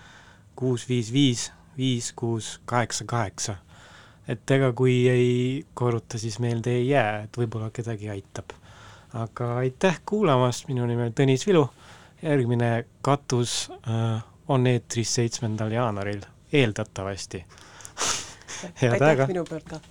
kuus 0.60 0.88
viis 0.89 1.14
viis 1.14 1.49
viis 1.80 2.14
kuus 2.16 2.62
kaheksa 2.66 3.05
kaheksa. 3.05 3.55
et 4.28 4.51
ega 4.51 4.74
kui 4.78 5.10
ei 5.10 5.66
korruta, 5.74 6.20
siis 6.22 6.39
meelde 6.39 6.76
ei 6.78 6.89
jää, 6.89 7.24
et 7.24 7.38
võib-olla 7.38 7.72
kedagi 7.74 8.10
aitab. 8.10 8.51
aga 9.14 9.55
aitäh 9.64 10.01
kuulamast, 10.05 10.68
minu 10.68 10.86
nimi 10.86 11.07
on 11.07 11.16
Tõnis 11.18 11.47
Vilu 11.47 11.66
järgmine 12.22 12.86
katus 13.01 13.72
äh, 13.72 14.24
on 14.47 14.68
eetris 14.68 15.16
seitsmendal 15.16 15.72
jaanuaril, 15.72 16.22
eeldatavasti 16.53 17.45
head 18.82 19.01
aega! 19.01 19.28
minu 19.32 19.47
poolt 19.49 19.72
ka! 19.72 19.82